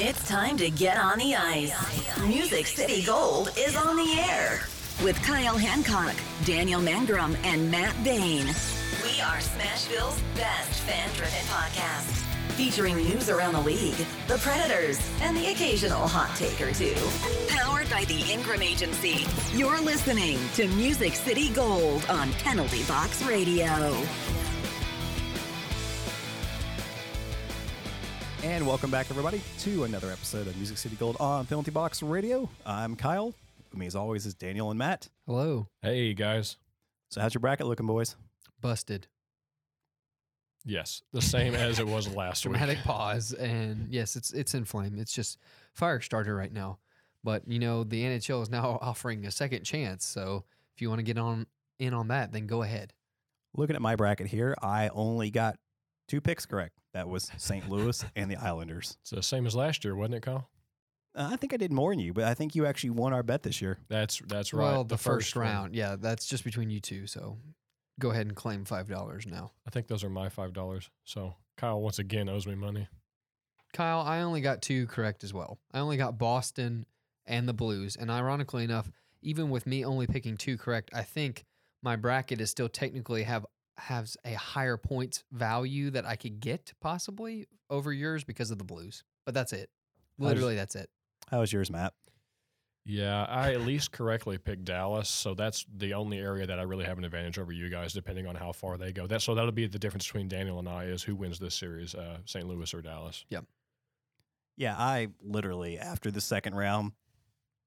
It's 0.00 0.28
time 0.28 0.56
to 0.58 0.70
get 0.70 0.96
on 0.96 1.18
the 1.18 1.34
ice. 1.34 1.74
Music 2.24 2.68
City 2.68 3.02
Gold 3.02 3.50
is 3.58 3.76
on 3.76 3.96
the 3.96 4.20
air 4.20 4.60
with 5.02 5.20
Kyle 5.24 5.58
Hancock, 5.58 6.14
Daniel 6.44 6.80
Mangrum, 6.80 7.36
and 7.42 7.68
Matt 7.68 7.96
Bain. 8.04 8.46
We 9.02 9.20
are 9.20 9.38
Smashville's 9.38 10.22
best 10.36 10.82
fan 10.82 11.08
driven 11.16 11.44
podcast, 11.48 12.22
featuring 12.52 12.94
news 12.94 13.28
around 13.28 13.54
the 13.54 13.60
league, 13.60 14.06
the 14.28 14.38
Predators, 14.38 15.00
and 15.20 15.36
the 15.36 15.50
occasional 15.50 16.06
hot 16.06 16.32
take 16.36 16.60
or 16.60 16.72
two. 16.72 16.94
Powered 17.48 17.90
by 17.90 18.04
the 18.04 18.20
Ingram 18.32 18.62
Agency. 18.62 19.26
You're 19.52 19.80
listening 19.80 20.38
to 20.54 20.68
Music 20.68 21.14
City 21.14 21.50
Gold 21.50 22.06
on 22.08 22.32
Penalty 22.34 22.84
Box 22.84 23.24
Radio. 23.24 24.00
And 28.48 28.66
welcome 28.66 28.90
back, 28.90 29.10
everybody, 29.10 29.42
to 29.58 29.84
another 29.84 30.10
episode 30.10 30.46
of 30.46 30.56
Music 30.56 30.78
City 30.78 30.96
Gold 30.96 31.18
on 31.20 31.44
Penalty 31.44 31.70
Box 31.70 32.02
Radio. 32.02 32.48
I'm 32.64 32.96
Kyle. 32.96 33.26
With 33.26 33.76
me, 33.76 33.84
as 33.84 33.94
always, 33.94 34.24
is 34.24 34.32
Daniel 34.32 34.70
and 34.70 34.78
Matt. 34.78 35.10
Hello. 35.26 35.68
Hey 35.82 36.14
guys. 36.14 36.56
So, 37.10 37.20
how's 37.20 37.34
your 37.34 37.40
bracket 37.40 37.66
looking, 37.66 37.86
boys? 37.86 38.16
Busted. 38.62 39.06
Yes, 40.64 41.02
the 41.12 41.20
same 41.20 41.54
as 41.54 41.78
it 41.78 41.86
was 41.86 42.08
last 42.08 42.46
week. 42.46 42.54
Dramatic 42.54 42.82
pause, 42.84 43.34
and 43.34 43.86
yes, 43.90 44.16
it's 44.16 44.32
it's 44.32 44.54
in 44.54 44.64
flame. 44.64 44.96
It's 44.98 45.12
just 45.12 45.36
fire 45.74 46.00
starter 46.00 46.34
right 46.34 46.52
now. 46.52 46.78
But 47.22 47.46
you 47.46 47.58
know, 47.58 47.84
the 47.84 48.02
NHL 48.02 48.40
is 48.42 48.48
now 48.48 48.78
offering 48.80 49.26
a 49.26 49.30
second 49.30 49.64
chance. 49.64 50.06
So 50.06 50.44
if 50.74 50.80
you 50.80 50.88
want 50.88 51.00
to 51.00 51.04
get 51.04 51.18
on 51.18 51.46
in 51.78 51.92
on 51.92 52.08
that, 52.08 52.32
then 52.32 52.46
go 52.46 52.62
ahead. 52.62 52.94
Looking 53.54 53.76
at 53.76 53.82
my 53.82 53.94
bracket 53.94 54.28
here, 54.28 54.56
I 54.62 54.88
only 54.88 55.30
got 55.30 55.58
two 56.08 56.22
picks 56.22 56.46
correct. 56.46 56.78
That 56.98 57.08
was 57.08 57.30
St. 57.36 57.70
Louis 57.70 58.04
and 58.16 58.28
the 58.28 58.34
Islanders. 58.34 58.96
It's 59.02 59.10
the 59.10 59.22
same 59.22 59.46
as 59.46 59.54
last 59.54 59.84
year, 59.84 59.94
wasn't 59.94 60.16
it, 60.16 60.22
Kyle? 60.24 60.50
Uh, 61.14 61.28
I 61.30 61.36
think 61.36 61.54
I 61.54 61.56
did 61.56 61.72
more 61.72 61.92
than 61.92 62.00
you, 62.00 62.12
but 62.12 62.24
I 62.24 62.34
think 62.34 62.56
you 62.56 62.66
actually 62.66 62.90
won 62.90 63.12
our 63.12 63.22
bet 63.22 63.44
this 63.44 63.62
year. 63.62 63.78
That's 63.88 64.20
that's 64.26 64.52
right. 64.52 64.64
Well, 64.64 64.82
the, 64.82 64.98
first, 64.98 65.36
one. 65.36 65.44
round, 65.44 65.76
yeah, 65.76 65.94
that's 65.94 66.26
just 66.26 66.42
between 66.42 66.70
you 66.70 66.80
two. 66.80 67.06
So 67.06 67.36
go 68.00 68.10
ahead 68.10 68.26
and 68.26 68.34
claim 68.34 68.64
five 68.64 68.88
dollars 68.88 69.28
now. 69.28 69.52
I 69.64 69.70
think 69.70 69.86
those 69.86 70.02
are 70.02 70.10
my 70.10 70.28
five 70.28 70.52
dollars. 70.52 70.90
So 71.04 71.36
Kyle 71.56 71.80
once 71.80 72.00
again 72.00 72.28
owes 72.28 72.48
me 72.48 72.56
money. 72.56 72.88
Kyle, 73.72 74.00
I 74.00 74.22
only 74.22 74.40
got 74.40 74.60
two 74.60 74.88
correct 74.88 75.22
as 75.22 75.32
well. 75.32 75.60
I 75.72 75.78
only 75.78 75.98
got 75.98 76.18
Boston 76.18 76.84
and 77.28 77.48
the 77.48 77.54
Blues. 77.54 77.94
And 77.94 78.10
ironically 78.10 78.64
enough, 78.64 78.90
even 79.22 79.50
with 79.50 79.68
me 79.68 79.84
only 79.84 80.08
picking 80.08 80.36
two 80.36 80.58
correct, 80.58 80.90
I 80.92 81.02
think 81.02 81.44
my 81.80 81.94
bracket 81.94 82.40
is 82.40 82.50
still 82.50 82.68
technically 82.68 83.22
have 83.22 83.46
has 83.78 84.16
a 84.24 84.32
higher 84.32 84.76
points 84.76 85.24
value 85.32 85.90
that 85.90 86.04
I 86.04 86.16
could 86.16 86.40
get 86.40 86.72
possibly 86.80 87.46
over 87.70 87.92
yours 87.92 88.24
because 88.24 88.50
of 88.50 88.58
the 88.58 88.64
Blues. 88.64 89.04
But 89.24 89.34
that's 89.34 89.52
it. 89.52 89.70
Literally, 90.18 90.56
that's 90.56 90.74
it. 90.74 90.90
How 91.30 91.40
was 91.40 91.52
yours, 91.52 91.70
Matt? 91.70 91.92
Yeah, 92.84 93.24
I 93.24 93.52
at 93.52 93.60
least 93.60 93.92
correctly 93.92 94.38
picked 94.38 94.64
Dallas, 94.64 95.10
so 95.10 95.34
that's 95.34 95.66
the 95.76 95.92
only 95.92 96.18
area 96.18 96.46
that 96.46 96.58
I 96.58 96.62
really 96.62 96.86
have 96.86 96.96
an 96.96 97.04
advantage 97.04 97.38
over 97.38 97.52
you 97.52 97.68
guys, 97.68 97.92
depending 97.92 98.26
on 98.26 98.34
how 98.34 98.50
far 98.52 98.78
they 98.78 98.92
go. 98.92 99.06
That 99.06 99.20
so 99.20 99.34
that'll 99.34 99.52
be 99.52 99.66
the 99.66 99.78
difference 99.78 100.06
between 100.06 100.26
Daniel 100.26 100.58
and 100.58 100.66
I 100.66 100.84
is 100.84 101.02
who 101.02 101.14
wins 101.14 101.38
this 101.38 101.54
series, 101.54 101.94
uh, 101.94 102.18
St. 102.24 102.48
Louis 102.48 102.72
or 102.72 102.80
Dallas. 102.80 103.26
Yep. 103.28 103.44
Yeah, 104.56 104.74
I 104.76 105.08
literally, 105.22 105.78
after 105.78 106.10
the 106.10 106.22
second 106.22 106.54
round, 106.54 106.92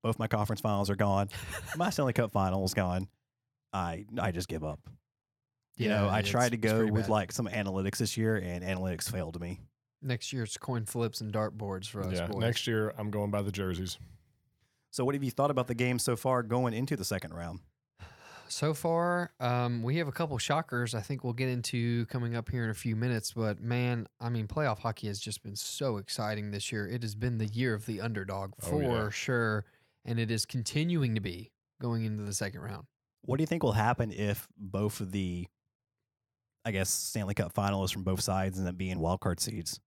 both 0.01 0.17
my 0.17 0.27
conference 0.27 0.59
finals 0.59 0.89
are 0.89 0.95
gone. 0.95 1.29
my 1.77 1.91
Stanley 1.91 2.13
Cup 2.13 2.31
final 2.31 2.65
is 2.65 2.73
gone. 2.73 3.07
I 3.71 4.05
I 4.19 4.31
just 4.31 4.47
give 4.47 4.63
up. 4.63 4.79
You 5.77 5.89
know, 5.89 6.09
I 6.09 6.22
tried 6.22 6.52
to 6.52 6.58
go 6.58 6.86
with 6.86 7.03
bad. 7.05 7.09
like 7.09 7.31
some 7.31 7.47
analytics 7.47 7.97
this 7.97 8.16
year, 8.17 8.36
and 8.36 8.64
analytics 8.64 9.09
failed 9.11 9.39
me. 9.41 9.59
next 10.02 10.31
year 10.33 10.44
it's 10.44 10.58
coin 10.58 10.86
flips 10.86 11.22
and 11.22 11.31
dartboards 11.33 11.88
for 11.88 12.03
us 12.03 12.13
yeah, 12.17 12.28
boys. 12.28 12.39
next 12.41 12.67
year 12.67 12.94
I'm 12.97 13.09
going 13.11 13.31
by 13.31 13.41
the 13.41 13.52
jerseys. 13.52 13.97
So, 14.91 15.05
what 15.05 15.16
have 15.16 15.23
you 15.23 15.31
thought 15.31 15.52
about 15.52 15.67
the 15.67 15.73
game 15.75 15.97
so 16.00 16.16
far 16.16 16.44
going 16.44 16.73
into 16.73 16.95
the 16.97 17.05
second 17.05 17.33
round? 17.33 17.59
So 18.50 18.73
far, 18.73 19.31
um, 19.40 19.81
we 19.81 19.95
have 19.97 20.09
a 20.09 20.12
couple 20.12 20.38
shockers. 20.38 20.94
I 20.94 21.00
think 21.00 21.23
we'll 21.23 21.31
get 21.31 21.47
into 21.47 22.06
coming 22.07 22.35
up 22.35 22.50
here 22.50 22.66
in 22.66 22.69
a 22.69 22.74
few 22.74 22.97
minutes. 22.97 23.31
But 23.31 23.62
man, 23.62 24.07
I 24.19 24.28
mean, 24.28 24.47
playoff 24.47 24.79
hockey 24.79 25.07
has 25.07 25.19
just 25.22 25.41
been 25.41 25.56
so 25.56 25.95
exciting 25.95 26.51
this 26.51 26.69
year. 26.69 26.85
It 26.85 27.01
has 27.03 27.16
been 27.16 27.38
the 27.38 27.45
year 27.45 27.74
of 27.74 27.85
the 27.85 28.01
underdog 28.01 28.51
Oh, 28.63 28.68
for 28.69 28.81
yeah. 28.84 29.09
sure, 29.09 29.66
and 30.03 30.19
it 30.19 30.29
is 30.29 30.45
continuing 30.45 31.16
to 31.16 31.22
be 31.22 31.51
going 31.81 32.03
into 32.03 32.24
the 32.24 32.34
second 32.34 32.59
round. 32.59 32.88
What 33.22 33.38
do 33.38 33.44
you 33.44 33.47
think 33.47 33.63
will 33.63 33.72
happen 33.72 34.12
if 34.12 34.50
both 34.57 35.00
of 35.00 35.12
the, 35.13 35.47
I 36.66 36.72
guess, 36.72 36.89
Stanley 36.89 37.33
Cup 37.33 37.53
finalists 37.53 37.94
from 37.94 38.03
both 38.03 38.22
sides 38.22 38.59
end 38.59 38.67
up 38.67 38.77
being 38.77 38.97
wildcard 38.97 39.39
seeds? 39.39 39.79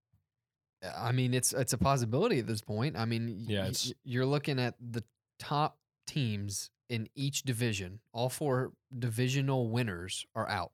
Uh, 0.85 0.93
I 0.97 1.13
mean, 1.13 1.35
it's 1.35 1.53
it's 1.53 1.73
a 1.73 1.79
possibility 1.79 2.39
at 2.39 2.47
this 2.47 2.61
point. 2.61 2.97
I 2.97 3.05
mean, 3.05 3.45
Yeah, 3.47 3.65
y- 3.65 3.93
you're 4.05 4.27
looking 4.27 4.59
at 4.59 4.75
the 4.81 5.05
top 5.39 5.79
teams 6.07 6.71
in 6.89 7.09
each 7.15 7.43
division. 7.43 8.01
All 8.13 8.29
four 8.29 8.73
divisional 8.97 9.69
winners 9.69 10.27
are 10.35 10.49
out 10.49 10.73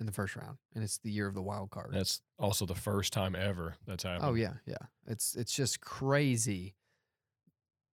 in 0.00 0.06
the 0.06 0.12
first 0.12 0.36
round, 0.36 0.58
and 0.74 0.84
it's 0.84 0.98
the 0.98 1.10
year 1.10 1.26
of 1.26 1.34
the 1.34 1.42
wild 1.42 1.70
card. 1.70 1.90
That's 1.92 2.20
also 2.38 2.66
the 2.66 2.74
first 2.74 3.12
time 3.12 3.34
ever 3.34 3.76
that's 3.86 4.04
oh, 4.04 4.08
happened. 4.08 4.30
Oh 4.30 4.34
yeah, 4.34 4.54
yeah. 4.66 4.76
It's 5.06 5.34
it's 5.34 5.54
just 5.54 5.80
crazy 5.80 6.74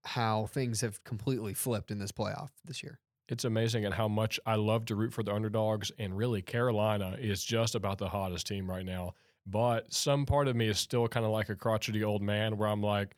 how 0.06 0.46
things 0.46 0.82
have 0.82 1.04
completely 1.04 1.54
flipped 1.54 1.90
in 1.90 2.00
this 2.00 2.12
playoff 2.12 2.50
this 2.64 2.84
year. 2.84 3.00
It's 3.28 3.46
amazing 3.46 3.86
at 3.86 3.94
how 3.94 4.08
much 4.08 4.40
I 4.46 4.56
love 4.56 4.86
to 4.86 4.96
root 4.96 5.14
for 5.14 5.24
the 5.24 5.34
underdogs. 5.34 5.92
And 5.98 6.16
really, 6.16 6.42
Carolina 6.42 7.18
is 7.20 7.44
just 7.44 7.76
about 7.76 7.98
the 7.98 8.10
hottest 8.10 8.48
team 8.48 8.70
right 8.70 8.86
now. 8.86 9.14
But 9.48 9.94
some 9.94 10.26
part 10.26 10.48
of 10.48 10.56
me 10.56 10.68
is 10.68 10.80
still 10.80 11.08
kind 11.08 11.26
of 11.26 11.32
like 11.32 11.50
a 11.50 11.56
crotchety 11.56 12.04
old 12.04 12.22
man 12.22 12.58
where 12.58 12.70
I'm 12.70 12.82
like, 12.82 13.16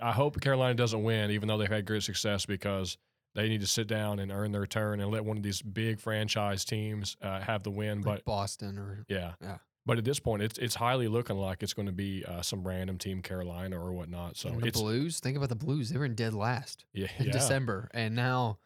I 0.00 0.12
hope 0.12 0.40
Carolina 0.40 0.74
doesn't 0.74 1.02
win, 1.02 1.30
even 1.30 1.48
though 1.48 1.58
they've 1.58 1.68
had 1.68 1.84
great 1.84 2.02
success, 2.02 2.46
because 2.46 2.96
they 3.34 3.48
need 3.48 3.60
to 3.60 3.66
sit 3.66 3.88
down 3.88 4.20
and 4.20 4.30
earn 4.30 4.52
their 4.52 4.66
turn 4.66 5.00
and 5.00 5.10
let 5.10 5.24
one 5.24 5.36
of 5.36 5.42
these 5.42 5.60
big 5.60 5.98
franchise 6.00 6.64
teams 6.64 7.16
uh, 7.20 7.40
have 7.40 7.62
the 7.62 7.70
win. 7.70 8.02
Like 8.02 8.18
But 8.18 8.24
Boston 8.24 8.78
or 8.78 9.04
yeah. 9.08 9.32
Yeah. 9.42 9.58
But 9.86 9.98
at 9.98 10.04
this 10.04 10.18
point, 10.18 10.42
it's 10.42 10.58
it's 10.58 10.74
highly 10.74 11.08
looking 11.08 11.36
like 11.36 11.62
it's 11.62 11.74
going 11.74 11.86
to 11.86 11.92
be 11.92 12.24
uh, 12.26 12.40
some 12.40 12.66
random 12.66 12.96
team, 12.96 13.20
Carolina 13.20 13.78
or 13.78 13.92
whatnot. 13.92 14.36
So 14.38 14.48
the 14.50 14.70
Blues. 14.70 15.20
Think 15.20 15.36
about 15.36 15.50
the 15.50 15.56
Blues; 15.56 15.90
they 15.90 15.98
were 15.98 16.06
in 16.06 16.14
dead 16.14 16.32
last 16.32 16.86
yeah, 16.94 17.08
in 17.18 17.26
yeah. 17.26 17.32
December, 17.32 17.90
and 17.92 18.14
now 18.14 18.58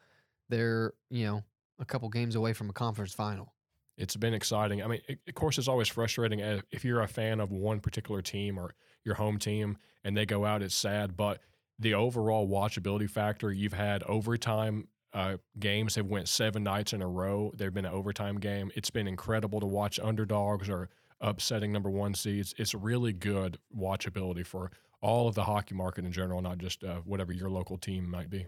they're 0.48 0.92
you 1.10 1.26
know 1.26 1.42
a 1.78 1.84
couple 1.84 2.08
games 2.08 2.34
away 2.34 2.52
from 2.52 2.70
a 2.70 2.72
conference 2.72 3.14
final. 3.14 3.54
it's 3.96 4.16
been 4.16 4.34
exciting. 4.34 4.82
I 4.82 4.86
mean, 4.86 5.00
it, 5.08 5.18
of 5.28 5.34
course, 5.34 5.58
it's 5.58 5.68
always 5.68 5.88
frustrating 5.88 6.42
uh, 6.42 6.60
if 6.70 6.84
you're 6.84 7.00
a 7.02 7.08
fan 7.08 7.40
of 7.40 7.50
one 7.50 7.80
particular 7.80 8.22
team 8.22 8.58
or 8.58 8.74
your 9.04 9.16
home 9.16 9.38
team 9.38 9.78
and 10.04 10.16
they 10.16 10.26
go 10.26 10.44
out. 10.44 10.62
It's 10.62 10.74
sad, 10.74 11.16
but 11.16 11.40
the 11.78 11.94
overall 11.94 12.48
watchability 12.48 13.08
factor. 13.08 13.52
You've 13.52 13.72
had 13.72 14.02
overtime 14.04 14.88
uh, 15.12 15.36
games 15.58 15.94
have 15.94 16.06
went 16.06 16.28
seven 16.28 16.62
nights 16.62 16.92
in 16.92 17.02
a 17.02 17.08
row. 17.08 17.52
There've 17.56 17.74
been 17.74 17.86
an 17.86 17.92
overtime 17.92 18.38
game. 18.38 18.70
It's 18.74 18.90
been 18.90 19.08
incredible 19.08 19.60
to 19.60 19.66
watch 19.66 19.98
underdogs 20.00 20.68
or 20.68 20.90
upsetting 21.20 21.72
number 21.72 21.90
one 21.90 22.14
seeds. 22.14 22.54
It's 22.58 22.74
really 22.74 23.12
good 23.12 23.58
watchability 23.76 24.44
for 24.44 24.70
all 25.00 25.28
of 25.28 25.34
the 25.34 25.44
hockey 25.44 25.74
market 25.74 26.04
in 26.04 26.12
general, 26.12 26.42
not 26.42 26.58
just 26.58 26.84
uh, 26.84 26.96
whatever 27.04 27.32
your 27.32 27.48
local 27.48 27.78
team 27.78 28.08
might 28.08 28.30
be. 28.30 28.46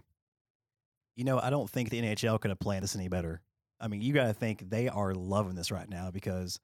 You 1.15 1.23
know, 1.25 1.39
I 1.39 1.49
don't 1.49 1.69
think 1.69 1.89
the 1.89 2.01
NHL 2.01 2.39
could 2.39 2.49
have 2.49 2.59
planned 2.59 2.83
this 2.83 2.95
any 2.95 3.07
better. 3.07 3.41
I 3.79 3.87
mean, 3.87 4.01
you 4.01 4.13
got 4.13 4.27
to 4.27 4.33
think 4.33 4.69
they 4.69 4.87
are 4.87 5.13
loving 5.13 5.55
this 5.55 5.71
right 5.71 5.89
now 5.89 6.11
because 6.11 6.59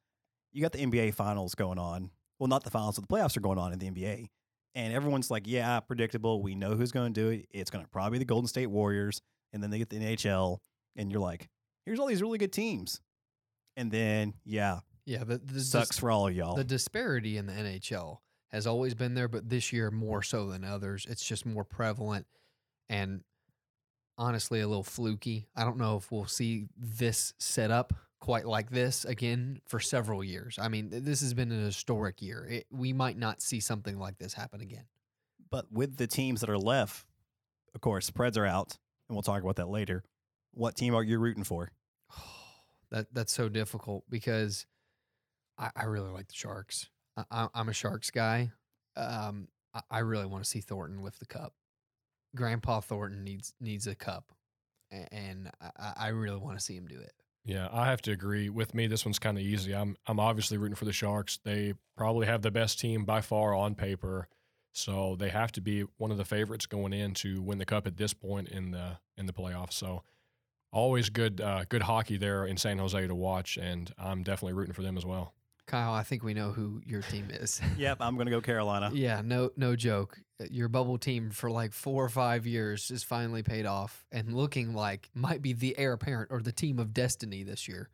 you 0.52 0.62
got 0.62 0.72
the 0.72 0.86
NBA 0.86 1.14
finals 1.14 1.56
going 1.56 1.80
on. 1.80 2.12
Well, 2.40 2.48
not 2.48 2.64
the 2.64 2.70
finals, 2.70 2.98
but 3.00 3.08
the 3.08 3.14
playoffs 3.16 3.36
are 3.36 3.42
going 3.42 3.58
on 3.58 3.74
in 3.74 3.80
the 3.80 3.90
NBA. 3.90 4.28
And 4.76 4.94
everyone's 4.94 5.32
like, 5.32 5.48
yeah, 5.48 5.80
predictable. 5.80 6.42
We 6.44 6.54
know 6.54 6.76
who's 6.76 6.92
going 6.92 7.14
to 7.14 7.20
do 7.22 7.30
it. 7.30 7.48
It's 7.52 7.72
going 7.72 7.84
to 7.84 7.90
probably 7.90 8.18
be 8.18 8.20
the 8.20 8.26
Golden 8.26 8.48
State 8.48 8.68
Warriors. 8.68 9.22
And 9.52 9.64
then 9.64 9.72
they 9.72 9.80
get 9.80 9.90
the 9.90 9.98
NHL. 9.98 10.60
And 10.96 11.12
you're 11.12 11.22
like, 11.22 11.50
here's 11.86 12.00
all 12.00 12.06
these 12.06 12.22
really 12.22 12.38
good 12.38 12.54
teams. 12.54 13.02
And 13.76 13.92
then, 13.92 14.36
yeah, 14.46 14.80
Yeah, 15.06 15.24
the, 15.24 15.38
the 15.40 15.62
sucks 15.62 15.90
dis- 15.90 16.00
for 16.00 16.12
all 16.12 16.28
of 16.28 16.36
y'all. 16.36 16.56
the 16.56 16.64
disparity 16.64 17.38
in 17.38 17.48
the 17.48 17.54
NHL 17.54 18.18
has 18.52 18.68
always 18.68 18.94
been 18.94 19.14
there, 19.16 19.28
but 19.28 19.50
this 19.50 19.74
year 19.74 19.90
more 19.92 20.22
so 20.22 20.48
than 20.48 20.64
others. 20.64 21.06
It's 21.10 21.26
just 21.26 21.46
more 21.46 21.64
prevalent 21.64 22.28
and 22.90 23.22
honestly 24.18 24.62
a 24.62 24.68
little 24.68 24.84
fluky. 24.84 25.48
I 25.56 25.64
don't 25.64 25.78
know 25.78 25.98
if 25.98 26.12
we'll 26.12 26.26
see 26.26 26.68
this 26.78 27.34
set 27.38 27.72
up 27.72 27.94
quite 28.20 28.46
like 28.46 28.70
this 28.70 29.06
again 29.06 29.62
for 29.68 29.80
several 29.80 30.24
years. 30.24 30.58
I 30.60 30.68
mean, 30.68 30.90
this 30.92 31.22
has 31.22 31.34
been 31.34 31.52
an 31.52 31.64
historic 31.64 32.22
year. 32.22 32.46
It, 32.50 32.66
we 32.72 32.94
might 32.94 33.18
not 33.18 33.42
see 33.42 33.60
something 33.60 34.00
like 34.00 34.18
this 34.18 34.34
happen 34.34 34.62
again. 34.62 34.86
But 35.50 35.72
with 35.72 35.98
the 35.98 36.08
teams 36.08 36.42
that 36.42 36.50
are 36.50 36.58
left, 36.58 37.06
of 37.74 37.82
course, 37.82 38.06
spreads 38.06 38.38
are 38.38 38.46
out, 38.46 38.78
and 39.08 39.16
we'll 39.16 39.24
talk 39.24 39.44
about 39.44 39.58
that 39.58 39.70
later. 39.70 40.04
What 40.52 40.76
team 40.76 40.96
are 40.96 41.04
you 41.04 41.20
rooting 41.20 41.44
for? 41.44 41.72
that 42.92 43.08
that's 43.14 43.34
so 43.34 43.50
difficult 43.50 44.04
because 44.10 44.66
I, 45.58 45.70
I 45.76 45.84
really 45.86 46.10
like 46.10 46.28
the 46.28 46.36
Sharks. 46.36 46.90
I, 47.32 47.48
I'm 47.54 47.70
a 47.70 47.74
Sharks 47.74 48.12
guy. 48.12 48.52
Um, 48.96 49.48
I, 49.74 49.82
I 49.90 50.00
really 50.00 50.26
want 50.26 50.44
to 50.44 50.50
see 50.50 50.60
Thornton 50.60 51.04
lift 51.04 51.20
the 51.20 51.26
cup. 51.26 51.54
Grandpa 52.36 52.80
Thornton 52.82 53.24
needs 53.24 53.54
needs 53.60 53.88
a 53.88 53.96
cup, 53.96 54.32
and 55.12 55.50
I, 55.62 55.94
I 55.98 56.08
really 56.10 56.38
want 56.38 56.58
to 56.58 56.64
see 56.64 56.76
him 56.76 56.88
do 56.88 57.00
it. 57.00 57.14
Yeah, 57.46 57.70
I 57.72 57.86
have 57.86 58.02
to 58.04 58.12
agree. 58.12 58.50
With 58.50 58.74
me, 58.74 58.88
this 58.88 59.06
one's 59.06 59.20
kind 59.20 59.38
of 59.38 59.44
easy. 59.44 59.74
I'm 59.74 59.96
I'm 60.06 60.20
obviously 60.20 60.58
rooting 60.58 60.76
for 60.76 60.86
the 60.86 60.94
Sharks. 60.94 61.40
They 61.44 61.74
probably 61.96 62.28
have 62.28 62.42
the 62.42 62.52
best 62.52 62.80
team 62.80 63.06
by 63.06 63.22
far 63.22 63.54
on 63.54 63.76
paper. 63.76 64.28
So 64.74 65.16
they 65.18 65.30
have 65.30 65.52
to 65.54 65.62
be 65.62 65.86
one 65.98 66.12
of 66.12 66.18
the 66.18 66.26
favorites 66.26 66.68
going 66.68 66.94
in 66.94 67.16
to 67.16 67.42
win 67.42 67.58
the 67.58 67.66
cup 67.66 67.88
at 67.88 67.98
this 67.98 68.14
point 68.14 68.50
in 68.50 68.72
the 68.72 69.00
in 69.18 69.26
the 69.26 69.34
playoffs. 69.34 69.74
So 69.74 70.04
always 70.72 71.10
good 71.10 71.42
uh, 71.42 71.64
good 71.68 71.84
hockey 71.84 72.18
there 72.18 72.46
in 72.46 72.58
San 72.58 72.78
Jose 72.78 73.08
to 73.08 73.16
watch, 73.16 73.58
and 73.58 73.92
I'm 73.98 74.24
definitely 74.24 74.54
rooting 74.54 74.74
for 74.74 74.84
them 74.84 74.98
as 74.98 75.06
well. 75.06 75.34
Kyle, 75.66 75.94
I 75.94 76.04
think 76.04 76.24
we 76.24 76.34
know 76.34 76.52
who 76.52 76.82
your 76.86 77.02
team 77.02 77.28
is. 77.30 77.60
Yep, 77.78 77.98
I'm 78.00 78.16
going 78.16 78.28
to 78.28 78.32
go 78.32 78.40
Carolina. 78.40 78.90
yeah, 78.94 79.22
no, 79.24 79.50
no 79.58 79.76
joke. 79.76 80.18
Your 80.52 80.68
bubble 80.68 80.98
team 80.98 81.32
for 81.32 81.50
like 81.50 81.74
four 81.74 82.06
or 82.06 82.10
five 82.10 82.46
years 82.46 82.92
is 82.92 83.04
finally 83.04 83.42
paid 83.42 83.66
off 83.66 84.06
and 84.12 84.34
looking 84.34 84.74
like 84.74 85.10
might 85.16 85.42
be 85.42 85.54
the 85.54 85.78
heir 85.78 85.94
apparent 85.94 86.32
or 86.32 86.42
the 86.42 86.52
team 86.52 86.78
of 86.78 86.94
destiny 86.94 87.44
this 87.44 87.68
year. 87.68 87.90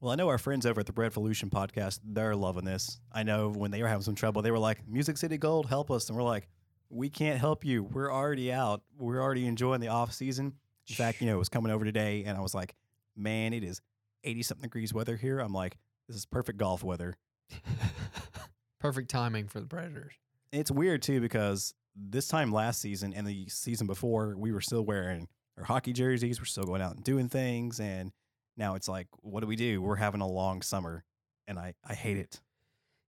Well, 0.00 0.10
I 0.10 0.16
know 0.16 0.28
our 0.28 0.38
friends 0.38 0.66
over 0.66 0.80
at 0.80 0.86
the 0.86 0.92
Breadvolution 0.92 1.48
podcast, 1.50 2.00
they're 2.04 2.34
loving 2.34 2.64
this. 2.64 2.98
I 3.12 3.22
know 3.22 3.50
when 3.50 3.70
they 3.70 3.80
were 3.80 3.86
having 3.86 4.02
some 4.02 4.16
trouble, 4.16 4.42
they 4.42 4.50
were 4.50 4.58
like, 4.58 4.86
Music 4.88 5.16
City 5.16 5.38
Gold, 5.38 5.66
help 5.66 5.92
us. 5.92 6.08
And 6.08 6.16
we're 6.16 6.24
like, 6.24 6.48
we 6.90 7.08
can't 7.08 7.38
help 7.38 7.64
you. 7.64 7.84
We're 7.84 8.12
already 8.12 8.52
out. 8.52 8.82
We're 8.98 9.22
already 9.22 9.46
enjoying 9.46 9.80
the 9.80 9.88
off 9.88 10.12
season. 10.12 10.54
In 10.88 10.94
fact, 10.96 11.20
you 11.20 11.28
know, 11.28 11.36
it 11.36 11.38
was 11.38 11.48
coming 11.48 11.70
over 11.70 11.84
today 11.84 12.24
and 12.26 12.36
I 12.36 12.40
was 12.40 12.52
like, 12.52 12.74
man, 13.16 13.52
it 13.52 13.62
is 13.62 13.80
80 14.24 14.42
something 14.42 14.62
degrees 14.64 14.92
weather 14.92 15.16
here. 15.16 15.38
I'm 15.38 15.52
like, 15.52 15.78
this 16.08 16.16
is 16.16 16.26
perfect 16.26 16.58
golf 16.58 16.82
weather. 16.82 17.16
Perfect 18.80 19.10
timing 19.10 19.46
for 19.46 19.60
the 19.60 19.66
Predators. 19.66 20.14
It's 20.52 20.70
weird 20.70 21.02
too 21.02 21.20
because 21.20 21.74
this 21.96 22.28
time 22.28 22.52
last 22.52 22.80
season 22.80 23.12
and 23.14 23.26
the 23.26 23.48
season 23.48 23.86
before, 23.86 24.36
we 24.36 24.52
were 24.52 24.60
still 24.60 24.82
wearing 24.82 25.28
our 25.58 25.64
hockey 25.64 25.92
jerseys. 25.92 26.40
We're 26.40 26.46
still 26.46 26.64
going 26.64 26.82
out 26.82 26.94
and 26.94 27.04
doing 27.04 27.28
things. 27.28 27.80
And 27.80 28.12
now 28.56 28.74
it's 28.74 28.88
like, 28.88 29.08
what 29.20 29.40
do 29.40 29.46
we 29.46 29.56
do? 29.56 29.80
We're 29.80 29.96
having 29.96 30.20
a 30.20 30.28
long 30.28 30.62
summer 30.62 31.04
and 31.46 31.58
I, 31.58 31.74
I 31.84 31.94
hate 31.94 32.16
it. 32.16 32.40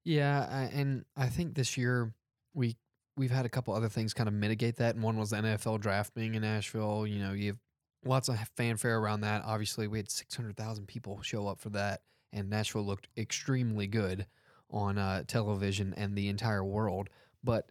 Yeah, 0.04 0.46
I, 0.50 0.62
and 0.76 1.04
I 1.16 1.26
think 1.28 1.54
this 1.54 1.76
year 1.78 2.12
we 2.52 2.76
we've 3.16 3.30
had 3.30 3.46
a 3.46 3.48
couple 3.48 3.74
other 3.74 3.88
things 3.88 4.12
kind 4.12 4.28
of 4.28 4.34
mitigate 4.34 4.76
that, 4.76 4.94
and 4.94 5.04
one 5.04 5.16
was 5.16 5.30
the 5.30 5.36
NFL 5.36 5.80
draft 5.80 6.14
being 6.14 6.34
in 6.34 6.42
Nashville. 6.42 7.06
You 7.06 7.20
know, 7.20 7.32
you 7.32 7.48
have 7.48 7.58
lots 8.04 8.28
of 8.28 8.36
fanfare 8.56 8.98
around 8.98 9.22
that. 9.22 9.42
Obviously, 9.44 9.88
we 9.88 9.98
had 9.98 10.10
six 10.10 10.36
hundred 10.36 10.56
thousand 10.56 10.86
people 10.86 11.22
show 11.22 11.48
up 11.48 11.58
for 11.58 11.70
that, 11.70 12.02
and 12.32 12.50
Nashville 12.50 12.84
looked 12.84 13.08
extremely 13.16 13.86
good 13.86 14.26
on 14.70 14.98
uh, 14.98 15.22
television 15.26 15.94
and 15.96 16.16
the 16.16 16.28
entire 16.28 16.64
world. 16.64 17.08
But 17.44 17.70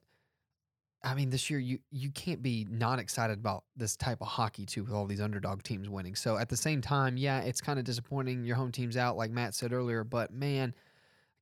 I 1.04 1.16
mean, 1.16 1.30
this 1.30 1.50
year 1.50 1.60
you 1.60 1.80
you 1.92 2.12
can't 2.12 2.42
be 2.42 2.66
not 2.70 3.00
excited 3.00 3.38
about 3.38 3.66
this 3.75 3.98
type 3.98 4.22
of 4.22 4.28
hockey 4.28 4.66
too, 4.66 4.84
with 4.84 4.94
all 4.94 5.06
these 5.06 5.20
underdog 5.20 5.64
teams 5.64 5.90
winning. 5.90 6.16
So 6.16 6.38
at 6.38 6.48
the 6.48 6.56
same 6.56 6.80
time, 6.81 7.18
yeah, 7.18 7.42
it's 7.42 7.60
kind 7.60 7.78
of 7.78 7.84
disappointing 7.84 8.46
your 8.46 8.56
home 8.56 8.72
team's 8.72 8.96
out, 8.96 9.18
like 9.18 9.31
Matt 9.31 9.54
said 9.54 9.74
earlier. 9.74 10.06
But 10.06 10.31
man, 10.31 10.74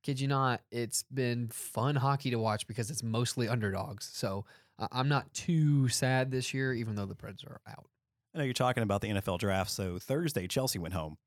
kid 0.02 0.18
you 0.18 0.26
not, 0.26 0.62
it's 0.72 1.04
been 1.14 1.48
fun 1.48 1.94
hockey 1.94 2.30
to 2.30 2.38
watch 2.38 2.66
because 2.66 2.90
it's 2.90 3.04
mostly 3.04 3.48
underdogs. 3.48 4.10
So 4.12 4.44
uh, 4.78 4.88
I'm 4.90 5.08
not 5.08 5.32
too 5.32 5.88
sad 5.88 6.32
this 6.32 6.52
year, 6.52 6.72
even 6.74 6.96
though 6.96 7.06
the 7.06 7.14
Preds 7.14 7.46
are 7.46 7.60
out. 7.68 7.86
I 8.34 8.38
know 8.38 8.44
you're 8.44 8.54
talking 8.54 8.82
about 8.82 9.00
the 9.00 9.10
NFL 9.10 9.38
draft. 9.38 9.70
So 9.70 9.98
Thursday, 9.98 10.48
Chelsea 10.48 10.78
went 10.78 10.94
home. 10.94 11.18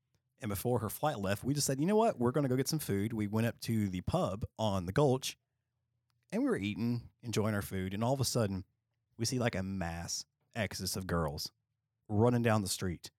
And 0.42 0.50
before 0.50 0.80
her 0.80 0.90
flight 0.90 1.18
left, 1.18 1.44
we 1.44 1.54
just 1.54 1.66
said, 1.66 1.80
you 1.80 1.86
know 1.86 1.96
what? 1.96 2.18
We're 2.18 2.32
going 2.32 2.42
to 2.42 2.48
go 2.50 2.56
get 2.56 2.68
some 2.68 2.78
food. 2.78 3.14
We 3.14 3.26
went 3.26 3.46
up 3.46 3.58
to 3.60 3.88
the 3.88 4.02
pub 4.02 4.44
on 4.58 4.84
the 4.84 4.92
Gulch 4.92 5.38
and 6.32 6.42
we 6.42 6.48
were 6.48 6.56
eating, 6.56 7.02
enjoying 7.22 7.54
our 7.54 7.62
food. 7.62 7.94
And 7.94 8.02
all 8.02 8.14
of 8.14 8.20
a 8.20 8.24
sudden, 8.24 8.64
we 9.18 9.24
see 9.24 9.38
like 9.38 9.54
a 9.54 9.62
mass 9.62 10.24
exodus 10.54 10.96
of 10.96 11.06
girls 11.06 11.50
running 12.08 12.42
down 12.42 12.62
the 12.62 12.68
street, 12.68 13.10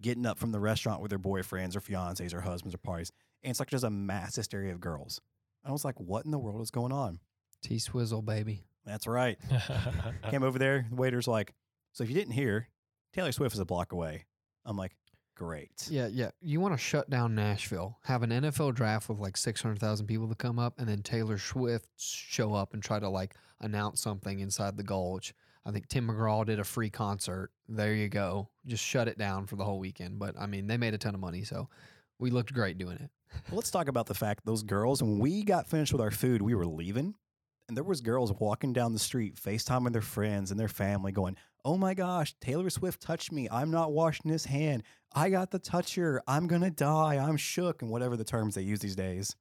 getting 0.00 0.26
up 0.26 0.38
from 0.38 0.52
the 0.52 0.60
restaurant 0.60 1.00
with 1.00 1.10
their 1.10 1.18
boyfriends 1.18 1.76
or 1.76 1.80
fiancés 1.80 2.34
or 2.34 2.40
husbands 2.40 2.74
or 2.74 2.78
parties. 2.78 3.12
And 3.42 3.50
it's 3.50 3.60
like 3.60 3.70
just 3.70 3.84
a 3.84 3.90
mass 3.90 4.36
hysteria 4.36 4.72
of 4.72 4.80
girls. 4.80 5.20
I 5.64 5.72
was 5.72 5.84
like, 5.84 5.98
what 5.98 6.24
in 6.24 6.30
the 6.30 6.38
world 6.38 6.60
is 6.62 6.70
going 6.70 6.92
on? 6.92 7.20
T 7.62 7.78
Swizzle, 7.78 8.22
baby. 8.22 8.64
That's 8.86 9.06
right. 9.06 9.38
Came 10.30 10.42
over 10.42 10.58
there. 10.58 10.86
The 10.88 10.96
waiter's 10.96 11.28
like, 11.28 11.52
so 11.92 12.02
if 12.04 12.10
you 12.10 12.14
didn't 12.14 12.32
hear, 12.32 12.68
Taylor 13.12 13.32
Swift 13.32 13.54
is 13.54 13.60
a 13.60 13.64
block 13.64 13.92
away. 13.92 14.24
I'm 14.64 14.76
like, 14.76 14.92
great. 15.40 15.88
Yeah, 15.90 16.06
yeah. 16.08 16.32
You 16.42 16.60
want 16.60 16.74
to 16.74 16.78
shut 16.78 17.08
down 17.08 17.34
Nashville, 17.34 17.98
have 18.04 18.22
an 18.22 18.28
NFL 18.28 18.74
draft 18.74 19.08
with 19.08 19.18
like 19.18 19.38
600,000 19.38 20.06
people 20.06 20.28
to 20.28 20.34
come 20.34 20.58
up, 20.58 20.74
and 20.78 20.86
then 20.86 21.00
Taylor 21.00 21.38
Swift 21.38 21.88
show 21.96 22.52
up 22.52 22.74
and 22.74 22.82
try 22.82 23.00
to 23.00 23.08
like 23.08 23.34
announce 23.60 24.02
something 24.02 24.40
inside 24.40 24.76
the 24.76 24.82
Gulch. 24.82 25.32
I 25.64 25.70
think 25.70 25.88
Tim 25.88 26.08
McGraw 26.08 26.44
did 26.44 26.60
a 26.60 26.64
free 26.64 26.90
concert. 26.90 27.52
There 27.68 27.94
you 27.94 28.10
go. 28.10 28.50
Just 28.66 28.84
shut 28.84 29.08
it 29.08 29.16
down 29.16 29.46
for 29.46 29.56
the 29.56 29.64
whole 29.64 29.78
weekend. 29.78 30.18
But 30.18 30.34
I 30.38 30.44
mean, 30.44 30.66
they 30.66 30.76
made 30.76 30.92
a 30.92 30.98
ton 30.98 31.14
of 31.14 31.20
money, 31.20 31.42
so 31.42 31.70
we 32.18 32.30
looked 32.30 32.52
great 32.52 32.76
doing 32.76 32.98
it. 32.98 33.10
Well, 33.48 33.56
let's 33.56 33.70
talk 33.70 33.88
about 33.88 34.06
the 34.06 34.14
fact 34.14 34.44
those 34.44 34.62
girls, 34.62 35.02
when 35.02 35.18
we 35.18 35.42
got 35.42 35.68
finished 35.68 35.92
with 35.92 36.02
our 36.02 36.10
food, 36.10 36.42
we 36.42 36.54
were 36.54 36.66
leaving. 36.66 37.14
And 37.68 37.76
there 37.76 37.84
was 37.84 38.02
girls 38.02 38.32
walking 38.32 38.72
down 38.74 38.92
the 38.92 38.98
street, 38.98 39.36
FaceTiming 39.36 39.92
their 39.92 40.02
friends 40.02 40.50
and 40.50 40.58
their 40.58 40.68
family, 40.68 41.12
going, 41.12 41.36
Oh 41.64 41.76
my 41.76 41.94
gosh, 41.94 42.34
Taylor 42.40 42.70
Swift 42.70 43.00
touched 43.00 43.32
me. 43.32 43.48
I'm 43.50 43.70
not 43.70 43.92
washing 43.92 44.30
his 44.30 44.46
hand. 44.46 44.82
I 45.12 45.30
got 45.30 45.50
the 45.50 45.58
toucher. 45.58 46.22
I'm 46.26 46.46
gonna 46.46 46.70
die. 46.70 47.16
I'm 47.16 47.36
shook, 47.36 47.82
and 47.82 47.90
whatever 47.90 48.16
the 48.16 48.24
terms 48.24 48.54
they 48.54 48.62
use 48.62 48.80
these 48.80 48.96
days. 48.96 49.36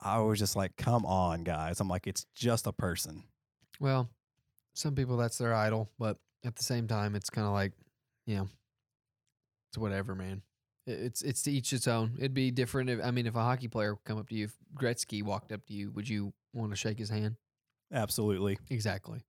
I 0.00 0.18
was 0.20 0.38
just 0.38 0.56
like, 0.56 0.76
come 0.76 1.04
on, 1.04 1.42
guys. 1.42 1.80
I'm 1.80 1.88
like, 1.88 2.06
it's 2.06 2.26
just 2.34 2.66
a 2.66 2.72
person. 2.72 3.24
Well, 3.80 4.08
some 4.74 4.94
people 4.94 5.16
that's 5.16 5.38
their 5.38 5.52
idol, 5.52 5.90
but 5.98 6.18
at 6.44 6.56
the 6.56 6.62
same 6.62 6.86
time, 6.86 7.14
it's 7.14 7.28
kind 7.28 7.46
of 7.46 7.52
like, 7.52 7.72
you 8.26 8.36
know, 8.36 8.48
it's 9.68 9.78
whatever, 9.78 10.14
man. 10.14 10.42
It's 10.86 11.22
it's 11.22 11.42
to 11.42 11.50
each 11.50 11.72
its 11.72 11.88
own. 11.88 12.12
It'd 12.18 12.34
be 12.34 12.52
different. 12.52 12.88
If, 12.88 13.04
I 13.04 13.10
mean, 13.10 13.26
if 13.26 13.34
a 13.34 13.42
hockey 13.42 13.66
player 13.66 13.96
come 14.04 14.18
up 14.18 14.28
to 14.28 14.36
you, 14.36 14.44
if 14.44 14.56
Gretzky 14.78 15.22
walked 15.22 15.50
up 15.50 15.66
to 15.66 15.74
you, 15.74 15.90
would 15.90 16.08
you 16.08 16.32
want 16.54 16.70
to 16.70 16.76
shake 16.76 16.98
his 16.98 17.10
hand? 17.10 17.36
Absolutely. 17.92 18.58
Exactly. 18.70 19.20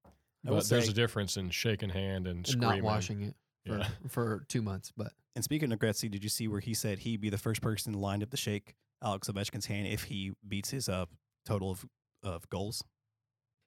I 0.47 0.51
will 0.51 0.57
but 0.57 0.69
there's 0.69 0.87
a 0.89 0.93
difference 0.93 1.37
in 1.37 1.49
shaking 1.49 1.89
hand 1.89 2.25
and 2.27 2.37
And 2.37 2.47
screaming. 2.47 2.77
not 2.77 2.81
washing 2.83 3.21
it 3.21 3.35
for, 3.65 3.77
Yeah. 3.79 3.87
for 4.07 4.45
two 4.47 4.61
months, 4.61 4.91
but 4.95 5.11
And 5.35 5.43
speaking 5.43 5.71
of 5.71 5.79
Gretzky, 5.79 6.09
did 6.09 6.23
you 6.23 6.29
see 6.29 6.47
where 6.47 6.59
he 6.61 6.73
said 6.73 6.99
he'd 6.99 7.21
be 7.21 7.29
the 7.29 7.37
first 7.37 7.61
person 7.61 7.93
lined 7.93 8.23
up 8.23 8.29
to 8.31 8.37
shake 8.37 8.75
Alex 9.03 9.27
Ovechkin's 9.29 9.65
hand 9.67 9.87
if 9.87 10.03
he 10.05 10.31
beats 10.47 10.71
his 10.71 10.89
uh, 10.89 11.05
total 11.45 11.71
of, 11.71 11.85
of 12.23 12.49
goals? 12.49 12.83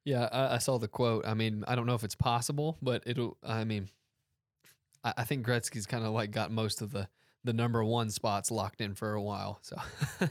Yeah, 0.05 0.29
I, 0.33 0.55
I 0.55 0.59
saw 0.59 0.79
the 0.79 0.89
quote. 0.89 1.27
I 1.27 1.35
mean, 1.35 1.63
I 1.69 1.75
don't 1.75 1.87
know 1.87 1.95
if 1.95 2.03
it's 2.03 2.15
possible, 2.17 2.79
but 2.81 3.03
it'll. 3.07 3.37
I 3.45 3.65
mean, 3.65 3.91
I, 5.05 5.13
I 5.19 5.25
think 5.25 5.47
Gretzky's 5.47 5.87
kind 5.87 6.05
of 6.05 6.13
like 6.13 6.31
got 6.31 6.51
most 6.51 6.81
of 6.81 6.91
the 6.91 7.09
the 7.45 7.53
number 7.53 7.85
one 7.85 8.11
spots 8.11 8.51
locked 8.51 8.81
in 8.81 8.95
for 8.95 9.13
a 9.13 9.23
while. 9.23 9.59
So 9.63 9.77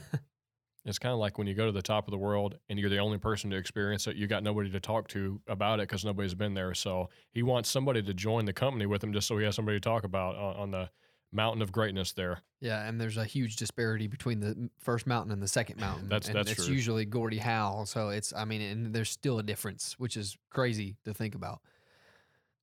It's 0.84 0.98
kind 0.98 1.12
of 1.12 1.18
like 1.18 1.36
when 1.36 1.46
you 1.46 1.54
go 1.54 1.66
to 1.66 1.72
the 1.72 1.82
top 1.82 2.06
of 2.06 2.10
the 2.10 2.18
world 2.18 2.56
and 2.70 2.78
you're 2.78 2.88
the 2.88 2.98
only 2.98 3.18
person 3.18 3.50
to 3.50 3.56
experience 3.56 4.06
it. 4.06 4.16
You 4.16 4.26
got 4.26 4.42
nobody 4.42 4.70
to 4.70 4.80
talk 4.80 5.08
to 5.08 5.40
about 5.46 5.78
it 5.78 5.88
because 5.88 6.04
nobody's 6.04 6.34
been 6.34 6.54
there. 6.54 6.72
So 6.74 7.10
he 7.32 7.42
wants 7.42 7.68
somebody 7.68 8.02
to 8.02 8.14
join 8.14 8.46
the 8.46 8.52
company 8.54 8.86
with 8.86 9.04
him, 9.04 9.12
just 9.12 9.28
so 9.28 9.36
he 9.36 9.44
has 9.44 9.54
somebody 9.54 9.76
to 9.76 9.80
talk 9.80 10.04
about 10.04 10.36
on, 10.36 10.56
on 10.56 10.70
the 10.70 10.88
mountain 11.32 11.60
of 11.62 11.70
greatness 11.70 12.12
there. 12.12 12.40
yeah, 12.60 12.88
and 12.88 13.00
there's 13.00 13.16
a 13.18 13.24
huge 13.24 13.56
disparity 13.56 14.08
between 14.08 14.40
the 14.40 14.68
first 14.78 15.06
mountain 15.06 15.32
and 15.32 15.42
the 15.42 15.46
second 15.48 15.78
mountain. 15.80 16.08
That's- 16.08 16.28
and 16.28 16.36
that's 16.38 16.50
it's 16.52 16.64
true. 16.64 16.74
usually 16.74 17.04
Gordie 17.04 17.38
Howe. 17.38 17.84
So 17.84 18.08
it's. 18.08 18.32
I 18.32 18.44
mean, 18.46 18.62
and 18.62 18.94
there's 18.94 19.10
still 19.10 19.38
a 19.38 19.42
difference, 19.42 19.94
which 19.98 20.16
is 20.16 20.36
crazy 20.48 20.96
to 21.04 21.12
think 21.12 21.34
about. 21.34 21.60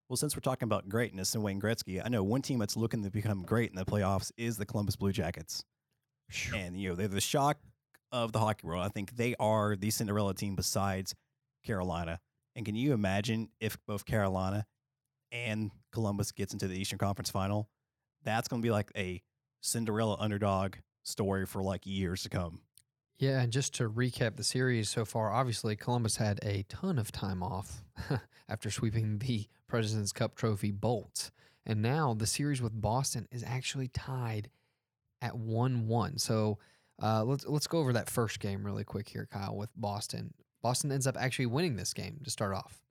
Well, 0.10 0.18
since 0.18 0.36
we're 0.36 0.42
talking 0.42 0.66
about 0.66 0.88
greatness 0.90 1.36
and 1.36 1.44
Wayne 1.44 1.62
Gretzky, 1.62 2.02
I 2.04 2.08
know 2.10 2.24
one 2.24 2.42
team 2.42 2.60
that's 2.60 2.78
looking 2.78 3.04
to 3.04 3.12
become 3.12 3.44
great 3.44 3.70
in 3.70 3.76
the 3.76 3.86
playoffs 3.86 4.32
is 4.38 4.58
the 4.58 4.66
Columbus 4.66 4.96
Blue 4.96 5.12
Jackets. 5.12 5.66
And, 6.56 6.80
you 6.80 6.90
know, 6.90 6.96
they're 6.96 7.08
the 7.08 7.22
shock 7.22 7.58
of 8.12 8.32
the 8.32 8.40
hockey 8.40 8.68
world. 8.68 8.84
I 8.84 8.90
think 8.90 9.16
they 9.16 9.36
are 9.40 9.76
the 9.76 9.90
Cinderella 9.90 10.34
team 10.34 10.56
besides 10.56 11.16
Carolina. 11.66 12.20
And 12.56 12.66
can 12.66 12.76
you 12.76 12.94
imagine 12.94 13.50
if 13.60 13.78
both 13.86 14.06
Carolina 14.06 14.66
and 15.32 15.72
Columbus 15.92 16.32
gets 16.32 16.54
into 16.54 16.68
the 16.68 16.80
Eastern 16.80 17.00
Conference 17.00 17.30
final? 17.30 17.70
That's 18.24 18.48
going 18.48 18.62
to 18.62 18.66
be 18.66 18.72
like 18.72 18.92
a 18.96 19.22
Cinderella 19.62 20.18
underdog 20.20 20.76
story 21.04 21.46
for 21.46 21.62
like 21.62 21.86
years 21.86 22.24
to 22.24 22.30
come. 22.30 22.62
Yeah, 23.20 23.42
and 23.42 23.52
just 23.52 23.74
to 23.76 23.90
recap 23.90 24.36
the 24.36 24.44
series 24.44 24.90
so 24.90 25.04
far, 25.04 25.32
obviously 25.32 25.76
Columbus 25.76 26.18
had 26.18 26.40
a 26.44 26.64
ton 26.70 27.00
of 27.00 27.12
time 27.12 27.42
off 27.42 27.84
after 28.50 28.70
sweeping 28.70 29.18
the 29.18 29.48
President's 29.68 30.12
Cup 30.12 30.36
trophy 30.36 30.72
bolts. 30.72 31.32
And 31.66 31.82
now 31.82 32.14
the 32.14 32.28
series 32.28 32.62
with 32.62 32.80
Boston 32.80 33.28
is 33.32 33.44
actually 33.44 33.88
tied 33.88 34.52
at 35.22 35.34
1-1. 35.34 36.20
So, 36.20 36.60
uh, 37.02 37.24
let's 37.24 37.46
let's 37.46 37.68
go 37.68 37.80
over 37.80 37.94
that 37.94 38.10
first 38.10 38.40
game 38.40 38.64
really 38.64 38.84
quick 38.84 39.10
here, 39.10 39.28
Kyle, 39.32 39.56
with 39.56 39.70
Boston. 39.76 40.34
Boston 40.62 40.92
ends 40.92 41.08
up 41.08 41.18
actually 41.18 41.46
winning 41.46 41.76
this 41.76 41.94
game 41.94 42.20
to 42.24 42.30
start 42.30 42.54
off. 42.54 42.82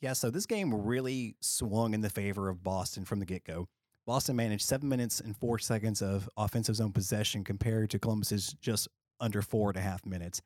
Yeah, 0.00 0.12
so 0.12 0.30
this 0.30 0.46
game 0.46 0.74
really 0.74 1.36
swung 1.40 1.94
in 1.94 2.02
the 2.02 2.10
favor 2.10 2.48
of 2.48 2.62
Boston 2.62 3.04
from 3.04 3.20
the 3.20 3.24
get 3.24 3.44
go. 3.44 3.68
Boston 4.06 4.36
managed 4.36 4.62
seven 4.62 4.88
minutes 4.88 5.20
and 5.20 5.34
four 5.34 5.58
seconds 5.58 6.02
of 6.02 6.28
offensive 6.36 6.76
zone 6.76 6.92
possession 6.92 7.42
compared 7.42 7.88
to 7.90 7.98
Columbus's 7.98 8.54
just 8.60 8.86
under 9.18 9.40
four 9.40 9.70
and 9.70 9.78
a 9.78 9.80
half 9.80 10.04
minutes. 10.04 10.42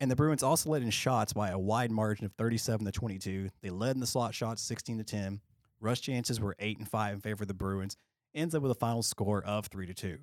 And 0.00 0.10
the 0.10 0.16
Bruins 0.16 0.42
also 0.42 0.70
led 0.70 0.82
in 0.82 0.90
shots 0.90 1.32
by 1.32 1.50
a 1.50 1.58
wide 1.58 1.90
margin 1.90 2.26
of 2.26 2.32
37 2.34 2.86
to 2.86 2.92
22. 2.92 3.48
They 3.60 3.70
led 3.70 3.96
in 3.96 4.00
the 4.00 4.06
slot 4.06 4.34
shots 4.34 4.62
16 4.62 4.98
to 4.98 5.04
10. 5.04 5.40
Rush 5.80 6.00
chances 6.00 6.40
were 6.40 6.54
8 6.58 6.78
and 6.78 6.88
5 6.88 7.14
in 7.14 7.20
favor 7.20 7.42
of 7.42 7.48
the 7.48 7.54
Bruins. 7.54 7.96
Ends 8.34 8.54
up 8.54 8.62
with 8.62 8.72
a 8.72 8.76
final 8.76 9.02
score 9.02 9.42
of 9.44 9.66
3 9.66 9.86
to 9.86 9.94
2. 9.94 10.18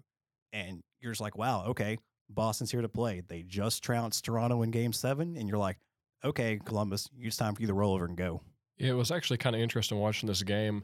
And 0.53 0.83
you're 1.01 1.11
just 1.11 1.21
like, 1.21 1.37
wow, 1.37 1.65
okay, 1.67 1.97
Boston's 2.29 2.71
here 2.71 2.81
to 2.81 2.89
play. 2.89 3.21
They 3.27 3.43
just 3.43 3.83
trounced 3.83 4.25
Toronto 4.25 4.61
in 4.61 4.71
game 4.71 4.93
seven. 4.93 5.35
And 5.37 5.47
you're 5.49 5.57
like, 5.57 5.77
okay, 6.23 6.59
Columbus, 6.63 7.09
it's 7.19 7.37
time 7.37 7.55
for 7.55 7.61
you 7.61 7.67
to 7.67 7.73
roll 7.73 7.93
over 7.95 8.05
and 8.05 8.17
go. 8.17 8.41
Yeah, 8.77 8.91
it 8.91 8.95
was 8.95 9.11
actually 9.11 9.37
kind 9.37 9.55
of 9.55 9.61
interesting 9.61 9.97
watching 9.97 10.27
this 10.27 10.43
game. 10.43 10.83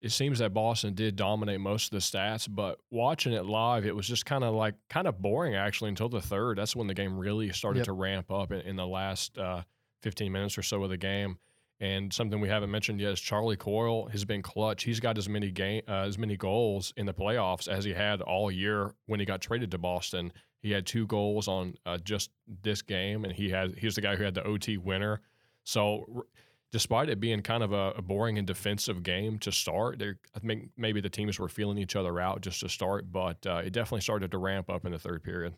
It 0.00 0.12
seems 0.12 0.38
that 0.38 0.54
Boston 0.54 0.94
did 0.94 1.16
dominate 1.16 1.60
most 1.60 1.86
of 1.86 1.90
the 1.90 1.98
stats, 1.98 2.46
but 2.48 2.78
watching 2.90 3.32
it 3.32 3.46
live, 3.46 3.84
it 3.84 3.94
was 3.96 4.06
just 4.06 4.24
kind 4.24 4.44
of 4.44 4.54
like 4.54 4.74
kind 4.88 5.08
of 5.08 5.20
boring 5.20 5.56
actually 5.56 5.88
until 5.88 6.08
the 6.08 6.20
third. 6.20 6.58
That's 6.58 6.76
when 6.76 6.86
the 6.86 6.94
game 6.94 7.18
really 7.18 7.50
started 7.52 7.78
Yep. 7.80 7.86
to 7.86 7.92
ramp 7.92 8.30
up 8.30 8.52
in, 8.52 8.60
in 8.60 8.76
the 8.76 8.86
last 8.86 9.36
uh, 9.36 9.62
15 10.02 10.30
minutes 10.30 10.56
or 10.56 10.62
so 10.62 10.82
of 10.84 10.90
the 10.90 10.96
game. 10.96 11.38
And 11.80 12.12
something 12.12 12.40
we 12.40 12.48
haven't 12.48 12.70
mentioned 12.72 13.00
yet 13.00 13.12
is 13.12 13.20
Charlie 13.20 13.56
Coyle 13.56 14.08
has 14.08 14.24
been 14.24 14.42
clutch. 14.42 14.82
He's 14.82 14.98
got 14.98 15.16
as 15.16 15.28
many 15.28 15.50
game 15.52 15.82
uh, 15.86 16.02
as 16.06 16.18
many 16.18 16.36
goals 16.36 16.92
in 16.96 17.06
the 17.06 17.14
playoffs 17.14 17.68
as 17.68 17.84
he 17.84 17.92
had 17.92 18.20
all 18.20 18.50
year 18.50 18.94
when 19.06 19.20
he 19.20 19.26
got 19.26 19.40
traded 19.40 19.70
to 19.70 19.78
Boston. 19.78 20.32
He 20.60 20.72
had 20.72 20.86
two 20.86 21.06
goals 21.06 21.46
on 21.46 21.74
uh, 21.86 21.98
just 21.98 22.30
this 22.62 22.82
game, 22.82 23.24
and 23.24 23.32
he 23.32 23.48
had 23.50 23.76
he 23.78 23.86
was 23.86 23.94
the 23.94 24.00
guy 24.00 24.16
who 24.16 24.24
had 24.24 24.34
the 24.34 24.42
OT 24.44 24.76
winner. 24.76 25.20
So, 25.62 26.04
r- 26.16 26.22
despite 26.72 27.08
it 27.10 27.20
being 27.20 27.42
kind 27.42 27.62
of 27.62 27.72
a, 27.72 27.92
a 27.96 28.02
boring 28.02 28.38
and 28.38 28.46
defensive 28.46 29.04
game 29.04 29.38
to 29.38 29.52
start, 29.52 30.02
I 30.02 30.38
think 30.40 30.70
maybe 30.76 31.00
the 31.00 31.08
teams 31.10 31.38
were 31.38 31.48
feeling 31.48 31.78
each 31.78 31.94
other 31.94 32.18
out 32.18 32.40
just 32.40 32.58
to 32.60 32.68
start, 32.68 33.12
but 33.12 33.46
uh, 33.46 33.62
it 33.64 33.72
definitely 33.72 34.00
started 34.00 34.32
to 34.32 34.38
ramp 34.38 34.68
up 34.68 34.84
in 34.84 34.90
the 34.90 34.98
third 34.98 35.22
period. 35.22 35.54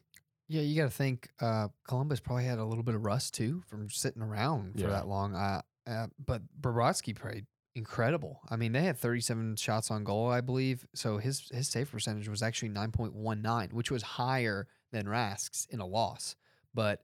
Yeah, 0.48 0.60
you 0.62 0.76
got 0.76 0.90
to 0.90 0.94
think 0.96 1.30
uh, 1.40 1.68
Columbus 1.88 2.20
probably 2.20 2.44
had 2.44 2.58
a 2.58 2.64
little 2.64 2.84
bit 2.84 2.94
of 2.94 3.04
rust 3.04 3.32
too 3.34 3.62
from 3.68 3.88
sitting 3.88 4.20
around 4.20 4.74
for 4.74 4.80
Yeah. 4.80 4.86
that 4.88 5.08
long. 5.08 5.34
Uh, 5.34 5.62
uh, 5.90 6.06
but 6.24 6.42
Bobrovsky 6.60 7.14
played 7.14 7.46
incredible. 7.74 8.40
I 8.48 8.56
mean, 8.56 8.72
they 8.72 8.82
had 8.82 8.96
37 8.96 9.56
shots 9.56 9.90
on 9.90 10.04
goal, 10.04 10.28
I 10.28 10.40
believe. 10.40 10.86
So 10.94 11.18
his 11.18 11.48
his 11.52 11.68
save 11.68 11.90
percentage 11.90 12.28
was 12.28 12.42
actually 12.42 12.70
9.19, 12.70 13.72
which 13.72 13.90
was 13.90 14.02
higher 14.02 14.68
than 14.92 15.08
Rask's 15.08 15.66
in 15.70 15.80
a 15.80 15.86
loss. 15.86 16.36
But 16.74 17.02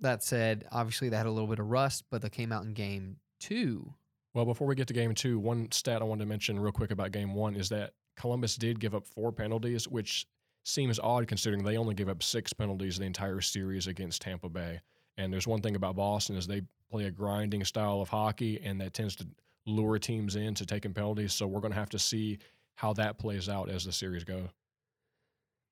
that 0.00 0.22
said, 0.22 0.66
obviously 0.70 1.08
they 1.08 1.16
had 1.16 1.26
a 1.26 1.30
little 1.30 1.48
bit 1.48 1.58
of 1.58 1.66
rust, 1.66 2.04
but 2.10 2.22
they 2.22 2.28
came 2.28 2.52
out 2.52 2.64
in 2.64 2.74
game 2.74 3.16
two. 3.40 3.94
Well, 4.34 4.44
before 4.44 4.66
we 4.66 4.74
get 4.74 4.88
to 4.88 4.94
game 4.94 5.14
two, 5.14 5.38
one 5.38 5.72
stat 5.72 6.02
I 6.02 6.04
wanted 6.04 6.24
to 6.24 6.28
mention 6.28 6.58
real 6.58 6.72
quick 6.72 6.90
about 6.90 7.12
game 7.12 7.34
one 7.34 7.56
is 7.56 7.70
that 7.70 7.92
Columbus 8.16 8.56
did 8.56 8.80
give 8.80 8.94
up 8.94 9.06
four 9.06 9.32
penalties, 9.32 9.88
which 9.88 10.26
seems 10.64 10.98
odd 10.98 11.28
considering 11.28 11.64
they 11.64 11.78
only 11.78 11.94
gave 11.94 12.08
up 12.08 12.22
six 12.22 12.52
penalties 12.52 12.98
the 12.98 13.04
entire 13.04 13.40
series 13.40 13.86
against 13.86 14.20
Tampa 14.20 14.48
Bay. 14.48 14.80
And 15.16 15.32
there's 15.32 15.46
one 15.46 15.60
thing 15.60 15.76
about 15.76 15.96
Boston 15.96 16.36
is 16.36 16.46
they 16.46 16.62
play 16.90 17.04
a 17.04 17.10
grinding 17.10 17.64
style 17.64 18.00
of 18.00 18.08
hockey, 18.08 18.60
and 18.62 18.80
that 18.80 18.94
tends 18.94 19.16
to 19.16 19.26
lure 19.66 19.98
teams 19.98 20.36
into 20.36 20.64
taking 20.66 20.94
penalties. 20.94 21.32
So 21.32 21.46
we're 21.46 21.60
going 21.60 21.72
to 21.72 21.78
have 21.78 21.90
to 21.90 21.98
see 21.98 22.38
how 22.74 22.92
that 22.94 23.18
plays 23.18 23.48
out 23.48 23.70
as 23.70 23.84
the 23.84 23.92
series 23.92 24.24
go. 24.24 24.48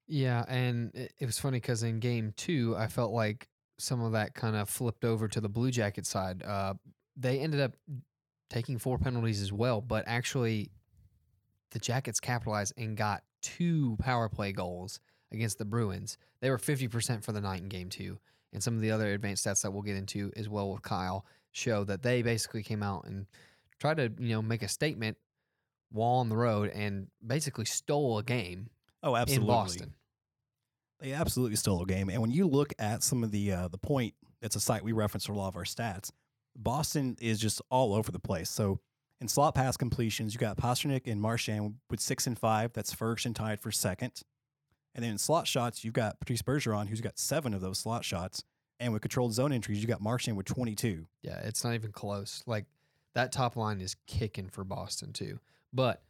Yeah, 0.07 0.45
and 0.49 0.95
it, 0.95 1.13
it 1.19 1.27
was 1.27 1.39
funny 1.39 1.59
because 1.59 1.83
in 1.83 2.01
game 2.01 2.33
two, 2.37 2.75
I 2.77 2.89
felt 2.89 3.13
like 3.13 3.49
some 3.79 4.03
of 4.03 4.13
that 4.13 4.35
kind 4.35 4.57
of 4.57 4.69
flipped 4.69 5.05
over 5.05 5.29
to 5.29 5.41
the 5.41 5.49
Blue 5.49 5.71
Jacket 5.71 6.07
side. 6.07 6.43
Uh, 6.43 6.75
they 7.17 7.41
ended 7.41 7.61
up 7.61 7.73
taking 8.51 8.79
four 8.79 8.99
penalties 8.99 9.41
as 9.41 9.53
well, 9.53 9.81
but 9.81 10.05
actually, 10.07 10.71
the 11.71 11.79
Jackets 11.79 12.21
capitalized 12.21 12.73
and 12.77 12.97
got 12.97 13.23
two 13.43 13.97
power 13.99 14.29
play 14.29 14.53
goals 14.53 15.01
against 15.33 15.59
the 15.59 15.65
Bruins. 15.65 16.19
They 16.41 16.51
were 16.51 16.59
50% 16.59 17.25
for 17.25 17.33
the 17.33 17.41
night 17.41 17.61
in 17.61 17.69
game 17.69 17.89
two. 17.89 18.19
And 18.55 18.63
some 18.63 18.75
of 18.77 18.81
the 18.81 18.91
other 18.91 19.13
advanced 19.13 19.45
stats 19.45 19.63
that 19.63 19.73
we'll 19.73 19.83
get 19.83 19.97
into 19.97 20.33
as 20.37 20.49
well 20.49 20.71
with 20.73 20.83
Kyle 20.83 21.27
show 21.53 21.85
that 21.85 22.03
they 22.03 22.23
basically 22.23 22.63
came 22.63 22.83
out 22.83 23.05
and 23.05 23.27
tried 23.81 23.99
to, 23.99 24.11
you 24.19 24.31
know, 24.31 24.43
make 24.43 24.63
a 24.63 24.69
statement 24.69 25.17
while 25.91 26.19
on 26.21 26.29
the 26.29 26.37
road 26.37 26.71
and 26.71 27.09
basically 27.25 27.65
stole 27.65 28.19
a 28.19 28.23
game 28.23 28.69
Oh, 29.03 29.15
absolutely. 29.17 29.43
in 29.45 29.47
Boston. 29.47 29.95
They 31.01 31.13
absolutely 31.13 31.57
stole 31.57 31.83
a 31.83 31.87
game. 31.87 32.09
And 32.09 32.21
when 32.23 32.31
you 32.31 32.47
look 32.47 32.73
at 32.79 33.03
some 33.03 33.23
of 33.23 33.31
the 33.31 33.53
uh, 33.53 33.69
the 33.69 33.79
point, 33.79 34.15
it's 34.41 34.57
a 34.57 34.61
site 34.61 34.83
we 34.83 34.93
reference 34.93 35.27
for 35.27 35.33
a 35.33 35.37
lot 35.37 35.49
of 35.49 35.57
our 35.57 35.65
stats. 35.65 36.11
Boston 36.57 37.17
is 37.21 37.39
just 37.41 37.61
all 37.71 37.95
over 37.95 38.11
the 38.13 38.19
place. 38.19 38.49
So 38.49 38.81
in 39.21 39.29
slot 39.29 39.55
pass 39.55 39.77
completions, 39.77 40.33
you 40.35 40.41
got 40.41 40.57
Pastrnak 40.57 41.07
and 41.07 41.21
Marchand 41.21 41.75
with 41.91 42.01
six 42.01 42.27
and 42.27 42.39
five. 42.39 42.73
That's 42.73 42.93
first 42.93 43.27
and 43.27 43.35
tied 43.35 43.61
for 43.61 43.71
second. 43.71 44.23
And 44.95 45.05
then 45.05 45.13
in 45.13 45.19
slot 45.19 45.47
shots, 45.47 45.85
you've 45.85 45.95
got 45.95 46.21
Patrice 46.21 46.43
Bergeron, 46.43 46.89
who's 46.89 47.01
got 47.01 47.19
seven 47.19 47.53
of 47.53 47.61
those 47.61 47.79
slot 47.79 48.05
shots. 48.05 48.45
And 48.81 48.93
with 48.93 49.03
controlled 49.03 49.33
zone 49.33 49.53
entries, 49.53 49.81
you 49.81 49.87
got 49.87 50.01
Marchand 50.01 50.37
with 50.37 50.47
22. 50.47 51.07
Yeah, 51.23 51.39
it's 51.45 51.65
not 51.65 51.75
even 51.75 51.93
close. 51.93 52.43
Like 52.47 52.67
that 53.15 53.33
top 53.33 53.57
line 53.57 53.81
is 53.81 53.97
kicking 54.07 54.49
for 54.49 54.65
Boston 54.65 55.13
too. 55.13 55.39
But 55.73 56.03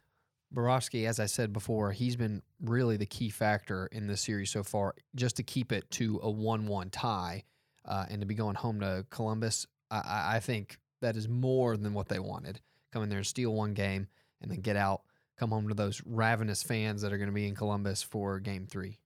Bobrovsky, 0.55 1.07
as 1.07 1.21
I 1.21 1.27
said 1.27 1.53
before, 1.53 1.93
he's 1.93 2.17
been 2.17 2.43
really 2.61 2.97
the 2.97 3.07
key 3.07 3.31
factor 3.31 3.89
in 3.93 4.07
this 4.07 4.21
series 4.21 4.51
so 4.51 4.63
far, 4.63 4.95
just 5.15 5.37
to 5.37 5.43
keep 5.43 5.73
it 5.73 5.91
to 5.93 6.21
a 6.23 6.31
one-one 6.31 6.91
tie, 6.91 7.45
uh, 7.85 8.07
and 8.09 8.21
to 8.21 8.27
be 8.27 8.35
going 8.35 8.55
home 8.55 8.81
to 8.81 9.05
Columbus. 9.11 9.67
I, 9.91 10.37
I 10.37 10.41
think 10.41 10.79
that 11.01 11.17
is 11.17 11.29
more 11.29 11.77
than 11.77 11.93
what 11.93 12.09
they 12.09 12.19
wanted. 12.19 12.61
Come 12.93 13.03
in 13.03 13.09
there 13.09 13.19
and 13.19 13.27
steal 13.27 13.53
one 13.53 13.75
game, 13.75 14.07
and 14.41 14.51
then 14.51 14.61
get 14.61 14.77
out, 14.77 15.03
come 15.39 15.51
home 15.51 15.69
to 15.69 15.75
those 15.75 16.03
ravenous 16.05 16.63
fans 16.63 17.03
that 17.03 17.13
are 17.13 17.19
going 17.19 17.29
to 17.29 17.35
be 17.35 17.49
in 17.49 17.55
Columbus 17.55 18.03
for 18.03 18.41
Game 18.41 18.67
Three. 18.67 18.99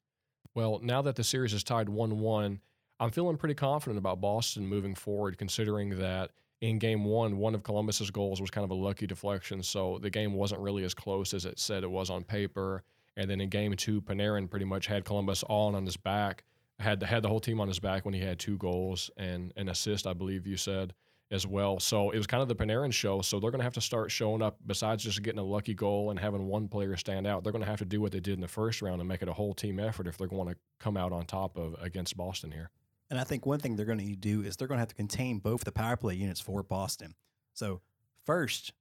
Well, 0.54 0.80
now 0.82 1.02
that 1.02 1.16
the 1.16 1.24
series 1.24 1.52
is 1.52 1.62
tied 1.62 1.88
1 1.88 2.18
1, 2.18 2.60
I'm 3.00 3.10
feeling 3.10 3.36
pretty 3.36 3.54
confident 3.54 3.98
about 3.98 4.20
Boston 4.20 4.66
moving 4.66 4.94
forward, 4.94 5.38
considering 5.38 5.98
that 5.98 6.30
in 6.60 6.78
game 6.78 7.04
one, 7.04 7.38
one 7.38 7.54
of 7.54 7.62
Columbus's 7.62 8.10
goals 8.10 8.40
was 8.40 8.50
kind 8.50 8.64
of 8.64 8.70
a 8.70 8.74
lucky 8.74 9.06
deflection. 9.06 9.62
So 9.62 9.98
the 10.02 10.10
game 10.10 10.34
wasn't 10.34 10.60
really 10.60 10.84
as 10.84 10.94
close 10.94 11.32
as 11.32 11.44
it 11.44 11.58
said 11.58 11.84
it 11.84 11.90
was 11.90 12.10
on 12.10 12.24
paper. 12.24 12.82
And 13.16 13.30
then 13.30 13.40
in 13.40 13.48
game 13.48 13.74
two, 13.74 14.00
Panarin 14.00 14.50
pretty 14.50 14.64
much 14.64 14.86
had 14.86 15.04
Columbus 15.04 15.42
all 15.44 15.74
on 15.76 15.84
his 15.84 15.96
back, 15.96 16.44
had 16.80 17.00
the, 17.00 17.06
had 17.06 17.22
the 17.22 17.28
whole 17.28 17.40
team 17.40 17.60
on 17.60 17.68
his 17.68 17.78
back 17.78 18.04
when 18.04 18.14
he 18.14 18.20
had 18.20 18.38
two 18.38 18.56
goals 18.58 19.10
and 19.16 19.52
an 19.56 19.68
assist, 19.68 20.06
I 20.06 20.12
believe 20.12 20.46
you 20.46 20.56
said 20.56 20.94
as 21.30 21.46
well. 21.46 21.78
So 21.78 22.10
it 22.10 22.16
was 22.16 22.26
kind 22.26 22.42
of 22.42 22.48
the 22.48 22.54
Panarin 22.54 22.92
show. 22.92 23.20
So 23.20 23.38
they're 23.38 23.50
going 23.50 23.60
to 23.60 23.64
have 23.64 23.74
to 23.74 23.80
start 23.80 24.10
showing 24.10 24.40
up 24.40 24.58
besides 24.66 25.04
just 25.04 25.22
getting 25.22 25.38
a 25.38 25.44
lucky 25.44 25.74
goal 25.74 26.10
and 26.10 26.18
having 26.18 26.46
one 26.46 26.68
player 26.68 26.96
stand 26.96 27.26
out. 27.26 27.44
They're 27.44 27.52
going 27.52 27.64
to 27.64 27.70
have 27.70 27.80
to 27.80 27.84
do 27.84 28.00
what 28.00 28.12
they 28.12 28.20
did 28.20 28.34
in 28.34 28.40
the 28.40 28.48
first 28.48 28.80
round 28.80 29.00
and 29.00 29.08
make 29.08 29.22
it 29.22 29.28
a 29.28 29.32
whole 29.32 29.54
team 29.54 29.78
effort 29.78 30.06
if 30.06 30.16
they're 30.16 30.26
going 30.26 30.48
to 30.48 30.56
come 30.80 30.96
out 30.96 31.12
on 31.12 31.26
top 31.26 31.56
of 31.58 31.76
against 31.80 32.16
Boston 32.16 32.50
here. 32.50 32.70
And 33.10 33.18
I 33.18 33.24
think 33.24 33.46
one 33.46 33.58
thing 33.58 33.76
they're 33.76 33.86
going 33.86 33.98
to 33.98 34.04
need 34.04 34.22
to 34.22 34.28
do 34.28 34.42
is 34.42 34.56
they're 34.56 34.68
going 34.68 34.76
to 34.76 34.82
have 34.82 34.88
to 34.88 34.94
contain 34.94 35.38
both 35.38 35.64
the 35.64 35.72
power 35.72 35.96
play 35.96 36.14
units 36.14 36.40
for 36.40 36.62
Boston. 36.62 37.14
So, 37.54 37.80
first 38.24 38.72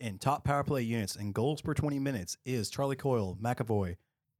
in 0.00 0.18
top 0.18 0.44
power 0.44 0.64
play 0.64 0.82
units 0.82 1.16
and 1.16 1.34
goals 1.34 1.62
per 1.62 1.74
20 1.74 1.98
minutes 1.98 2.36
is 2.44 2.70
Charlie 2.70 2.96
Coyle, 2.96 3.38
McAvoy, 3.40 3.96